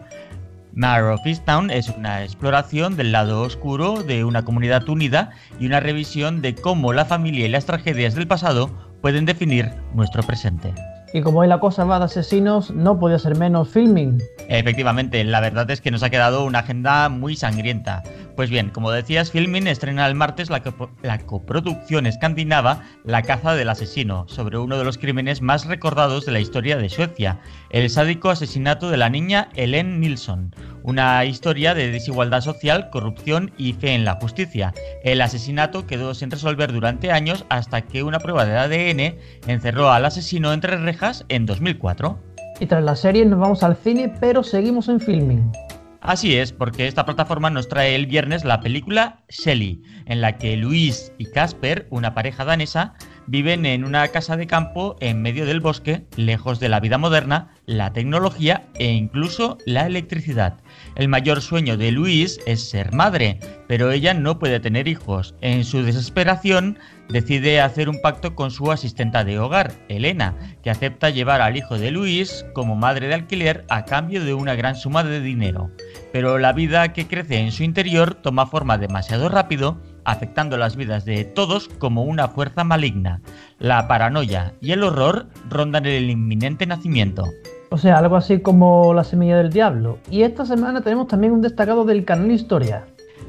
Mare 0.72 1.10
of 1.10 1.20
Town 1.46 1.72
es 1.72 1.90
una 1.90 2.24
exploración 2.24 2.96
del 2.96 3.12
lado 3.12 3.42
oscuro 3.42 4.02
de 4.02 4.24
una 4.24 4.46
comunidad 4.46 4.88
unida 4.88 5.32
y 5.60 5.66
una 5.66 5.82
revisión 5.82 6.42
de 6.42 6.56
cómo 6.56 6.94
la 6.94 7.04
familia 7.04 7.46
y 7.46 7.50
las 7.50 7.66
tragedias 7.66 8.16
del 8.16 8.28
pasado 8.28 8.96
pueden 9.02 9.26
definir 9.26 9.74
nuestro 9.94 10.24
presente. 10.24 10.74
Y 11.16 11.22
como 11.22 11.42
hoy 11.42 11.48
la 11.48 11.60
cosa 11.60 11.84
va 11.84 12.00
de 12.00 12.06
asesinos, 12.06 12.72
no 12.72 12.98
podía 13.00 13.20
ser 13.20 13.38
menos 13.38 13.70
filming. 13.70 14.20
Efectivamente, 14.50 15.24
la 15.24 15.42
verdad 15.42 15.70
es 15.70 15.80
que 15.80 15.92
nos 15.92 16.02
ha 16.02 16.10
quedado 16.10 16.44
una 16.44 16.60
agenda 16.60 17.08
muy 17.08 17.36
sangrienta. 17.36 18.02
Pues 18.36 18.50
bien, 18.50 18.72
como 18.72 18.90
decías, 18.90 19.30
Filmin 19.30 19.68
estrena 19.68 20.08
el 20.08 20.16
martes 20.16 20.50
la, 20.50 20.64
la, 21.04 21.20
coproducción 21.20 22.08
escandinava 22.08 22.82
La 23.06 23.22
caza 23.22 23.54
del 23.54 23.70
asesino, 23.70 24.26
sobre 24.28 24.58
uno 24.58 24.76
de 24.80 24.84
los 24.84 24.98
crímenes 24.98 25.44
más 25.44 25.68
recordados 25.68 26.26
de 26.26 26.32
la 26.32 26.40
historia 26.40 26.78
de 26.78 26.90
Suecia, 26.90 27.40
el 27.70 27.92
sádico 27.92 28.32
asesinato 28.32 28.90
de 28.90 28.98
la 28.98 29.12
niña 29.12 29.50
Helen 29.54 30.00
Nilsson, 30.00 30.56
una 30.82 31.24
historia 31.26 31.76
de 31.76 31.92
desigualdad 31.92 32.42
social, 32.42 32.90
corrupción 32.90 33.54
y 33.56 33.74
fe 33.74 33.94
en 33.94 34.04
la 34.04 34.16
justicia. 34.16 34.74
El 35.04 35.22
asesinato 35.22 35.86
quedó 35.86 36.16
sin 36.16 36.32
resolver 36.32 36.74
durante 36.74 37.12
años 37.12 37.46
hasta 37.50 37.82
que 37.82 38.02
una 38.02 38.20
prueba 38.20 38.46
de 38.46 38.58
ADN 38.58 39.16
encerró 39.48 39.92
al 39.92 40.06
asesino 40.06 40.54
entre 40.54 40.78
rejas 40.78 41.03
en 41.30 41.46
2004. 41.46 42.18
Y 42.60 42.66
tras 42.66 42.84
la 42.84 42.96
serie 42.96 43.26
nos 43.26 43.40
vamos 43.40 43.64
al 43.64 43.76
cine, 43.76 44.14
pero 44.20 44.44
seguimos 44.44 44.88
en 44.88 45.00
filming. 45.00 45.52
Así 46.00 46.36
es, 46.36 46.52
porque 46.52 46.88
esta 46.88 47.06
plataforma 47.06 47.50
nos 47.50 47.70
trae 47.70 47.96
el 47.96 48.08
viernes 48.08 48.44
la 48.44 48.60
película 48.60 49.24
Shelly, 49.30 49.82
en 50.06 50.20
la 50.20 50.38
que 50.38 50.58
Luis 50.58 51.14
y 51.18 51.26
Casper, 51.26 51.88
una 51.92 52.14
pareja 52.14 52.44
danesa, 52.44 52.94
viven 53.26 53.66
en 53.66 53.86
una 53.86 54.08
casa 54.10 54.36
de 54.36 54.48
campo 54.48 54.98
en 55.00 55.22
medio 55.22 55.46
del 55.46 55.62
bosque, 55.62 56.06
lejos 56.18 56.60
de 56.60 56.68
la 56.68 56.82
vida 56.82 56.98
moderna, 56.98 57.54
la 57.66 57.94
tecnología 57.94 58.68
e 58.76 58.92
incluso 58.92 59.58
la 59.66 59.86
electricidad. 59.86 60.60
El 60.96 61.08
mayor 61.08 61.42
sueño 61.42 61.76
de 61.76 61.92
Luis 61.92 62.40
es 62.46 62.70
ser 62.70 62.94
madre, 62.94 63.40
pero 63.68 63.92
ella 63.92 64.14
no 64.14 64.38
puede 64.38 64.60
tener 64.60 64.88
hijos. 64.88 65.34
En 65.42 65.64
su 65.64 65.82
desesperación, 65.82 66.78
decide 67.10 67.62
hacer 67.62 67.90
un 67.90 68.00
pacto 68.02 68.36
con 68.36 68.52
su 68.52 68.72
asistenta 68.72 69.24
de 69.24 69.40
hogar, 69.40 69.74
Elena, 69.90 70.36
que 70.62 70.70
acepta 70.70 71.10
llevar 71.10 71.42
al 71.42 71.58
hijo 71.58 71.78
de 71.80 71.92
Luis 71.92 72.46
como 72.54 72.76
madre 72.76 73.08
de 73.08 73.16
alquiler 73.16 73.66
a 73.70 73.86
cambio 73.86 74.24
de 74.24 74.34
una 74.34 74.56
gran 74.56 74.76
suma 74.76 75.04
de 75.04 75.20
dinero. 75.20 75.72
Pero 76.12 76.38
la 76.38 76.54
vida 76.54 76.94
que 76.94 77.08
crece 77.08 77.38
en 77.38 77.52
su 77.52 77.64
interior 77.64 78.14
toma 78.14 78.46
forma 78.46 78.78
demasiado 78.78 79.30
rápido 79.30 79.82
afectando 80.06 80.58
las 80.58 80.76
vidas 80.76 81.06
de 81.06 81.24
todos 81.24 81.70
como 81.80 82.04
una 82.04 82.28
fuerza 82.28 82.64
maligna. 82.64 83.22
La 83.58 83.88
paranoia 83.88 84.54
y 84.62 84.72
el 84.72 84.84
horror 84.84 85.28
rondan 85.50 85.86
el 85.86 86.10
inminente 86.10 86.66
nacimiento. 86.66 87.26
O 87.74 87.78
sea, 87.80 87.98
algo 87.98 88.18
así 88.18 88.40
como 88.40 88.94
la 88.94 89.04
semilla 89.04 89.36
del 89.36 89.50
diablo. 89.50 89.98
Y 90.12 90.22
esta 90.22 90.46
semana 90.46 90.82
tenemos 90.82 91.08
también 91.08 91.34
un 91.34 91.42
destacado 91.42 91.86
del 91.86 92.06
canal 92.06 92.30
Historia. 92.30 92.86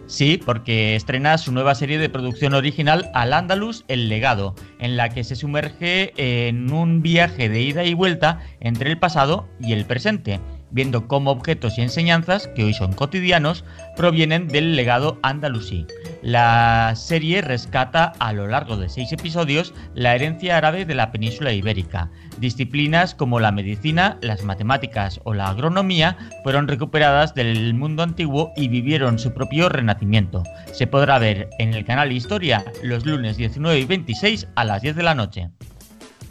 Sí, 0.07 0.39
porque 0.45 0.97
estrena 0.97 1.39
su 1.39 1.51
nueva 1.51 1.75
serie 1.75 1.97
de 1.97 2.11
producción 2.11 2.53
original 2.53 3.11
Al 3.15 3.33
Andalus 3.33 3.87
El 3.89 4.11
Legado, 4.11 4.55
en 4.81 4.99
la 4.99 5.09
que 5.09 5.25
se 5.25 5.35
sumerge 5.35 6.13
en 6.19 6.71
un 6.75 7.01
viaje 7.01 7.49
de 7.49 7.63
ida 7.63 7.85
y 7.85 7.95
vuelta 7.95 8.41
entre 8.61 8.91
el 8.91 8.99
pasado 8.99 9.49
y 9.61 9.73
el 9.73 9.87
presente, 9.87 10.41
viendo 10.71 11.09
cómo 11.09 11.31
objetos 11.31 11.79
y 11.79 11.81
enseñanzas, 11.81 12.47
que 12.49 12.65
hoy 12.65 12.75
son 12.75 12.93
cotidianos, 12.93 13.65
provienen 13.97 14.49
del 14.49 14.77
legado 14.77 15.19
andalusí. 15.23 15.87
La 16.25 16.95
serie 16.97 17.43
rescata 17.43 18.15
a 18.19 18.33
lo 18.33 18.47
largo 18.47 18.79
de 18.79 18.89
seis 18.89 19.13
episodios 19.13 19.75
la 19.95 20.15
herencia 20.15 20.57
árabe 20.57 20.87
de 20.87 20.95
la 20.95 21.13
península 21.13 21.53
ibérica. 21.53 22.09
Disciplinas 22.39 23.15
como 23.15 23.41
la 23.41 23.53
medicina, 23.53 24.17
las 24.23 24.43
matemáticas 24.43 25.21
o 25.25 25.35
la 25.35 25.49
agronomía 25.49 26.17
fueron 26.43 26.67
recuperadas 26.67 27.35
del 27.35 27.75
mundo 27.75 28.03
antiguo 28.03 28.53
y 28.57 28.69
vivieron 28.69 29.19
su 29.19 29.35
propio 29.35 29.69
renacimiento. 29.69 30.43
Se 30.73 30.87
podrá 30.87 31.19
ver 31.19 31.51
en 31.59 31.75
el 31.75 31.85
canal 31.85 32.11
Historia 32.11 32.65
los 32.83 33.05
lunes 33.05 33.37
19 33.37 33.81
y 33.81 33.85
26 33.85 34.49
a 34.55 34.65
las 34.65 34.81
10 34.81 34.97
de 34.97 35.03
la 35.03 35.15
noche. 35.15 35.51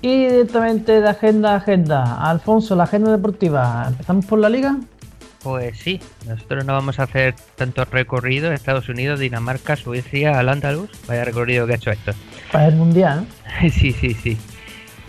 Y 0.02 0.26
directamente 0.26 1.02
de 1.02 1.08
agenda 1.08 1.54
a 1.54 1.58
agenda. 1.58 2.32
Alfonso, 2.32 2.76
la 2.76 2.86
agenda 2.86 3.12
deportiva. 3.12 3.86
¿Empezamos 3.90 4.26
por 4.26 4.40
la 4.40 4.50
liga? 4.50 4.76
Pues 5.44 5.78
sí, 5.78 6.00
nosotros 6.26 6.64
no 6.64 6.74
vamos 6.74 7.00
a 7.00 7.04
hacer 7.04 7.36
tanto 7.56 7.84
recorrido. 7.86 8.52
Estados 8.54 8.88
Unidos, 8.88 9.20
Dinamarca, 9.20 9.76
Suecia, 9.76 10.40
al 10.40 10.48
Andalus. 10.48 10.90
Vaya 11.08 11.26
recorrido 11.26 11.68
que 11.68 11.74
ha 11.74 11.76
hecho 11.76 11.92
esto. 11.92 12.14
Para 12.52 12.68
el 12.68 12.76
mundial. 12.76 13.28
sí, 13.62 13.92
sí, 13.92 14.14
sí. 14.14 14.38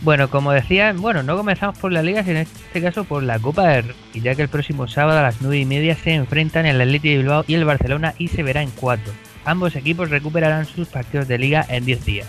Bueno, 0.01 0.29
como 0.29 0.53
decía, 0.53 0.93
bueno, 0.93 1.23
no 1.23 1.37
comenzamos 1.37 1.79
por 1.79 1.93
la 1.93 2.03
liga, 2.03 2.23
sino 2.25 2.37
en 2.37 2.43
este 2.43 2.83
caso 2.83 3.05
por 3.05 3.23
la 3.23 3.39
Copa 3.39 3.69
del 3.69 3.85
Rey, 3.85 4.21
ya 4.21 4.35
que 4.35 4.43
el 4.43 4.49
próximo 4.49 4.87
sábado 4.89 5.21
a 5.21 5.23
las 5.23 5.41
9 5.41 5.57
y 5.59 5.65
media 5.65 5.95
se 5.95 6.13
enfrentan 6.13 6.67
el 6.67 6.81
Atlético 6.81 7.13
de 7.13 7.19
Bilbao 7.19 7.45
y 7.47 7.55
el 7.55 7.65
Barcelona 7.65 8.15
y 8.19 8.29
se 8.29 8.43
verá 8.43 8.61
en 8.61 8.71
cuatro. 8.71 9.13
Ambos 9.45 9.77
equipos 9.77 10.11
recuperarán 10.11 10.67
sus 10.67 10.89
partidos 10.89 11.29
de 11.29 11.39
liga 11.39 11.65
en 11.69 11.85
10 11.85 12.05
días. 12.05 12.27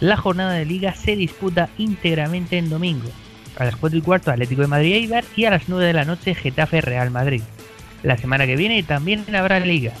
La 0.00 0.16
jornada 0.16 0.54
de 0.54 0.64
liga 0.64 0.94
se 0.94 1.16
disputa 1.16 1.68
íntegramente 1.78 2.58
en 2.58 2.70
domingo. 2.70 3.10
A 3.58 3.64
las 3.64 3.76
4 3.76 3.98
y 3.98 4.02
cuarto 4.02 4.30
Atlético 4.30 4.62
de 4.62 4.68
Madrid 4.68 4.94
Eibar 4.94 5.24
y 5.36 5.44
a 5.44 5.50
las 5.50 5.68
9 5.68 5.86
de 5.86 5.92
la 5.92 6.04
noche 6.04 6.34
Getafe 6.34 6.80
Real 6.80 7.10
Madrid. 7.10 7.42
La 8.02 8.18
semana 8.18 8.46
que 8.46 8.56
viene 8.56 8.82
también 8.82 9.24
habrá 9.34 9.60
liga. 9.60 9.92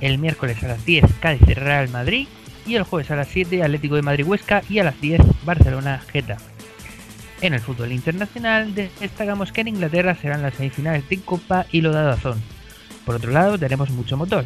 El 0.00 0.18
miércoles 0.18 0.62
a 0.62 0.68
las 0.68 0.84
10 0.84 1.04
Cádiz 1.20 1.42
Real 1.56 1.88
Madrid 1.88 2.28
y 2.66 2.74
el 2.74 2.82
jueves 2.84 3.10
a 3.10 3.16
las 3.16 3.28
7 3.28 3.62
Atlético 3.62 3.96
de 3.96 4.02
Madrid 4.02 4.26
Huesca 4.26 4.62
y 4.68 4.78
a 4.78 4.84
las 4.84 5.00
10 5.00 5.20
Barcelona 5.44 6.00
Getafe. 6.12 6.44
En 7.40 7.54
el 7.54 7.60
fútbol 7.60 7.92
internacional 7.92 8.74
destacamos 8.74 9.52
que 9.52 9.60
en 9.62 9.68
Inglaterra 9.68 10.14
serán 10.14 10.42
las 10.42 10.54
semifinales 10.54 11.08
de 11.08 11.20
Copa 11.20 11.66
y 11.70 11.80
lo 11.80 11.92
dado 11.92 12.10
a 12.10 12.16
Zon. 12.16 12.40
Por 13.06 13.14
otro 13.14 13.30
lado 13.30 13.58
tenemos 13.58 13.90
mucho 13.90 14.16
motor. 14.16 14.44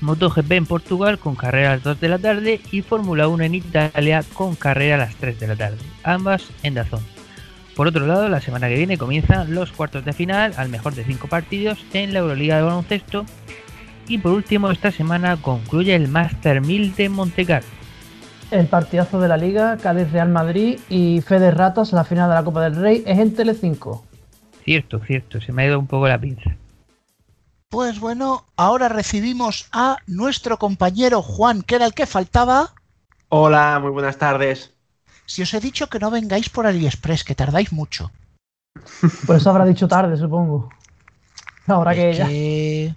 MotoGP 0.00 0.52
en 0.52 0.66
Portugal 0.66 1.18
con 1.18 1.34
carrera 1.34 1.72
a 1.72 1.74
las 1.74 1.84
2 1.84 2.00
de 2.00 2.08
la 2.08 2.18
tarde 2.18 2.60
y 2.70 2.82
Fórmula 2.82 3.28
1 3.28 3.44
en 3.44 3.54
Italia 3.54 4.24
con 4.34 4.54
carrera 4.54 4.96
a 4.96 4.98
las 4.98 5.14
3 5.16 5.40
de 5.40 5.46
la 5.48 5.56
tarde, 5.56 5.78
ambas 6.04 6.44
en 6.62 6.74
Dazón. 6.74 7.17
Por 7.78 7.86
otro 7.86 8.08
lado, 8.08 8.28
la 8.28 8.40
semana 8.40 8.66
que 8.66 8.74
viene 8.74 8.98
comienzan 8.98 9.54
los 9.54 9.70
cuartos 9.70 10.04
de 10.04 10.12
final 10.12 10.52
al 10.56 10.68
mejor 10.68 10.96
de 10.96 11.04
5 11.04 11.28
partidos 11.28 11.78
en 11.92 12.12
la 12.12 12.18
Euroliga 12.18 12.56
de 12.56 12.62
baloncesto 12.62 13.24
y 14.08 14.18
por 14.18 14.32
último 14.32 14.72
esta 14.72 14.90
semana 14.90 15.36
concluye 15.40 15.94
el 15.94 16.08
Master 16.08 16.60
1000 16.60 16.96
de 16.96 17.08
Montecarlo. 17.08 17.68
El 18.50 18.66
partidazo 18.66 19.20
de 19.20 19.28
la 19.28 19.36
liga, 19.36 19.76
Cádiz 19.76 20.10
Real 20.10 20.28
Madrid 20.28 20.80
y 20.88 21.20
Fede 21.20 21.52
Ratas, 21.52 21.92
la 21.92 22.02
final 22.02 22.28
de 22.28 22.34
la 22.34 22.42
Copa 22.42 22.64
del 22.64 22.74
Rey, 22.74 23.04
es 23.06 23.16
en 23.16 23.32
Telecinco. 23.32 24.04
Cierto, 24.64 24.98
cierto, 24.98 25.40
se 25.40 25.52
me 25.52 25.62
ha 25.62 25.66
ido 25.66 25.78
un 25.78 25.86
poco 25.86 26.08
la 26.08 26.18
pinza. 26.18 26.56
Pues 27.68 28.00
bueno, 28.00 28.44
ahora 28.56 28.88
recibimos 28.88 29.68
a 29.70 29.98
nuestro 30.08 30.58
compañero 30.58 31.22
Juan, 31.22 31.62
que 31.62 31.76
era 31.76 31.86
el 31.86 31.94
que 31.94 32.06
faltaba. 32.06 32.74
Hola, 33.28 33.78
muy 33.80 33.92
buenas 33.92 34.18
tardes. 34.18 34.74
Si 35.28 35.42
os 35.42 35.52
he 35.52 35.60
dicho 35.60 35.88
que 35.90 35.98
no 36.00 36.10
vengáis 36.10 36.48
por 36.48 36.64
AliExpress, 36.66 37.22
que 37.22 37.34
tardáis 37.36 37.70
mucho. 37.70 38.10
Por 39.26 39.36
eso 39.36 39.50
habrá 39.50 39.66
dicho 39.66 39.86
tarde, 39.86 40.16
supongo. 40.16 40.70
Ahora 41.66 41.92
que, 41.94 42.12
que- 42.16 42.94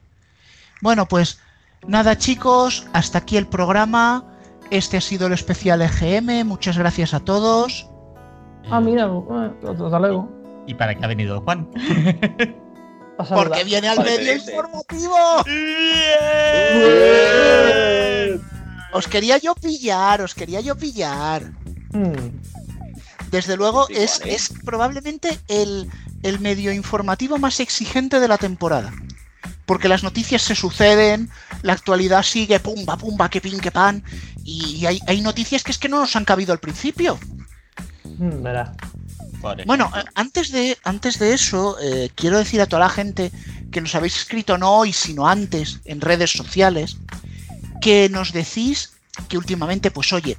Bueno, 0.82 1.06
pues 1.08 1.40
nada 1.86 2.18
chicos, 2.18 2.88
hasta 2.94 3.18
aquí 3.20 3.36
el 3.36 3.48
programa. 3.48 4.24
Este 4.70 4.96
ha 4.96 5.02
sido 5.02 5.28
el 5.28 5.34
especial 5.34 5.82
EGM. 5.82 6.46
Muchas 6.48 6.78
gracias 6.78 7.14
a 7.14 7.20
todos. 7.20 7.90
Ah, 8.70 8.80
mira, 8.80 9.08
eh, 9.08 9.52
hasta 9.68 10.00
luego. 10.00 10.32
¿Y 10.68 10.74
para 10.76 10.96
qué 10.96 11.04
ha 11.04 11.08
venido 11.10 11.42
Juan? 11.42 11.68
Porque 13.36 13.66
viene 13.66 13.90
al 13.90 14.00
medio 14.00 14.34
informativo. 14.36 15.18
Os 18.94 19.08
quería 19.08 19.38
yo 19.38 19.54
pillar, 19.56 20.22
os 20.22 20.34
quería 20.34 20.62
yo 20.62 20.76
pillar. 20.78 21.52
Mm. 21.94 22.40
Desde 23.32 23.56
luego 23.56 23.88
Sí, 23.88 23.94
es, 23.96 24.20
vale. 24.20 24.36
es 24.36 24.54
probablemente 24.66 25.40
el, 25.48 25.90
el 26.24 26.40
medio 26.40 26.74
informativo 26.74 27.38
más 27.38 27.60
exigente 27.60 28.20
de 28.20 28.28
la 28.28 28.38
temporada. 28.38 28.92
Porque 29.66 29.88
las 29.88 30.04
noticias 30.04 30.42
se 30.42 30.56
suceden, 30.56 31.30
la 31.62 31.74
actualidad 31.74 32.24
sigue, 32.24 32.60
pumba, 32.60 32.98
pumba, 32.98 33.30
que 33.30 33.40
pin, 33.40 33.60
que 33.60 33.72
pan. 33.72 34.04
Y 34.44 34.86
hay, 34.86 35.00
hay 35.08 35.22
noticias 35.22 35.64
que 35.64 35.72
es 35.72 35.78
que 35.78 35.88
no 35.88 36.00
nos 36.00 36.16
han 36.16 36.26
cabido 36.26 36.52
al 36.52 36.60
principio. 36.60 37.18
Mm. 38.04 38.44
Bueno, 39.66 39.92
eh, 39.96 40.04
antes 40.16 40.52
de, 40.52 40.78
antes 40.84 41.18
de 41.20 41.34
eso, 41.34 41.78
eh, 41.82 42.12
quiero 42.16 42.38
decir 42.38 42.62
a 42.62 42.68
toda 42.68 42.82
la 42.82 42.90
gente 42.90 43.32
que 43.72 43.82
nos 43.82 43.96
habéis 43.96 44.18
escrito 44.18 44.58
no 44.58 44.72
hoy, 44.72 44.94
sino 44.94 45.28
antes 45.28 45.80
en 45.86 46.02
redes 46.02 46.32
sociales, 46.32 46.98
que 47.82 48.10
nos 48.10 48.34
decís 48.34 48.94
que 49.28 49.38
últimamente, 49.38 49.92
pues 49.92 50.14
oye, 50.14 50.38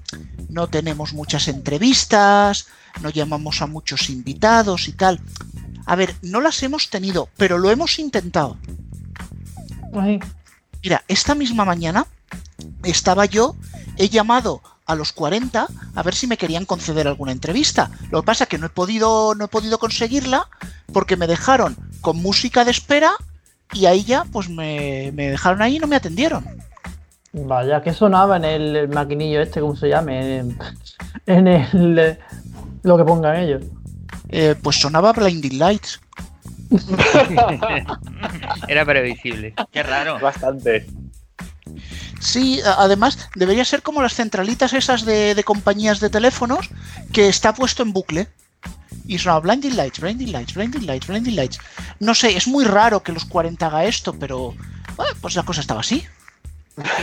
no 0.49 0.69
tenemos 0.69 1.13
muchas 1.13 1.49
entrevistas, 1.49 2.67
no 3.01 3.11
llamamos 3.11 3.63
a 3.63 3.67
muchos 3.67 4.11
invitados 4.11 4.89
y 4.89 4.93
tal. 4.93 5.21
A 5.87 5.97
ver, 5.97 6.15
no 6.23 6.41
las 6.41 6.63
hemos 6.63 6.91
tenido, 6.91 7.29
pero 7.37 7.59
lo 7.59 7.71
hemos 7.71 7.99
intentado. 7.99 8.57
Ay, 9.95 10.21
Mira, 10.83 11.05
esta 11.07 11.35
misma 11.35 11.65
mañana 11.65 12.07
estaba 12.83 13.25
yo, 13.27 13.55
he 13.97 14.09
llamado 14.09 14.63
a 14.85 14.97
los 14.97 15.13
40 15.13 15.69
a 15.95 16.03
ver 16.03 16.15
si 16.15 16.27
me 16.27 16.37
querían 16.37 16.65
conceder 16.65 17.07
alguna 17.07 17.33
entrevista. 17.33 17.91
Lo 18.11 18.21
que 18.21 18.27
pasa 18.27 18.45
es 18.45 18.51
que 18.51 18.59
no 18.59 18.67
he 18.67 18.71
podido, 18.71 19.35
no 19.35 19.45
he 19.45 19.49
podido 19.49 19.79
conseguirla 19.79 20.49
porque 20.93 21.17
me 21.17 21.29
dejaron 21.29 21.77
con 22.01 22.21
música 22.21 22.65
de 22.65 22.73
espera 22.73 23.13
y 23.73 23.87
ahí 23.87 24.03
ya 24.05 24.25
pues 24.25 24.49
me, 24.49 25.13
me 25.15 25.31
dejaron 25.31 25.63
ahí 25.63 25.77
y 25.77 25.79
no 25.79 25.87
me 25.87 25.97
atendieron. 25.97 26.45
Vaya, 27.33 27.81
que 27.81 27.93
sonaba 27.95 28.37
en 28.37 28.45
el 28.45 28.89
maquinillo 28.89 29.41
este, 29.41 29.61
¿cómo 29.61 29.75
se 29.75 29.89
llame? 29.89 30.39
En, 30.39 30.59
en 31.27 31.47
el. 31.49 31.99
eh, 31.99 32.19
Lo 32.83 32.97
que 32.99 33.05
pongan 33.05 33.37
ellos. 33.37 33.63
Eh, 34.29 34.55
pues 34.63 34.77
sonaba 34.81 35.13
Blinding 35.13 35.59
Lights. 35.59 36.01
Era 38.69 38.85
previsible. 38.85 39.55
Qué 39.71 39.83
raro. 39.83 40.19
Bastante. 40.19 40.87
Sí, 42.21 42.61
además 42.65 43.19
debería 43.35 43.65
ser 43.65 43.83
como 43.83 44.03
las 44.03 44.15
centralitas 44.15 44.73
esas 44.73 45.05
de, 45.05 45.35
de 45.35 45.45
compañías 45.45 46.01
de 46.01 46.11
teléfonos 46.11 46.69
que 47.13 47.29
está 47.29 47.53
puesto 47.55 47.83
en 47.83 47.93
bucle. 47.93 48.29
Y 49.07 49.19
sonaba 49.19 49.41
Blinding 49.41 49.77
Lights, 49.77 50.01
Blinding 50.01 50.33
Lights, 50.33 50.55
Blinding 50.55 50.87
Lights, 50.87 51.07
Blinding 51.07 51.35
Lights. 51.37 51.59
No 51.99 52.15
sé, 52.15 52.37
es 52.37 52.47
muy 52.47 52.65
raro 52.65 53.03
que 53.03 53.13
los 53.13 53.25
40 53.25 53.67
haga 53.67 53.85
esto, 53.85 54.13
pero 54.13 54.55
bueno, 54.97 55.13
pues 55.21 55.35
la 55.35 55.43
cosa 55.43 55.61
estaba 55.61 55.81
así. 55.81 56.05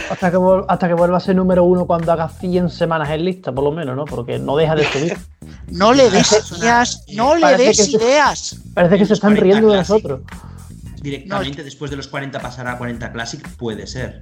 Hasta 0.09 0.32
que, 0.32 0.38
hasta 0.67 0.88
que 0.88 0.93
vuelva 0.95 1.17
a 1.17 1.20
ser 1.20 1.36
número 1.36 1.63
uno 1.63 1.86
cuando 1.86 2.11
haga 2.11 2.28
100 2.28 2.70
semanas 2.70 3.09
en 3.11 3.24
lista, 3.26 3.51
por 3.51 3.63
lo 3.63 3.72
menos, 3.72 3.95
¿no? 3.95 4.05
Porque 4.05 4.39
no 4.39 4.55
deja 4.57 4.76
de 4.76 4.86
subir. 4.86 5.17
No 5.72 5.93
le 5.93 6.09
des 6.09 6.51
ideas, 6.57 7.03
no 7.13 7.36
le 7.36 7.41
Parece 7.41 7.63
des 7.65 7.78
se- 7.78 7.91
ideas. 7.91 8.55
Parece 8.74 8.97
que 8.97 9.05
se 9.05 9.13
están 9.13 9.36
40 9.36 9.43
riendo 9.43 9.67
de 9.70 9.76
Classic. 9.76 9.93
nosotros. 9.95 10.22
Directamente 11.01 11.63
después 11.63 11.91
de 11.91 11.97
los 11.97 12.07
40 12.07 12.39
pasar 12.39 12.67
a 12.67 12.78
40 12.78 13.11
Classic 13.11 13.47
puede 13.55 13.86
ser. 13.86 14.22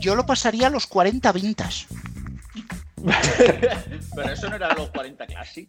Yo 0.00 0.14
lo 0.14 0.24
pasaría 0.24 0.68
a 0.68 0.70
los 0.70 0.86
40 0.86 1.32
vintage. 1.32 1.86
Pero 4.14 4.30
eso 4.32 4.48
no 4.48 4.56
era 4.56 4.72
los 4.74 4.88
40 4.90 5.26
Classic. 5.26 5.68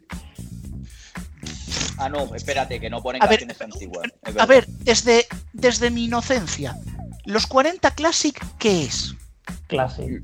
Ah, 1.98 2.08
no, 2.10 2.34
espérate, 2.36 2.80
que 2.80 2.90
no 2.90 3.02
ponen 3.02 3.22
A 3.24 3.28
ver, 3.28 3.40
canciones 3.48 3.62
antiguas. 3.62 4.08
es 4.26 4.38
A 4.38 4.46
ver, 4.46 4.66
desde, 4.68 5.26
desde 5.54 5.90
mi 5.90 6.06
inocencia, 6.06 6.76
¿los 7.30 7.48
40 7.48 7.92
Classic 7.92 8.40
qué 8.58 8.84
es? 8.84 9.16
Classic. 9.68 10.22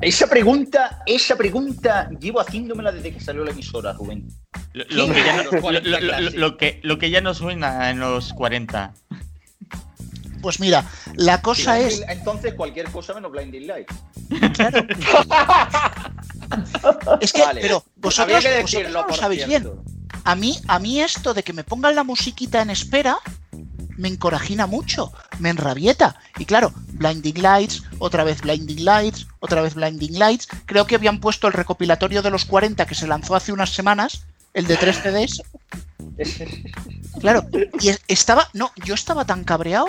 Esa 0.00 0.26
pregunta, 0.28 1.02
esa 1.06 1.36
pregunta 1.36 2.08
llevo 2.20 2.40
haciéndomela 2.40 2.90
desde 2.92 3.12
que 3.12 3.20
salió 3.20 3.44
la 3.44 3.50
emisora, 3.52 3.92
Rubén. 3.92 4.26
Lo, 4.72 4.84
lo 5.06 5.12
que 5.14 5.22
ya 5.24 5.36
no, 5.36 5.42
Los 5.50 5.60
40 5.60 5.88
lo- 5.88 6.00
lo- 6.00 6.00
lo- 6.00 6.08
Classic. 6.16 6.38
lo 6.38 6.56
que, 6.56 6.80
lo 6.82 6.98
que 6.98 7.10
ya 7.10 7.20
no 7.20 7.34
suena 7.34 7.90
en 7.90 8.00
los 8.00 8.32
40. 8.32 8.94
Pues 10.42 10.60
mira, 10.60 10.84
la 11.14 11.40
cosa 11.40 11.78
es, 11.80 12.02
Entonces 12.08 12.54
cualquier 12.54 12.90
cosa 12.90 13.14
menos 13.14 13.32
Blinding 13.32 13.66
Light. 13.66 13.88
Claro. 14.54 14.84
es 17.20 17.32
que, 17.32 17.42
Vale. 17.42 17.60
pero 17.60 17.84
vosotros, 17.96 18.42
que 18.44 18.60
vosotros 18.62 18.92
lo 18.92 19.14
sabéis 19.14 19.44
cierto. 19.46 19.82
bien. 19.82 20.20
A 20.24 20.34
mí, 20.34 20.58
a 20.68 20.78
mí 20.78 21.00
esto 21.00 21.34
de 21.34 21.42
que 21.42 21.52
me 21.52 21.64
pongan 21.64 21.94
la 21.94 22.04
musiquita 22.04 22.62
en 22.62 22.70
espera 22.70 23.16
me 23.96 24.08
encorajina 24.08 24.66
mucho, 24.66 25.12
me 25.38 25.50
enrabieta. 25.50 26.16
Y 26.38 26.44
claro, 26.44 26.72
Blinding 26.92 27.40
Lights, 27.42 27.82
otra 27.98 28.24
vez 28.24 28.40
Blinding 28.40 28.84
Lights, 28.84 29.26
otra 29.40 29.62
vez 29.62 29.74
Blinding 29.74 30.18
Lights. 30.18 30.48
Creo 30.66 30.86
que 30.86 30.94
habían 30.96 31.20
puesto 31.20 31.46
el 31.46 31.52
recopilatorio 31.52 32.22
de 32.22 32.30
los 32.30 32.44
40 32.44 32.86
que 32.86 32.94
se 32.94 33.06
lanzó 33.06 33.34
hace 33.34 33.52
unas 33.52 33.70
semanas, 33.70 34.24
el 34.52 34.66
de 34.66 34.76
3 34.76 34.96
CDs. 35.02 35.42
Claro, 37.20 37.46
y 37.80 37.88
es- 37.88 38.00
estaba, 38.08 38.48
no, 38.52 38.70
yo 38.84 38.94
estaba 38.94 39.24
tan 39.24 39.44
cabreado 39.44 39.86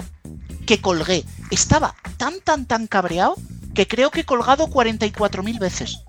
que 0.65 0.79
colgué. 0.79 1.23
Estaba 1.51 1.95
tan, 2.17 2.39
tan, 2.41 2.65
tan 2.65 2.87
cabreado 2.87 3.35
que 3.73 3.87
creo 3.87 4.11
que 4.11 4.21
he 4.21 4.25
colgado 4.25 4.67
44.000 4.67 5.59
veces. 5.59 5.99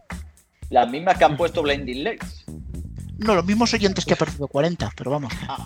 Las 0.70 0.88
mismas 0.90 1.16
que 1.18 1.24
han 1.24 1.36
puesto 1.36 1.62
Blinding 1.62 2.04
Lights. 2.04 2.35
No, 3.18 3.34
los 3.34 3.44
mismos 3.44 3.72
oyentes 3.72 4.04
que 4.04 4.14
he 4.14 4.16
perdido 4.16 4.46
40, 4.46 4.92
pero 4.96 5.10
vamos. 5.10 5.32
Ah. 5.48 5.64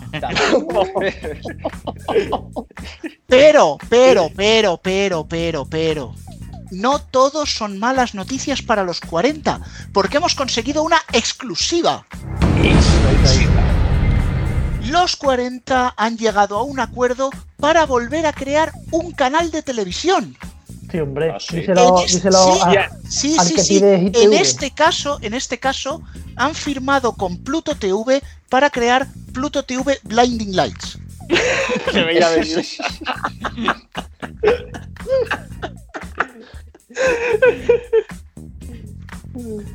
Pero, 3.27 3.77
pero, 3.89 4.29
pero, 4.35 4.77
pero, 4.77 5.25
pero, 5.27 5.65
pero. 5.65 6.15
No 6.71 6.99
todos 6.99 7.53
son 7.53 7.79
malas 7.79 8.15
noticias 8.15 8.61
para 8.61 8.83
los 8.83 9.01
40, 9.01 9.59
porque 9.93 10.17
hemos 10.17 10.35
conseguido 10.35 10.83
una 10.83 11.01
exclusiva. 11.11 12.05
Los 14.85 15.15
40 15.15 15.93
han 15.95 16.17
llegado 16.17 16.57
a 16.57 16.63
un 16.63 16.79
acuerdo 16.79 17.29
para 17.57 17.85
volver 17.85 18.25
a 18.25 18.33
crear 18.33 18.71
un 18.91 19.11
canal 19.11 19.51
de 19.51 19.61
televisión. 19.61 20.37
Sí, 20.91 20.99
hombre. 20.99 21.31
Ah, 21.31 21.37
sí. 21.39 21.57
Díselo, 21.57 21.97
En 21.99 22.03
este- 22.05 22.15
díselo 22.17 22.53
sí. 22.55 22.61
a- 22.77 22.89
Sí, 23.09 23.35
Al 23.39 23.45
sí, 23.47 23.53
que 23.55 23.61
sí. 23.61 23.73
pide 23.79 23.99
Hit 23.99 24.15
En 24.17 24.29
TV. 24.31 24.41
este 24.41 24.71
caso, 24.71 25.17
en 25.21 25.33
este 25.33 25.57
caso, 25.59 26.01
han 26.35 26.53
firmado 26.53 27.13
con 27.13 27.37
Pluto 27.37 27.75
TV 27.75 28.21
para 28.49 28.69
crear 28.69 29.07
Pluto 29.33 29.63
TV 29.63 29.99
Blinding 30.03 30.55
Lights. 30.55 30.97
Se 31.91 32.03
veía 32.03 32.29
venir. 32.29 32.65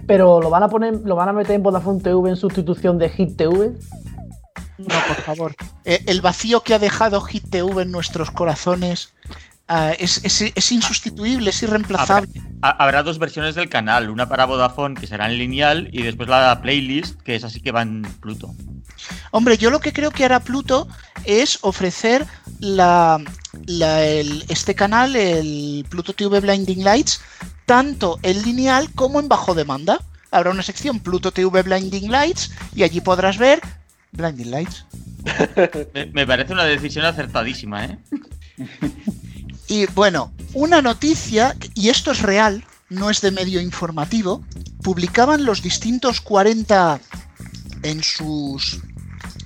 Pero 0.06 0.40
lo 0.40 0.50
van 0.50 0.62
a 0.62 0.68
poner, 0.68 0.94
lo 1.04 1.16
van 1.16 1.28
a 1.28 1.32
meter 1.32 1.54
en 1.56 1.62
Vodafone 1.62 2.00
TV 2.00 2.28
en 2.30 2.36
sustitución 2.36 2.98
de 2.98 3.08
Hit 3.08 3.36
TV. 3.36 3.72
No, 4.78 4.86
por 5.08 5.16
favor. 5.24 5.54
Eh, 5.84 6.02
el 6.06 6.20
vacío 6.20 6.60
que 6.62 6.74
ha 6.74 6.78
dejado 6.78 7.20
Hit 7.22 7.48
TV 7.48 7.82
en 7.82 7.90
nuestros 7.90 8.30
corazones 8.30 9.14
ah, 9.68 9.92
es, 9.98 10.20
es- 10.24 10.52
es 10.54 10.72
insustituible, 10.72 11.50
es 11.50 11.62
irreemplazable. 11.62 12.30
Ha- 12.62 12.70
Habrá 12.82 13.02
dos 13.02 13.18
versiones 13.18 13.54
del 13.54 13.68
canal, 13.68 14.10
una 14.10 14.28
para 14.28 14.44
Vodafone 14.46 14.94
que 14.94 15.06
será 15.06 15.26
en 15.30 15.38
lineal 15.38 15.88
y 15.92 16.02
después 16.02 16.28
la 16.28 16.60
playlist 16.62 17.20
que 17.22 17.34
es 17.36 17.44
así 17.44 17.60
que 17.60 17.72
va 17.72 17.82
en 17.82 18.02
Pluto. 18.20 18.54
Hombre, 19.30 19.58
yo 19.58 19.70
lo 19.70 19.80
que 19.80 19.92
creo 19.92 20.10
que 20.10 20.24
hará 20.24 20.40
Pluto 20.40 20.88
es 21.24 21.58
ofrecer 21.62 22.26
la, 22.60 23.18
la- 23.66 24.04
el- 24.04 24.44
este 24.48 24.74
canal, 24.74 25.14
el 25.16 25.84
Pluto 25.88 26.12
TV 26.12 26.40
Blinding 26.40 26.82
Lights, 26.82 27.20
tanto 27.66 28.18
en 28.22 28.42
lineal 28.42 28.90
como 28.94 29.20
en 29.20 29.28
bajo 29.28 29.54
demanda. 29.54 30.00
Habrá 30.30 30.50
una 30.50 30.62
sección 30.62 31.00
Pluto 31.00 31.30
TV 31.32 31.62
Blinding 31.62 32.10
Lights 32.10 32.52
y 32.74 32.82
allí 32.82 33.00
podrás 33.00 33.38
ver 33.38 33.60
Blinding 34.12 34.50
Lights. 34.50 34.86
Me, 35.94 36.06
me 36.06 36.26
parece 36.26 36.52
una 36.52 36.64
decisión 36.64 37.04
acertadísima, 37.04 37.84
¿eh? 37.84 37.98
Y 39.68 39.86
bueno, 39.86 40.32
una 40.54 40.80
noticia, 40.82 41.56
y 41.74 41.88
esto 41.88 42.12
es 42.12 42.22
real, 42.22 42.64
no 42.88 43.10
es 43.10 43.20
de 43.20 43.30
medio 43.32 43.60
informativo, 43.60 44.44
publicaban 44.82 45.44
los 45.44 45.62
distintos 45.62 46.20
40 46.20 47.00
en 47.82 48.02
sus, 48.02 48.80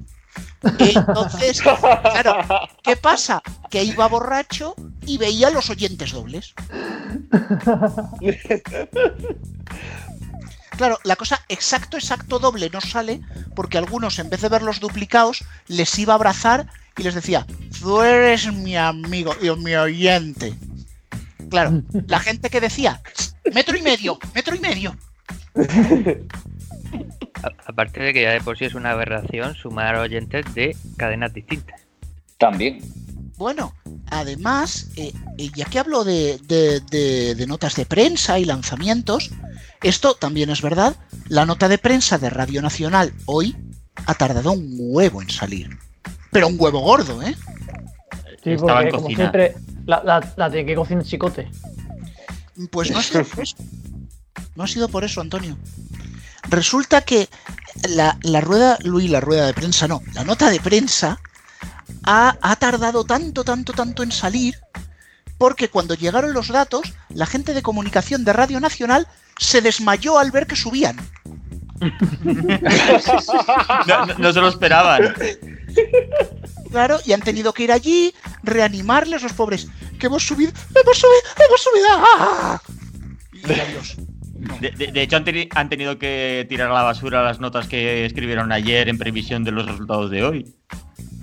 Entonces, 0.78 1.60
claro, 1.60 2.36
¿qué 2.84 2.96
pasa? 2.96 3.42
Que 3.68 3.82
iba 3.82 4.06
borracho 4.06 4.76
y 5.04 5.18
veía 5.18 5.50
los 5.50 5.70
oyentes 5.70 6.12
dobles. 6.12 6.54
Claro, 10.76 10.98
la 11.04 11.16
cosa 11.16 11.40
exacto, 11.48 11.96
exacto 11.96 12.38
doble 12.38 12.70
no 12.70 12.80
sale 12.80 13.20
porque 13.54 13.78
algunos 13.78 14.18
en 14.18 14.30
vez 14.30 14.40
de 14.40 14.48
verlos 14.48 14.80
duplicados 14.80 15.44
les 15.68 15.98
iba 15.98 16.14
a 16.14 16.16
abrazar 16.16 16.66
y 16.96 17.02
les 17.02 17.14
decía, 17.14 17.46
tú 17.80 18.02
eres 18.02 18.52
mi 18.52 18.76
amigo 18.76 19.34
y 19.40 19.50
mi 19.60 19.74
oyente. 19.74 20.54
Claro, 21.50 21.82
la 22.06 22.18
gente 22.20 22.50
que 22.50 22.60
decía, 22.60 23.00
metro 23.54 23.76
y 23.76 23.82
medio, 23.82 24.18
metro 24.34 24.54
y 24.54 24.60
medio. 24.60 24.96
Aparte 27.66 28.00
de 28.00 28.12
que 28.12 28.22
ya 28.22 28.30
de 28.32 28.40
por 28.40 28.56
sí 28.58 28.64
es 28.64 28.74
una 28.74 28.92
aberración 28.92 29.54
sumar 29.54 29.96
oyentes 29.96 30.44
de 30.54 30.76
cadenas 30.96 31.32
distintas. 31.34 31.80
También. 32.38 32.80
Bueno, 33.36 33.74
además, 34.10 34.88
eh, 34.96 35.12
eh, 35.38 35.50
ya 35.54 35.64
que 35.64 35.78
hablo 35.78 36.04
de, 36.04 36.38
de- 36.44 36.80
de- 36.80 37.34
de 37.34 37.46
notas 37.46 37.74
de 37.76 37.86
prensa 37.86 38.38
y 38.38 38.44
lanzamientos, 38.44 39.30
esto 39.82 40.14
también 40.14 40.50
es 40.50 40.62
verdad. 40.62 40.96
La 41.28 41.46
nota 41.46 41.68
de 41.68 41.78
prensa 41.78 42.18
de 42.18 42.30
Radio 42.30 42.62
Nacional 42.62 43.12
hoy 43.26 43.56
ha 44.06 44.14
tardado 44.14 44.52
un 44.52 44.74
huevo 44.78 45.22
en 45.22 45.30
salir. 45.30 45.78
Pero 46.30 46.48
un 46.48 46.56
huevo 46.58 46.80
gordo, 46.80 47.22
¿eh? 47.22 47.36
Sí, 48.42 48.50
Estaba 48.52 48.74
porque 48.80 48.88
en 48.88 48.90
como 48.94 49.02
cocina. 49.04 49.16
siempre, 49.16 49.54
la, 49.86 50.02
la, 50.04 50.32
la 50.36 50.50
tiene 50.50 50.66
que 50.66 50.74
cocinar 50.74 51.04
chicote. 51.04 51.50
Pues 52.70 52.90
no 52.90 52.98
ha 52.98 53.02
sido 53.02 53.24
por 53.24 53.42
eso. 53.42 53.56
No 54.56 54.64
ha 54.64 54.66
sido 54.68 54.88
por 54.88 55.04
eso, 55.04 55.20
Antonio. 55.20 55.56
Resulta 56.48 57.02
que 57.02 57.28
la, 57.88 58.18
la 58.22 58.40
rueda, 58.40 58.78
Luis, 58.82 59.10
la 59.10 59.20
rueda 59.20 59.46
de 59.46 59.54
prensa, 59.54 59.88
no, 59.88 60.02
la 60.12 60.24
nota 60.24 60.50
de 60.50 60.60
prensa 60.60 61.20
ha, 62.04 62.36
ha 62.40 62.56
tardado 62.56 63.04
tanto, 63.04 63.44
tanto, 63.44 63.72
tanto 63.72 64.02
en 64.02 64.12
salir, 64.12 64.56
porque 65.38 65.68
cuando 65.70 65.94
llegaron 65.94 66.34
los 66.34 66.48
datos, 66.48 66.92
la 67.10 67.26
gente 67.26 67.54
de 67.54 67.62
comunicación 67.62 68.24
de 68.24 68.32
Radio 68.32 68.60
Nacional 68.60 69.06
se 69.42 69.60
desmayó 69.60 70.18
al 70.18 70.30
ver 70.30 70.46
que 70.46 70.56
subían. 70.56 70.96
No, 73.86 74.06
no- 74.06 74.14
no 74.18 74.32
se 74.32 74.40
lo 74.40 74.48
esperaban. 74.48 75.14
Claro, 76.70 76.98
y 77.04 77.12
han 77.12 77.20
tenido 77.20 77.52
que 77.52 77.64
ir 77.64 77.72
allí, 77.72 78.14
reanimarles 78.42 79.22
los 79.22 79.32
pobres. 79.32 79.66
Que 79.98 80.06
hemos 80.06 80.24
subido, 80.26 80.52
hemos 80.74 80.98
subido, 80.98 81.20
hemos 81.46 81.60
subido. 81.62 81.86
¡ah! 81.90 82.62
Y 83.32 83.52
adiós. 83.60 83.96
De, 84.60 84.70
de- 84.70 84.86
de 84.92 85.02
hecho, 85.02 85.16
han, 85.16 85.24
teni- 85.24 85.48
han 85.54 85.68
tenido 85.68 85.98
que 85.98 86.46
tirar 86.48 86.70
a 86.70 86.74
la 86.74 86.82
basura 86.82 87.22
las 87.22 87.40
notas 87.40 87.68
que 87.68 88.04
escribieron 88.06 88.52
ayer 88.52 88.88
en 88.88 88.98
previsión 88.98 89.44
de 89.44 89.52
los 89.52 89.66
resultados 89.66 90.10
de 90.10 90.24
hoy. 90.24 90.54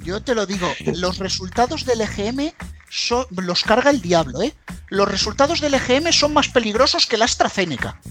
Yo 0.03 0.21
te 0.21 0.33
lo 0.35 0.45
digo, 0.45 0.71
los 0.95 1.17
resultados 1.19 1.85
del 1.85 2.01
EGM 2.01 2.51
son- 2.89 3.25
los 3.31 3.63
carga 3.63 3.89
el 3.89 4.01
diablo, 4.01 4.41
¿eh? 4.41 4.53
Los 4.89 5.07
resultados 5.07 5.61
del 5.61 5.73
EGM 5.75 6.11
son 6.11 6.33
más 6.33 6.49
peligrosos 6.49 7.05
que 7.05 7.17
la 7.17 7.25
AstraZeneca. 7.25 7.99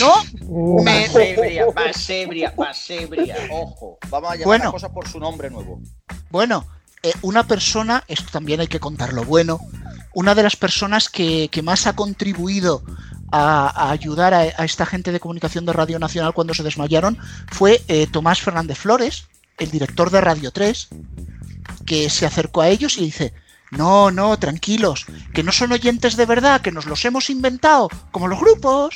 No, 0.00 0.12
Uh, 0.42 0.82
me- 0.84 1.06
Más 1.08 1.14
ebria, 1.16 1.66
más 1.74 2.10
ebria, 2.10 2.54
más 2.56 2.90
ebria. 2.90 3.36
Ojo, 3.50 3.98
vamos 4.08 4.30
a 4.30 4.34
llamar 4.34 4.46
Bueno. 4.46 4.64
las 4.64 4.72
cosas 4.72 4.90
por 4.90 5.08
su 5.08 5.18
nombre 5.18 5.50
nuevo. 5.50 5.80
Bueno, 6.30 6.66
eh, 7.02 7.12
una 7.22 7.44
persona, 7.46 8.04
esto 8.08 8.26
también 8.32 8.60
hay 8.60 8.68
que 8.68 8.80
contarlo 8.80 9.24
bueno, 9.24 9.60
una 10.14 10.34
de 10.34 10.42
las 10.42 10.56
personas 10.56 11.08
que, 11.08 11.48
que 11.50 11.62
más 11.62 11.86
ha 11.86 11.94
contribuido 11.94 12.82
a, 13.32 13.68
a 13.68 13.90
ayudar 13.90 14.34
a, 14.34 14.40
a 14.40 14.64
esta 14.64 14.86
gente 14.86 15.10
de 15.12 15.20
comunicación 15.20 15.64
de 15.64 15.72
Radio 15.72 15.98
Nacional 15.98 16.34
cuando 16.34 16.54
se 16.54 16.62
desmayaron 16.62 17.18
fue 17.50 17.82
eh, 17.88 18.06
Tomás 18.06 18.40
Fernández 18.40 18.78
Flores, 18.78 19.26
el 19.58 19.70
director 19.70 20.10
de 20.10 20.20
Radio 20.20 20.50
3, 20.52 20.88
que 21.86 22.10
se 22.10 22.26
acercó 22.26 22.60
a 22.62 22.68
ellos 22.68 22.96
y 22.98 23.04
dice, 23.06 23.32
no, 23.72 24.10
no, 24.10 24.38
tranquilos, 24.38 25.06
que 25.32 25.42
no 25.42 25.50
son 25.50 25.72
oyentes 25.72 26.16
de 26.16 26.26
verdad, 26.26 26.60
que 26.60 26.72
nos 26.72 26.86
los 26.86 27.04
hemos 27.04 27.30
inventado, 27.30 27.88
como 28.10 28.28
los 28.28 28.38
grupos. 28.38 28.94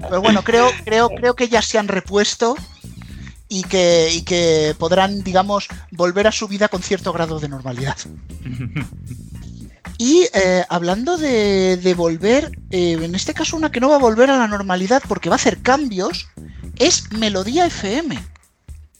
Pero 0.00 0.22
bueno, 0.22 0.42
creo, 0.42 0.70
creo, 0.84 1.10
creo 1.10 1.34
que 1.34 1.48
ya 1.48 1.60
se 1.60 1.78
han 1.78 1.88
repuesto 1.88 2.56
y 3.48 3.64
que, 3.64 4.08
y 4.12 4.22
que 4.22 4.74
podrán, 4.78 5.22
digamos, 5.22 5.68
volver 5.90 6.26
a 6.26 6.32
su 6.32 6.48
vida 6.48 6.68
con 6.68 6.82
cierto 6.82 7.12
grado 7.12 7.38
de 7.38 7.48
normalidad. 7.48 7.96
Y 9.98 10.28
eh, 10.32 10.64
hablando 10.68 11.18
de, 11.18 11.94
volver, 11.96 12.52
eh, 12.70 12.92
en 12.92 13.14
este 13.14 13.34
caso 13.34 13.56
una 13.56 13.72
que 13.72 13.80
no 13.80 13.88
va 13.90 13.96
a 13.96 14.00
volver 14.00 14.30
a 14.30 14.38
la 14.38 14.46
normalidad 14.46 15.02
porque 15.08 15.28
va 15.28 15.34
a 15.34 15.42
hacer 15.42 15.60
cambios, 15.60 16.28
es 16.78 17.12
Melodía 17.12 17.66
FM. 17.66 18.16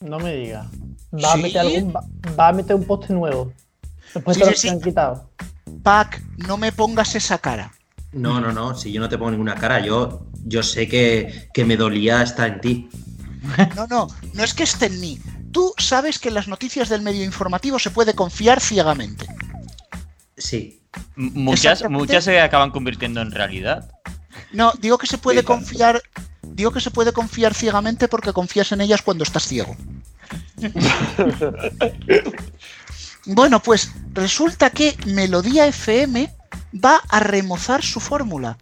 no 0.00 0.18
me 0.18 0.34
digas. 0.34 0.66
Va, 1.12 1.32
a 1.32 1.36
meter 1.36 1.60
algún, 1.60 1.94
va, 1.94 2.04
va 2.38 2.48
a 2.48 2.52
meter 2.52 2.76
un 2.76 2.84
poste 2.84 3.12
nuevo. 3.12 3.52
Después 4.14 4.36
Sí, 4.36 4.44
de 4.44 4.54
sí, 4.54 4.68
que 4.68 4.70
han 4.70 4.80
quitado. 4.80 5.30
Pac, 5.82 6.22
no 6.38 6.56
me 6.56 6.72
pongas 6.72 7.14
esa 7.14 7.38
cara. 7.38 7.72
No, 8.12 8.40
no, 8.40 8.52
no, 8.52 8.74
si 8.74 8.92
yo 8.92 9.00
no 9.00 9.08
te 9.08 9.18
pongo 9.18 9.30
ninguna 9.32 9.54
cara, 9.54 9.80
yo, 9.80 10.26
yo 10.44 10.62
sé 10.62 10.88
que, 10.88 11.48
que 11.52 11.64
me 11.64 11.76
dolía 11.76 12.22
estar 12.22 12.48
en 12.48 12.60
ti. 12.60 12.88
No, 13.76 13.86
no, 13.86 14.08
no 14.34 14.44
es 14.44 14.54
que 14.54 14.62
esté 14.64 14.86
en 14.86 15.00
mí. 15.00 15.18
Tú 15.52 15.72
sabes 15.78 16.18
que 16.18 16.28
en 16.28 16.34
las 16.34 16.48
noticias 16.48 16.88
del 16.88 17.02
medio 17.02 17.24
informativo 17.24 17.78
se 17.78 17.90
puede 17.90 18.14
confiar 18.14 18.60
ciegamente. 18.60 19.26
Sí. 20.36 20.82
M- 21.16 21.30
Muchas, 21.34 21.88
muchas 21.88 22.24
se 22.24 22.40
acaban 22.40 22.70
convirtiendo 22.70 23.20
en 23.20 23.30
realidad. 23.30 23.90
No, 24.52 24.72
digo 24.80 24.98
que 24.98 25.06
se 25.06 25.18
puede 25.18 25.42
confiar. 25.44 26.00
Digo 26.58 26.72
que 26.72 26.80
se 26.80 26.90
puede 26.90 27.12
confiar 27.12 27.54
ciegamente 27.54 28.08
porque 28.08 28.32
confías 28.32 28.72
en 28.72 28.80
ellas 28.80 29.00
cuando 29.00 29.22
estás 29.22 29.46
ciego. 29.46 29.76
bueno, 33.26 33.62
pues 33.62 33.92
resulta 34.12 34.70
que 34.70 34.96
Melodía 35.06 35.68
FM 35.68 36.34
va 36.84 37.00
a 37.08 37.20
remozar 37.20 37.84
su 37.84 38.00
fórmula 38.00 38.58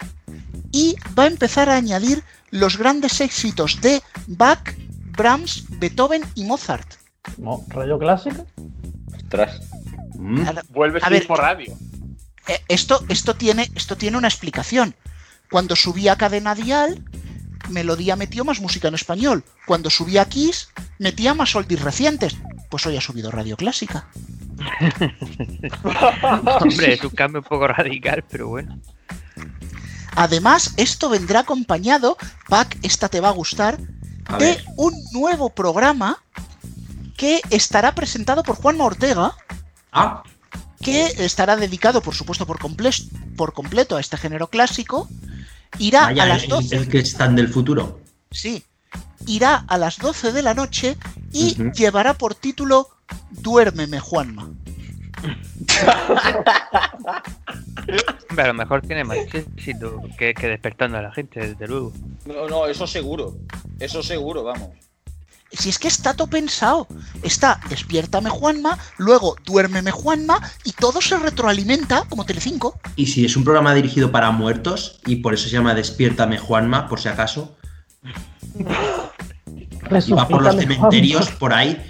y 0.70 0.94
va 1.18 1.22
a 1.22 1.28
empezar 1.28 1.70
a 1.70 1.76
añadir 1.76 2.22
los 2.50 2.76
grandes 2.76 3.22
éxitos 3.22 3.80
de 3.80 4.02
Bach, 4.26 4.76
Brahms, 5.16 5.64
Beethoven 5.80 6.22
y 6.34 6.44
Mozart. 6.44 6.96
No, 7.38 7.64
radio 7.68 7.98
clásico. 7.98 8.46
Ostras. 9.16 9.58
Mm. 10.16 10.42
Vuelve 10.68 11.00
A 11.02 11.08
ver, 11.08 11.22
Steve 11.22 11.28
por 11.28 11.38
radio. 11.38 11.74
Eh, 12.46 12.60
esto, 12.68 13.02
esto, 13.08 13.36
tiene, 13.36 13.70
esto 13.74 13.96
tiene 13.96 14.18
una 14.18 14.28
explicación. 14.28 14.94
Cuando 15.50 15.76
subí 15.76 16.08
a 16.08 16.16
Cadena 16.16 16.54
Dial, 16.54 17.02
Melodía 17.70 18.16
metió 18.16 18.44
más 18.44 18.60
música 18.60 18.88
en 18.88 18.94
español. 18.94 19.44
Cuando 19.66 19.90
subí 19.90 20.18
a 20.18 20.24
Kiss, 20.26 20.68
metía 20.98 21.34
más 21.34 21.54
oldies 21.56 21.80
recientes. 21.82 22.36
Pues 22.70 22.86
hoy 22.86 22.96
ha 22.96 23.00
subido 23.00 23.30
Radio 23.30 23.56
Clásica. 23.56 24.08
Hombre, 26.60 26.94
es 26.94 27.04
un 27.04 27.10
cambio 27.10 27.40
un 27.40 27.46
poco 27.46 27.66
radical, 27.68 28.24
pero 28.30 28.48
bueno. 28.48 28.78
Además, 30.14 30.74
esto 30.76 31.08
vendrá 31.08 31.40
acompañado, 31.40 32.16
Pac, 32.48 32.76
esta 32.82 33.08
te 33.08 33.20
va 33.20 33.28
a 33.28 33.32
gustar, 33.32 33.78
A 34.26 34.38
de 34.38 34.44
ver. 34.46 34.64
un 34.76 34.92
nuevo 35.12 35.50
programa 35.50 36.18
que 37.16 37.40
estará 37.50 37.94
presentado 37.94 38.42
por 38.42 38.56
Juanma 38.56 38.84
Ortega, 38.84 39.34
Ah, 39.92 40.22
que 40.80 41.06
estará 41.24 41.56
dedicado, 41.56 42.02
por 42.02 42.14
supuesto, 42.14 42.46
por, 42.46 42.58
comple- 42.58 43.08
por 43.36 43.52
completo 43.54 43.96
a 43.96 44.00
este 44.00 44.16
género 44.16 44.48
clásico. 44.48 45.08
Irá 45.78 46.04
vaya, 46.06 46.22
a 46.22 46.26
las 46.26 46.44
el, 46.44 46.48
12. 46.50 46.76
el 46.76 46.88
que 46.88 46.98
están 46.98 47.36
del 47.36 47.48
futuro. 47.48 48.00
Sí. 48.30 48.64
Irá 49.26 49.64
a 49.68 49.78
las 49.78 49.98
12 49.98 50.32
de 50.32 50.42
la 50.42 50.54
noche 50.54 50.96
y 51.32 51.52
Ujú. 51.60 51.72
llevará 51.72 52.14
por 52.14 52.34
título 52.34 52.88
Duérmeme, 53.30 54.00
Juanma. 54.00 54.50
Hombre, 58.30 58.44
a 58.44 58.46
lo 58.48 58.54
mejor 58.54 58.82
tiene 58.82 59.04
más 59.04 59.18
éxito 59.32 60.02
que, 60.18 60.34
que 60.34 60.48
despertando 60.48 60.98
a 60.98 61.02
la 61.02 61.12
gente, 61.12 61.40
desde 61.40 61.66
luego. 61.66 61.92
No, 62.26 62.48
no, 62.48 62.66
eso 62.66 62.86
seguro. 62.86 63.36
Eso 63.78 64.02
seguro, 64.02 64.44
vamos. 64.44 64.70
Si 65.52 65.68
es 65.70 65.78
que 65.78 65.88
está 65.88 66.14
todo 66.14 66.26
pensado. 66.28 66.86
Está 67.22 67.60
Despiértame, 67.68 68.28
Juanma, 68.30 68.78
luego 68.98 69.36
Duérmeme, 69.44 69.90
Juanma, 69.90 70.40
y 70.64 70.72
todo 70.72 71.00
se 71.00 71.18
retroalimenta 71.18 72.04
como 72.08 72.24
Telecinco. 72.26 72.78
Y 72.96 73.06
si 73.06 73.24
es 73.24 73.36
un 73.36 73.44
programa 73.44 73.74
dirigido 73.74 74.10
para 74.12 74.30
muertos, 74.32 75.00
y 75.06 75.16
por 75.16 75.34
eso 75.34 75.44
se 75.44 75.50
llama 75.54 75.74
Despiértame 75.74 76.38
Juanma, 76.38 76.88
por 76.88 77.00
si 77.00 77.08
acaso, 77.08 77.56
y 78.58 80.12
va 80.12 80.28
por 80.28 80.42
los 80.42 80.56
cementerios 80.56 81.30
por 81.32 81.52
ahí, 81.52 81.80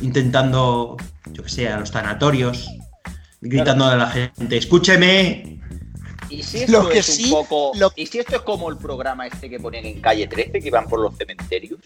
intentando, 0.00 0.96
yo 1.32 1.42
que 1.42 1.48
sé, 1.50 1.68
a 1.68 1.78
los 1.78 1.90
tanatorios, 1.90 2.68
gritando 3.40 3.86
a 3.86 3.96
la 3.96 4.06
gente, 4.08 4.56
escúcheme. 4.56 5.58
¿Y 6.28 6.42
si 6.44 6.58
esto 6.58 6.82
Lo 6.84 6.88
que 6.88 6.98
es 7.00 7.08
un 7.08 7.14
sí, 7.16 7.30
poco. 7.30 7.72
lo- 7.74 7.92
¿Y 7.96 8.06
si 8.06 8.18
esto 8.20 8.36
es 8.36 8.42
como 8.42 8.70
el 8.70 8.76
programa 8.76 9.26
este 9.26 9.50
que 9.50 9.58
ponen 9.58 9.84
en 9.84 10.00
calle 10.00 10.28
13, 10.28 10.52
que 10.60 10.68
iban 10.68 10.86
por 10.86 11.00
los 11.00 11.16
cementerios? 11.16 11.80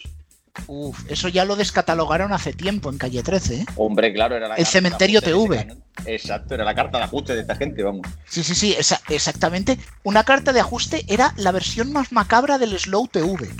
Uf, 0.66 1.10
eso 1.10 1.28
ya 1.28 1.44
lo 1.44 1.56
descatalogaron 1.56 2.32
hace 2.32 2.52
tiempo 2.52 2.88
en 2.90 2.96
calle 2.98 3.22
13, 3.22 3.54
¿eh? 3.56 3.66
Hombre, 3.76 4.12
claro, 4.14 4.36
era 4.36 4.46
la 4.48 4.54
El 4.54 4.58
carta 4.64 4.70
cementerio 4.70 5.20
de 5.20 5.26
TV. 5.26 5.76
Exacto, 6.06 6.54
era 6.54 6.64
la 6.64 6.74
carta 6.74 6.98
de 6.98 7.04
ajuste 7.04 7.34
de 7.34 7.40
esta 7.40 7.56
gente, 7.56 7.82
vamos. 7.82 8.06
Sí, 8.28 8.42
sí, 8.44 8.54
sí, 8.54 8.74
esa- 8.78 9.00
exactamente. 9.08 9.78
Una 10.04 10.22
carta 10.24 10.52
de 10.52 10.60
ajuste 10.60 11.04
era 11.08 11.34
la 11.36 11.50
versión 11.50 11.92
más 11.92 12.12
macabra 12.12 12.58
del 12.58 12.78
Slow 12.78 13.08
TV. 13.08 13.50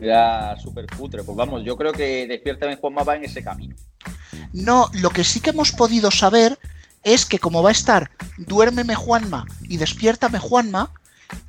Era 0.00 0.56
súper 0.56 0.86
cutre. 0.86 1.22
Pues 1.24 1.36
vamos, 1.36 1.62
yo 1.64 1.76
creo 1.76 1.92
que 1.92 2.26
Despiértame 2.26 2.76
Juanma 2.76 3.02
va 3.02 3.16
en 3.16 3.24
ese 3.24 3.42
camino. 3.42 3.74
No, 4.52 4.88
lo 4.94 5.10
que 5.10 5.24
sí 5.24 5.40
que 5.40 5.50
hemos 5.50 5.72
podido 5.72 6.10
saber 6.10 6.58
es 7.02 7.26
que 7.26 7.38
como 7.38 7.62
va 7.62 7.68
a 7.68 7.72
estar 7.72 8.10
Duérmeme 8.38 8.94
Juanma 8.94 9.46
y 9.62 9.76
Despiértame 9.76 10.38
Juanma, 10.38 10.92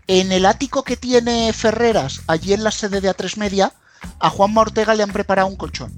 en 0.07 0.31
el 0.31 0.45
ático 0.45 0.83
que 0.83 0.97
tiene 0.97 1.53
Ferreras, 1.53 2.21
allí 2.27 2.53
en 2.53 2.63
la 2.63 2.71
sede 2.71 3.01
de 3.01 3.09
A3 3.09 3.37
Media, 3.37 3.71
a 4.19 4.29
Juanma 4.29 4.61
Ortega 4.61 4.95
le 4.95 5.03
han 5.03 5.11
preparado 5.11 5.47
un 5.47 5.55
colchón. 5.55 5.91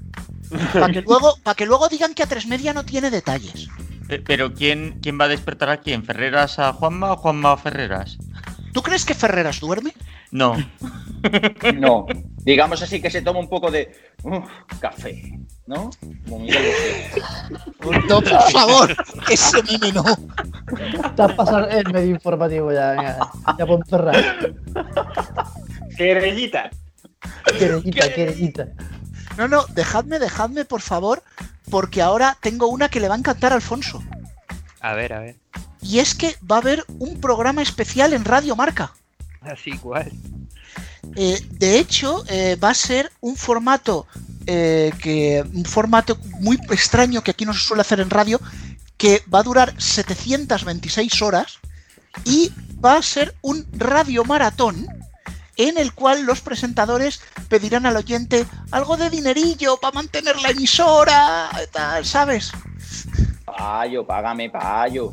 Para 0.72 0.92
que 0.92 1.02
luego, 1.02 1.36
para 1.42 1.54
que 1.54 1.66
luego 1.66 1.88
digan 1.88 2.14
que 2.14 2.24
A3 2.24 2.46
Media 2.46 2.72
no 2.72 2.84
tiene 2.84 3.10
detalles. 3.10 3.68
Pero 4.26 4.54
¿quién, 4.54 4.98
¿quién 5.02 5.20
va 5.20 5.26
a 5.26 5.28
despertar 5.28 5.68
a 5.68 5.76
quién? 5.78 6.02
¿Ferreras 6.02 6.58
a 6.58 6.72
Juanma 6.72 7.12
o 7.12 7.16
Juanma 7.16 7.52
a 7.52 7.56
Ferreras? 7.58 8.16
¿Tú 8.72 8.82
crees 8.82 9.04
que 9.04 9.14
Ferreras 9.14 9.60
duerme? 9.60 9.92
No. 10.30 10.56
No, 11.74 12.06
digamos 12.44 12.80
así 12.82 13.00
que 13.00 13.10
se 13.10 13.22
toma 13.22 13.40
un 13.40 13.48
poco 13.48 13.70
de 13.70 13.92
uf, 14.22 14.44
café, 14.78 15.38
¿no? 15.66 15.90
Como 16.28 16.40
Miguel 16.40 16.72
Bosé. 17.80 18.06
No, 18.08 18.20
por 18.20 18.50
favor, 18.52 18.96
ese 19.28 19.62
meme 19.64 19.92
no. 19.92 20.04
Te 21.16 21.22
has 21.22 21.32
pasado 21.32 21.68
el 21.68 21.92
medio 21.92 22.10
informativo 22.10 22.72
ya, 22.72 22.90
venga. 22.90 23.18
Ya 23.58 23.66
puedo 23.66 23.82
cerrar. 23.84 24.54
Querellita. 25.96 26.70
Querellita, 27.56 28.12
querellita. 28.12 28.68
No, 29.36 29.48
no, 29.48 29.66
dejadme, 29.68 30.18
dejadme, 30.18 30.64
por 30.64 30.80
favor, 30.80 31.22
porque 31.70 32.02
ahora 32.02 32.36
tengo 32.40 32.68
una 32.68 32.88
que 32.88 33.00
le 33.00 33.08
va 33.08 33.14
a 33.14 33.18
encantar 33.18 33.52
a 33.52 33.56
Alfonso. 33.56 34.02
A 34.80 34.94
ver, 34.94 35.12
a 35.12 35.20
ver. 35.20 35.36
Y 35.80 36.00
es 36.00 36.14
que 36.14 36.36
va 36.50 36.56
a 36.56 36.60
haber 36.60 36.84
un 36.98 37.20
programa 37.20 37.62
especial 37.62 38.12
en 38.12 38.24
Radio 38.24 38.56
Marca. 38.56 38.92
Así 39.40 39.70
igual. 39.70 40.10
Eh, 41.14 41.40
de 41.50 41.78
hecho, 41.78 42.24
eh, 42.28 42.56
va 42.56 42.70
a 42.70 42.74
ser 42.74 43.12
un 43.20 43.36
formato 43.36 44.06
eh, 44.46 44.92
que 45.00 45.44
un 45.52 45.64
formato 45.64 46.18
muy 46.40 46.58
extraño 46.70 47.22
que 47.22 47.30
aquí 47.30 47.44
no 47.44 47.54
se 47.54 47.60
suele 47.60 47.82
hacer 47.82 48.00
en 48.00 48.10
radio, 48.10 48.40
que 48.96 49.22
va 49.32 49.40
a 49.40 49.42
durar 49.44 49.80
726 49.80 51.22
horas 51.22 51.58
y 52.24 52.52
va 52.84 52.96
a 52.96 53.02
ser 53.02 53.34
un 53.42 53.66
radio 53.72 54.24
maratón 54.24 54.86
en 55.58 55.76
el 55.76 55.92
cual 55.92 56.24
los 56.24 56.40
presentadores 56.40 57.20
pedirán 57.48 57.84
al 57.84 57.96
oyente 57.96 58.46
algo 58.70 58.96
de 58.96 59.10
dinerillo 59.10 59.76
para 59.78 59.92
mantener 59.94 60.36
la 60.40 60.50
emisora, 60.50 61.50
tal, 61.72 62.04
¿sabes? 62.06 62.50
Payo, 63.44 64.06
págame, 64.06 64.48
payo. 64.50 65.12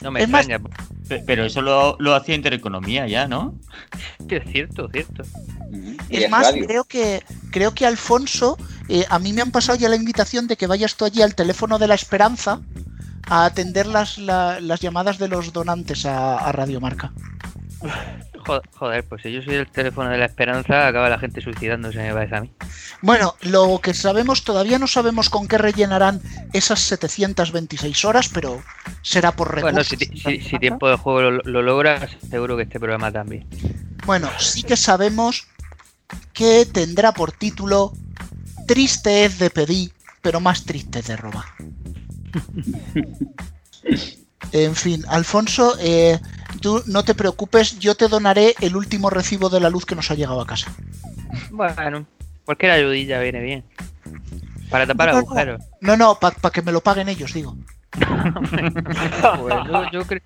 No 0.00 0.10
me 0.10 0.20
Es 0.20 0.24
extraña. 0.30 0.58
Pe- 1.08 1.22
Pero 1.26 1.44
eso 1.44 1.62
lo, 1.62 1.96
lo 1.98 2.14
hacía 2.14 2.34
Intereconomía 2.34 3.06
ya, 3.06 3.26
¿no? 3.28 3.54
Es 4.28 4.42
cierto, 4.50 4.88
cierto. 4.92 5.22
Es 6.08 6.30
más, 6.30 6.46
radio. 6.48 6.66
creo 6.66 6.84
que 6.84 7.24
creo 7.50 7.74
que 7.74 7.86
Alfonso, 7.86 8.56
eh, 8.88 9.04
a 9.08 9.18
mí 9.18 9.32
me 9.32 9.42
han 9.42 9.50
pasado 9.50 9.78
ya 9.78 9.88
la 9.88 9.96
invitación 9.96 10.46
de 10.46 10.56
que 10.56 10.66
vayas 10.66 10.94
tú 10.96 11.04
allí 11.04 11.22
al 11.22 11.34
teléfono 11.34 11.78
de 11.78 11.88
la 11.88 11.94
Esperanza 11.94 12.60
a 13.28 13.44
atender 13.46 13.86
las, 13.86 14.18
la- 14.18 14.60
las 14.60 14.80
llamadas 14.80 15.18
de 15.18 15.28
los 15.28 15.52
donantes 15.52 16.06
a, 16.06 16.36
a 16.38 16.52
Radio 16.52 16.80
Marca. 16.80 17.12
Jo- 18.46 18.62
Joder, 18.78 19.04
pues 19.04 19.22
si 19.22 19.32
yo 19.32 19.42
soy 19.42 19.54
el 19.56 19.66
teléfono 19.70 20.08
de 20.10 20.18
la 20.18 20.26
esperanza, 20.26 20.86
acaba 20.86 21.08
la 21.08 21.18
gente 21.18 21.40
suicidándose, 21.40 21.98
me 21.98 22.12
parece 22.12 22.36
a 22.36 22.40
mí. 22.42 22.52
Bueno, 23.02 23.34
lo 23.42 23.80
que 23.82 23.92
sabemos, 23.94 24.44
todavía 24.44 24.78
no 24.78 24.86
sabemos 24.86 25.28
con 25.30 25.48
qué 25.48 25.58
rellenarán 25.58 26.20
esas 26.52 26.80
726 26.80 28.04
horas, 28.04 28.28
pero 28.32 28.62
será 29.02 29.32
por 29.32 29.54
recursos. 29.54 29.72
Bueno, 29.72 29.84
si, 29.84 29.96
ti- 29.96 30.18
si- 30.18 30.40
si 30.48 30.58
tiempo 30.58 30.88
de 30.88 30.96
juego 30.96 31.22
lo, 31.30 31.42
lo 31.42 31.62
logras, 31.62 32.10
seguro 32.30 32.56
que 32.56 32.62
este 32.64 32.78
programa 32.78 33.10
también. 33.12 33.46
Bueno, 34.06 34.28
sí 34.38 34.62
que 34.62 34.76
sabemos 34.76 35.48
que 36.32 36.66
tendrá 36.66 37.12
por 37.12 37.32
título 37.32 37.92
Triste 38.66 39.24
es 39.24 39.38
de 39.38 39.50
pedir, 39.50 39.92
pero 40.22 40.40
más 40.40 40.64
triste 40.64 41.00
es 41.00 41.06
de 41.06 41.16
robar. 41.16 41.44
En 44.52 44.76
fin, 44.76 45.04
Alfonso, 45.08 45.76
eh, 45.80 46.20
tú 46.60 46.82
no 46.86 47.04
te 47.04 47.14
preocupes, 47.14 47.78
yo 47.78 47.94
te 47.94 48.08
donaré 48.08 48.54
el 48.60 48.76
último 48.76 49.10
recibo 49.10 49.48
de 49.48 49.60
la 49.60 49.70
luz 49.70 49.84
que 49.86 49.94
nos 49.94 50.10
ha 50.10 50.14
llegado 50.14 50.40
a 50.40 50.46
casa. 50.46 50.72
Bueno, 51.50 52.06
cualquier 52.44 52.72
ayudilla 52.72 53.20
viene 53.20 53.40
bien. 53.40 53.64
Para 54.70 54.86
tapar 54.86 55.12
No, 55.12 55.18
agujeros. 55.18 55.62
No, 55.80 55.96
no, 55.96 56.18
para 56.18 56.34
que 56.52 56.62
me 56.62 56.72
lo 56.72 56.80
paguen 56.80 57.08
ellos, 57.08 57.32
digo. 57.32 57.56
Yo, 59.66 59.90
yo 59.92 60.02
cre- 60.04 60.22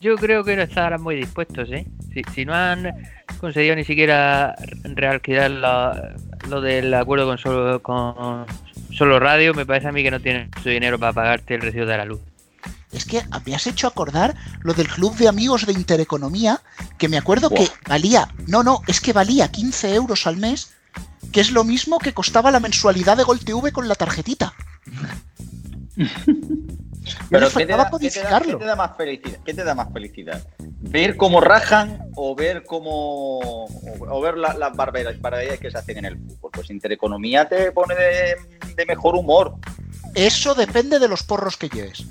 yo 0.00 0.16
creo 0.16 0.44
que 0.44 0.56
no 0.56 0.62
estarán 0.62 1.02
muy 1.02 1.16
dispuestos, 1.16 1.68
¿eh? 1.72 1.86
Si, 2.14 2.22
si 2.34 2.44
no 2.44 2.54
han 2.54 2.90
conseguido 3.38 3.74
ni 3.76 3.84
siquiera 3.84 4.54
realquilar 4.84 5.50
la- 5.50 6.14
lo 6.48 6.60
del 6.60 6.92
acuerdo 6.94 7.26
con 7.26 7.38
solo, 7.38 7.82
con 7.82 8.46
solo 8.92 9.18
radio, 9.18 9.54
me 9.54 9.66
parece 9.66 9.88
a 9.88 9.92
mí 9.92 10.02
que 10.02 10.10
no 10.10 10.20
tienen 10.20 10.50
su 10.62 10.68
dinero 10.68 10.98
para 10.98 11.12
pagarte 11.12 11.54
el 11.54 11.60
recibo 11.62 11.86
de 11.86 11.96
la 11.96 12.04
luz. 12.04 12.20
Es 12.92 13.04
que 13.04 13.22
me 13.46 13.54
has 13.54 13.66
hecho 13.66 13.86
acordar 13.86 14.34
lo 14.62 14.74
del 14.74 14.88
club 14.88 15.14
de 15.16 15.28
amigos 15.28 15.64
de 15.66 15.72
Intereconomía, 15.72 16.60
que 16.98 17.08
me 17.08 17.18
acuerdo 17.18 17.48
que 17.50 17.68
valía, 17.88 18.28
no, 18.46 18.62
no, 18.62 18.82
es 18.88 19.00
que 19.00 19.12
valía 19.12 19.48
15 19.50 19.94
euros 19.94 20.26
al 20.26 20.36
mes, 20.36 20.72
que 21.32 21.40
es 21.40 21.52
lo 21.52 21.62
mismo 21.62 21.98
que 21.98 22.12
costaba 22.12 22.50
la 22.50 22.58
mensualidad 22.60 23.16
de 23.16 23.22
Gol 23.24 23.38
TV 23.40 23.70
con 23.72 23.86
la 23.86 23.94
tarjetita. 23.94 24.52
Pero 27.28 27.48
¿qué 27.48 27.66
te, 27.66 27.74
faltaba 27.74 27.84
da, 27.84 27.90
qué 27.98 28.10
te 28.10 28.20
da- 28.20 28.28
codificarlo. 28.30 28.58
qué 28.58 28.64
te 28.64 28.64
da 28.68 28.76
más 28.76 28.96
felicidad? 28.96 29.38
¿Qué 29.44 29.54
te 29.54 29.64
da 29.64 29.74
más 29.74 29.92
felicidad? 29.92 30.46
¿Ver 30.58 31.16
cómo 31.16 31.40
rajan 31.40 32.02
o 32.14 32.34
ver 32.34 32.64
cómo 32.64 33.38
o, 33.38 33.68
o 34.08 34.20
ver 34.20 34.36
la- 34.36 34.54
las 34.54 34.76
barbaridades 34.76 35.20
barbaridades 35.20 35.60
que 35.60 35.70
se 35.70 35.78
hacen 35.78 35.98
en 35.98 36.04
el 36.04 36.16
fútbol? 36.18 36.50
Pues 36.52 36.70
Intereconomía 36.70 37.48
te 37.48 37.72
pone 37.72 37.94
de, 37.94 38.36
de 38.76 38.86
mejor 38.86 39.16
humor. 39.16 39.56
Eso 40.14 40.54
depende 40.54 40.98
de 40.98 41.08
los 41.08 41.22
porros 41.22 41.56
que 41.56 41.68
lleves. 41.68 42.04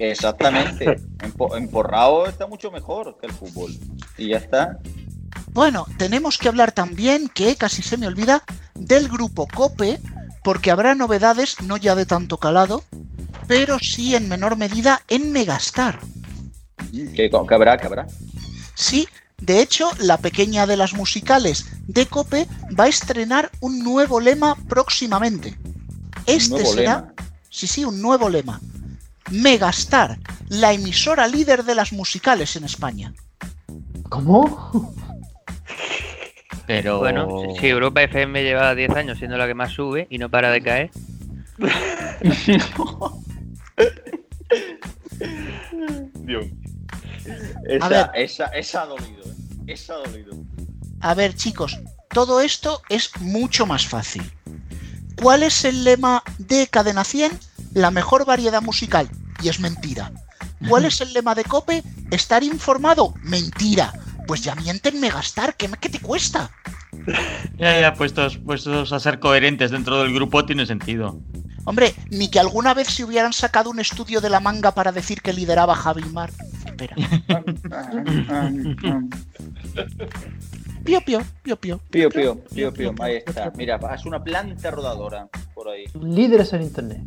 Exactamente. 0.00 0.86
Empo- 1.18 1.56
emporrado 1.56 2.26
está 2.26 2.46
mucho 2.46 2.70
mejor 2.70 3.18
que 3.20 3.26
el 3.26 3.32
fútbol. 3.32 3.72
Y 4.16 4.28
ya 4.28 4.38
está. 4.38 4.78
Bueno, 5.52 5.86
tenemos 5.98 6.38
que 6.38 6.48
hablar 6.48 6.72
también, 6.72 7.28
que 7.28 7.56
casi 7.56 7.82
se 7.82 7.96
me 7.96 8.06
olvida, 8.06 8.42
del 8.74 9.08
grupo 9.08 9.46
Cope, 9.46 10.00
porque 10.42 10.70
habrá 10.70 10.94
novedades, 10.94 11.60
no 11.60 11.76
ya 11.76 11.94
de 11.94 12.06
tanto 12.06 12.38
calado, 12.38 12.82
pero 13.46 13.78
sí 13.78 14.14
en 14.14 14.28
menor 14.28 14.56
medida 14.56 15.02
en 15.08 15.32
Megastar. 15.32 16.00
¿Qué, 16.90 17.30
qué 17.30 17.54
habrá? 17.54 17.76
¿Qué 17.76 17.86
habrá? 17.86 18.06
Sí, 18.74 19.06
de 19.38 19.60
hecho, 19.60 19.90
la 19.98 20.16
pequeña 20.18 20.66
de 20.66 20.76
las 20.76 20.94
musicales 20.94 21.66
de 21.86 22.06
Cope 22.06 22.46
va 22.78 22.84
a 22.84 22.88
estrenar 22.88 23.50
un 23.60 23.80
nuevo 23.80 24.20
lema 24.20 24.54
próximamente. 24.68 25.58
Este 26.26 26.64
será, 26.64 26.96
lema. 26.96 27.14
sí, 27.50 27.66
sí, 27.66 27.84
un 27.84 28.00
nuevo 28.00 28.28
lema. 28.28 28.60
Megastar, 29.30 30.18
la 30.48 30.72
emisora 30.72 31.26
líder 31.26 31.64
de 31.64 31.74
las 31.74 31.92
musicales 31.92 32.56
en 32.56 32.64
España. 32.64 33.12
¿Cómo? 34.08 34.92
Pero. 36.66 36.98
Bueno, 36.98 37.28
si- 37.60 37.66
Europa 37.68 38.02
FM 38.02 38.42
lleva 38.42 38.74
10 38.74 38.90
años 38.96 39.18
siendo 39.18 39.36
la 39.36 39.46
que 39.46 39.54
más 39.54 39.72
sube 39.72 40.06
y 40.10 40.18
no 40.18 40.28
para 40.30 40.50
de 40.50 40.62
caer, 40.62 40.90
Dios. 46.14 46.46
Esa, 47.68 47.88
ver. 47.88 48.10
esa, 48.14 48.46
esa 48.46 48.82
ha 48.82 48.86
dolido. 48.86 49.22
¿eh? 49.24 49.34
Esa 49.68 49.94
ha 49.94 49.96
dolido. 49.98 50.32
A 51.00 51.14
ver, 51.14 51.34
chicos, 51.34 51.78
todo 52.08 52.40
esto 52.40 52.82
es 52.88 53.10
mucho 53.20 53.66
más 53.66 53.86
fácil. 53.86 54.22
¿Cuál 55.20 55.42
es 55.42 55.64
el 55.64 55.84
lema 55.84 56.22
de 56.38 56.66
Cadena 56.68 57.04
100? 57.04 57.32
La 57.74 57.90
mejor 57.90 58.24
variedad 58.24 58.62
musical. 58.62 59.08
Y 59.42 59.48
es 59.48 59.60
mentira. 59.60 60.12
¿Cuál 60.68 60.84
es 60.84 61.00
el 61.00 61.12
lema 61.12 61.34
de 61.34 61.44
Cope? 61.44 61.82
Estar 62.10 62.42
informado. 62.42 63.14
Mentira. 63.22 63.92
Pues 64.26 64.42
ya 64.42 64.54
mienten 64.54 65.00
Megastar. 65.00 65.54
¿Qué, 65.56 65.70
qué 65.80 65.88
te 65.88 66.00
cuesta? 66.00 66.50
Ya, 67.56 67.80
ya, 67.80 67.94
puestos, 67.94 68.38
puestos 68.38 68.92
a 68.92 69.00
ser 69.00 69.20
coherentes 69.20 69.70
dentro 69.70 70.02
del 70.02 70.12
grupo 70.12 70.44
tiene 70.44 70.66
sentido. 70.66 71.18
Hombre, 71.64 71.94
ni 72.10 72.28
que 72.28 72.40
alguna 72.40 72.74
vez 72.74 72.88
se 72.88 73.04
hubieran 73.04 73.32
sacado 73.32 73.70
un 73.70 73.80
estudio 73.80 74.20
de 74.20 74.30
la 74.30 74.40
manga 74.40 74.72
para 74.72 74.92
decir 74.92 75.22
que 75.22 75.32
lideraba 75.32 75.74
Javi 75.74 76.04
Mar. 76.04 76.30
Espera. 76.64 76.96
Pío, 80.84 81.00
pío, 81.02 81.22
pío, 81.42 81.56
pío. 81.60 81.80
Pío, 81.90 82.08
pío, 82.08 82.44
pío, 82.44 82.72
pío. 82.72 82.94
Ahí 83.00 83.16
está. 83.16 83.52
Mira, 83.56 83.78
es 83.94 84.04
una 84.06 84.22
planta 84.22 84.70
rodadora 84.70 85.28
por 85.54 85.68
ahí. 85.68 85.84
Líderes 86.00 86.52
en 86.54 86.62
internet. 86.62 87.02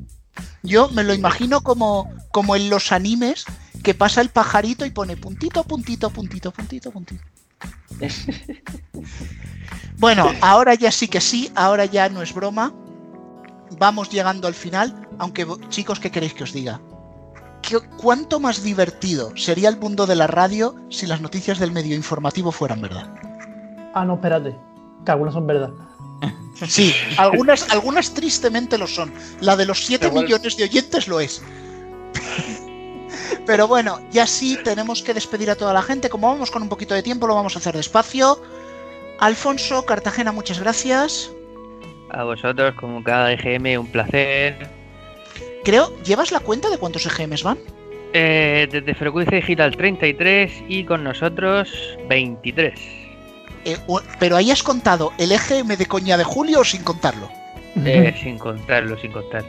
Yo 0.64 0.90
me 0.90 1.04
lo 1.04 1.14
imagino 1.14 1.62
como, 1.62 2.10
como 2.32 2.56
en 2.56 2.70
los 2.70 2.92
animes 2.92 3.46
que 3.84 3.94
pasa 3.94 4.22
el 4.22 4.30
pajarito 4.30 4.86
y 4.86 4.92
pone 4.92 5.18
puntito, 5.18 5.64
puntito, 5.64 6.10
puntito, 6.10 6.52
puntito, 6.52 6.92
puntito. 6.92 7.24
Bueno, 9.98 10.26
ahora 10.42 10.74
ya 10.74 10.92
sí 10.92 11.08
que 11.08 11.22
sí, 11.22 11.52
ahora 11.56 11.86
ya 11.86 12.10
no 12.10 12.22
es 12.22 12.34
broma. 12.34 12.74
Vamos 13.80 14.10
llegando 14.10 14.48
al 14.48 14.54
final, 14.54 15.08
aunque 15.18 15.48
chicos, 15.70 16.00
¿qué 16.00 16.12
queréis 16.12 16.34
que 16.34 16.44
os 16.44 16.52
diga? 16.54 16.82
¿Qué- 17.62 17.80
¿Cuánto 17.98 18.40
más 18.40 18.64
divertido 18.64 19.32
sería 19.38 19.70
el 19.70 19.78
mundo 19.78 20.06
de 20.06 20.16
la 20.16 20.28
radio 20.28 20.76
si 20.90 21.06
las 21.08 21.22
noticias 21.22 21.60
del 21.60 21.72
medio 21.72 21.96
informativo 21.96 22.52
fueran 22.52 22.82
verdad? 22.82 23.14
Ah, 23.94 24.04
no, 24.04 24.16
espérate. 24.16 24.56
Que 25.06 25.12
algunas 25.12 25.34
son 25.34 25.48
verdad. 25.48 25.72
Sí, 26.68 26.94
algunas, 27.18 27.70
algunas 27.72 28.14
tristemente 28.14 28.78
lo 28.78 28.88
son. 28.88 29.14
La 29.42 29.56
de 29.56 29.66
los 29.66 29.86
7 29.86 30.08
Igual- 30.08 30.24
millones 30.26 30.58
de 30.58 30.64
oyentes 30.66 31.08
lo 31.08 31.20
es. 31.20 31.42
Pero 33.46 33.68
bueno, 33.68 34.00
ya 34.12 34.26
sí 34.26 34.58
tenemos 34.64 35.02
que 35.04 35.14
despedir 35.14 35.50
a 35.50 35.56
toda 35.56 35.74
la 35.74 35.82
gente. 35.82 36.10
Como 36.10 36.28
vamos 36.28 36.50
con 36.52 36.62
un 36.62 36.70
poquito 36.70 36.94
de 36.94 37.04
tiempo, 37.04 37.28
lo 37.28 37.36
vamos 37.36 37.56
a 37.56 37.60
hacer 37.60 37.76
despacio. 37.76 38.42
Alfonso, 39.20 39.86
Cartagena, 39.86 40.32
muchas 40.32 40.60
gracias. 40.60 41.32
a 42.10 42.24
vosotros, 42.24 42.74
como 42.76 43.04
cada 43.04 43.32
EGM, 43.34 43.80
un 43.80 43.88
placer. 43.88 44.70
Creo, 45.64 45.94
¿llevas 46.04 46.32
la 46.32 46.40
cuenta 46.40 46.70
de 46.70 46.78
cuántos 46.78 47.06
EGMs 47.06 47.44
van? 47.44 47.58
Eh, 48.14 48.68
desde 48.72 48.94
Frecuencia 48.94 49.38
Digital 49.38 49.76
33 49.76 50.52
y 50.68 50.86
con 50.86 51.04
nosotros 51.04 51.70
23. 52.08 52.80
Eh, 53.66 53.78
o- 53.88 54.02
pero 54.20 54.36
ahí 54.36 54.52
has 54.52 54.64
contado 54.64 55.12
el 55.18 55.32
EGM 55.32 55.76
de 55.78 55.86
coña 55.86 56.18
de 56.18 56.24
julio 56.24 56.60
o 56.62 56.64
sin 56.64 56.84
contarlo. 56.84 57.30
Eh, 57.86 58.14
sin 58.22 58.38
contarlo, 58.38 58.98
sin 59.00 59.12
contar. 59.12 59.44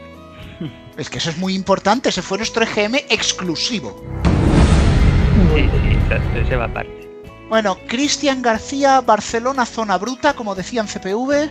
Es 0.97 1.09
que 1.09 1.17
eso 1.17 1.29
es 1.29 1.37
muy 1.37 1.53
importante, 1.55 2.07
ese 2.07 2.21
fue 2.21 2.37
nuestro 2.37 2.63
EGM 2.63 2.95
exclusivo. 3.09 4.01
Sí, 5.53 5.61
sí, 5.69 5.93
exacto, 5.93 6.39
ese 6.39 6.55
va 6.55 6.65
aparte. 6.65 7.09
Bueno, 7.49 7.77
Cristian 7.87 8.41
García, 8.41 9.01
Barcelona, 9.01 9.65
zona 9.65 9.97
bruta, 9.97 10.33
como 10.33 10.55
decían 10.55 10.87
CPV. 10.87 11.49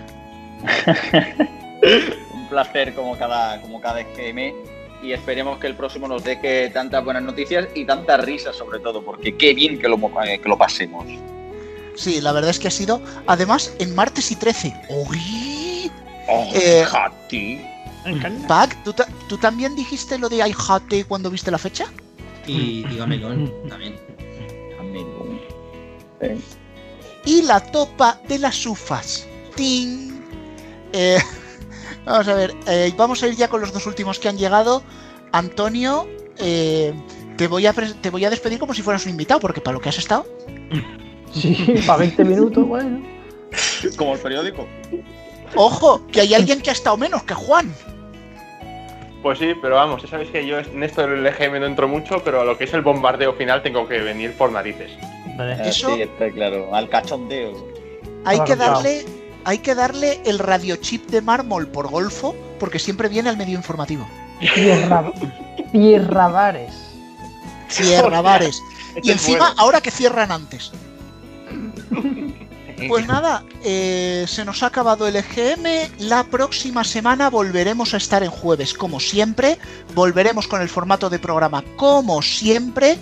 Un 2.34 2.48
placer 2.48 2.94
como 2.94 3.16
cada, 3.18 3.60
como 3.60 3.80
cada 3.80 4.00
EGM 4.00 4.54
y 5.02 5.12
esperemos 5.12 5.58
que 5.58 5.66
el 5.66 5.74
próximo 5.76 6.08
nos 6.08 6.24
deje 6.24 6.70
tantas 6.70 7.04
buenas 7.04 7.22
noticias 7.22 7.68
y 7.74 7.84
tantas 7.84 8.24
risas 8.24 8.56
sobre 8.56 8.78
todo, 8.80 9.02
porque 9.04 9.36
qué 9.36 9.52
bien 9.52 9.78
que 9.78 9.88
lo, 9.88 9.96
eh, 10.24 10.40
que 10.42 10.48
lo 10.48 10.56
pasemos. 10.56 11.04
Sí, 11.96 12.20
la 12.20 12.32
verdad 12.32 12.50
es 12.50 12.58
que 12.58 12.68
ha 12.68 12.70
sido, 12.72 13.00
además, 13.26 13.72
en 13.78 13.94
martes 13.94 14.30
y 14.30 14.36
13. 14.36 14.74
¡Uy! 14.88 15.90
Oh, 16.28 16.50
Eh, 16.54 16.84
Jati. 16.86 17.60
Pac, 18.46 18.82
¿tú, 18.84 18.92
ta- 18.92 19.08
tú 19.28 19.38
también 19.38 19.74
dijiste 19.76 20.18
lo 20.18 20.28
de 20.28 20.36
I 20.46 20.54
hate 20.68 21.06
cuando 21.06 21.30
viste 21.30 21.50
la 21.50 21.58
fecha? 21.58 21.86
Y 22.46 22.84
dígamelo 22.86 23.28
también. 23.68 23.96
Amigo. 24.78 25.26
Eh, 26.20 26.38
y 27.24 27.42
la 27.42 27.60
topa 27.60 28.20
de 28.28 28.38
las 28.38 28.66
ufas. 28.66 29.26
¡Ting! 29.56 30.20
Eh, 30.92 31.18
vamos 32.04 32.28
a 32.28 32.34
ver, 32.34 32.54
eh, 32.66 32.92
vamos 32.96 33.22
a 33.22 33.28
ir 33.28 33.36
ya 33.36 33.48
con 33.48 33.60
los 33.62 33.72
dos 33.72 33.86
últimos 33.86 34.18
que 34.18 34.28
han 34.28 34.36
llegado. 34.36 34.82
Antonio, 35.32 36.06
eh, 36.38 36.92
te, 37.38 37.48
voy 37.48 37.66
a 37.66 37.72
te 37.72 38.10
voy 38.10 38.24
a 38.26 38.30
despedir 38.30 38.58
como 38.58 38.74
si 38.74 38.82
fueras 38.82 39.04
un 39.06 39.12
invitado, 39.12 39.40
porque 39.40 39.60
para 39.62 39.74
lo 39.76 39.80
que 39.80 39.88
has 39.88 39.98
estado. 39.98 40.26
Sí, 41.34 41.82
para 41.86 41.98
20 42.00 42.24
minutos, 42.24 42.66
bueno. 42.66 43.02
Como 43.96 44.14
el 44.14 44.20
periódico. 44.20 44.66
Ojo, 45.56 46.06
que 46.08 46.20
hay 46.22 46.34
alguien 46.34 46.60
que 46.60 46.70
ha 46.70 46.72
estado 46.72 46.96
menos 46.96 47.22
que 47.24 47.34
Juan. 47.34 47.72
Pues 49.22 49.38
sí, 49.38 49.52
pero 49.62 49.76
vamos, 49.76 50.02
ya 50.02 50.08
sabéis 50.08 50.30
que 50.30 50.46
yo 50.46 50.58
en 50.58 50.82
esto 50.82 51.06
del 51.06 51.26
EGM 51.26 51.60
no 51.60 51.66
entro 51.66 51.88
mucho, 51.88 52.22
pero 52.24 52.40
a 52.42 52.44
lo 52.44 52.58
que 52.58 52.64
es 52.64 52.74
el 52.74 52.82
bombardeo 52.82 53.32
final 53.34 53.62
tengo 53.62 53.88
que 53.88 53.98
venir 54.00 54.36
por 54.36 54.52
narices. 54.52 54.90
Vale. 55.36 55.54
Ah, 55.54 55.62
Eso- 55.66 55.94
Sí, 55.94 56.02
está 56.02 56.30
claro. 56.30 56.74
Al 56.74 56.88
cachondeo. 56.90 57.52
Hay 58.26 58.40
que 58.40 58.56
darle, 58.56 59.04
hay 59.44 59.58
que 59.58 59.74
darle 59.74 60.20
el 60.24 60.38
radiochip 60.38 61.06
de 61.08 61.22
mármol 61.22 61.68
por 61.68 61.88
golfo, 61.88 62.34
porque 62.58 62.78
siempre 62.78 63.08
viene 63.08 63.28
al 63.30 63.36
medio 63.36 63.56
informativo. 63.56 64.06
Tierra, 64.54 65.10
tierradares. 65.72 66.72
Cierra 67.68 68.20
bares. 68.20 68.60
Y 68.96 68.98
Este 68.98 69.12
es 69.12 69.28
encima, 69.28 69.54
ahora 69.56 69.80
que 69.80 69.90
cierran 69.90 70.30
antes. 70.32 70.70
Pues 72.88 73.06
nada, 73.06 73.44
eh, 73.62 74.24
se 74.28 74.44
nos 74.44 74.62
ha 74.62 74.66
acabado 74.66 75.06
el 75.06 75.16
EGM. 75.16 75.90
La 76.00 76.24
próxima 76.24 76.84
semana 76.84 77.30
volveremos 77.30 77.94
a 77.94 77.98
estar 77.98 78.22
en 78.22 78.30
jueves, 78.30 78.74
como 78.74 79.00
siempre. 79.00 79.58
Volveremos 79.94 80.48
con 80.48 80.60
el 80.60 80.68
formato 80.68 81.08
de 81.08 81.18
programa, 81.18 81.64
como 81.76 82.20
siempre. 82.20 82.98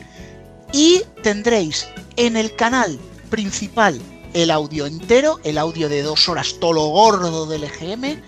Y 0.73 1.03
tendréis 1.23 1.89
en 2.17 2.37
el 2.37 2.55
canal 2.55 2.99
principal 3.31 4.01
el 4.35 4.51
audio 4.51 4.87
entero, 4.87 5.41
el 5.45 5.59
audio 5.59 5.89
de 5.89 6.03
dos 6.03 6.29
horas, 6.29 6.57
todo 6.61 6.75
lo 6.75 6.87
gordo 6.89 7.47
del 7.47 7.65
EGM. 7.65 8.21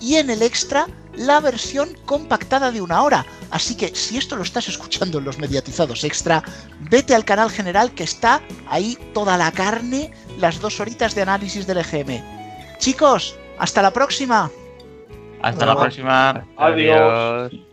Y 0.00 0.16
en 0.16 0.30
el 0.30 0.42
extra, 0.42 0.86
la 1.16 1.40
versión 1.40 1.90
compactada 2.06 2.70
de 2.70 2.80
una 2.80 3.02
hora. 3.02 3.26
Así 3.50 3.76
que 3.76 3.94
si 3.94 4.16
esto 4.16 4.36
lo 4.36 4.42
estás 4.42 4.68
escuchando 4.68 5.18
en 5.18 5.24
los 5.24 5.38
mediatizados 5.38 6.04
extra, 6.04 6.42
vete 6.90 7.14
al 7.14 7.24
canal 7.24 7.50
general 7.50 7.92
que 7.92 8.04
está 8.04 8.40
ahí 8.68 8.96
toda 9.12 9.36
la 9.36 9.52
carne, 9.52 10.12
las 10.38 10.60
dos 10.60 10.80
horitas 10.80 11.14
de 11.14 11.22
análisis 11.22 11.66
del 11.66 11.78
EGM. 11.78 12.22
Chicos, 12.78 13.36
hasta 13.58 13.82
la 13.82 13.92
próxima. 13.92 14.50
Hasta 15.42 15.66
la 15.66 15.76
próxima. 15.76 16.46
Adiós. 16.56 17.69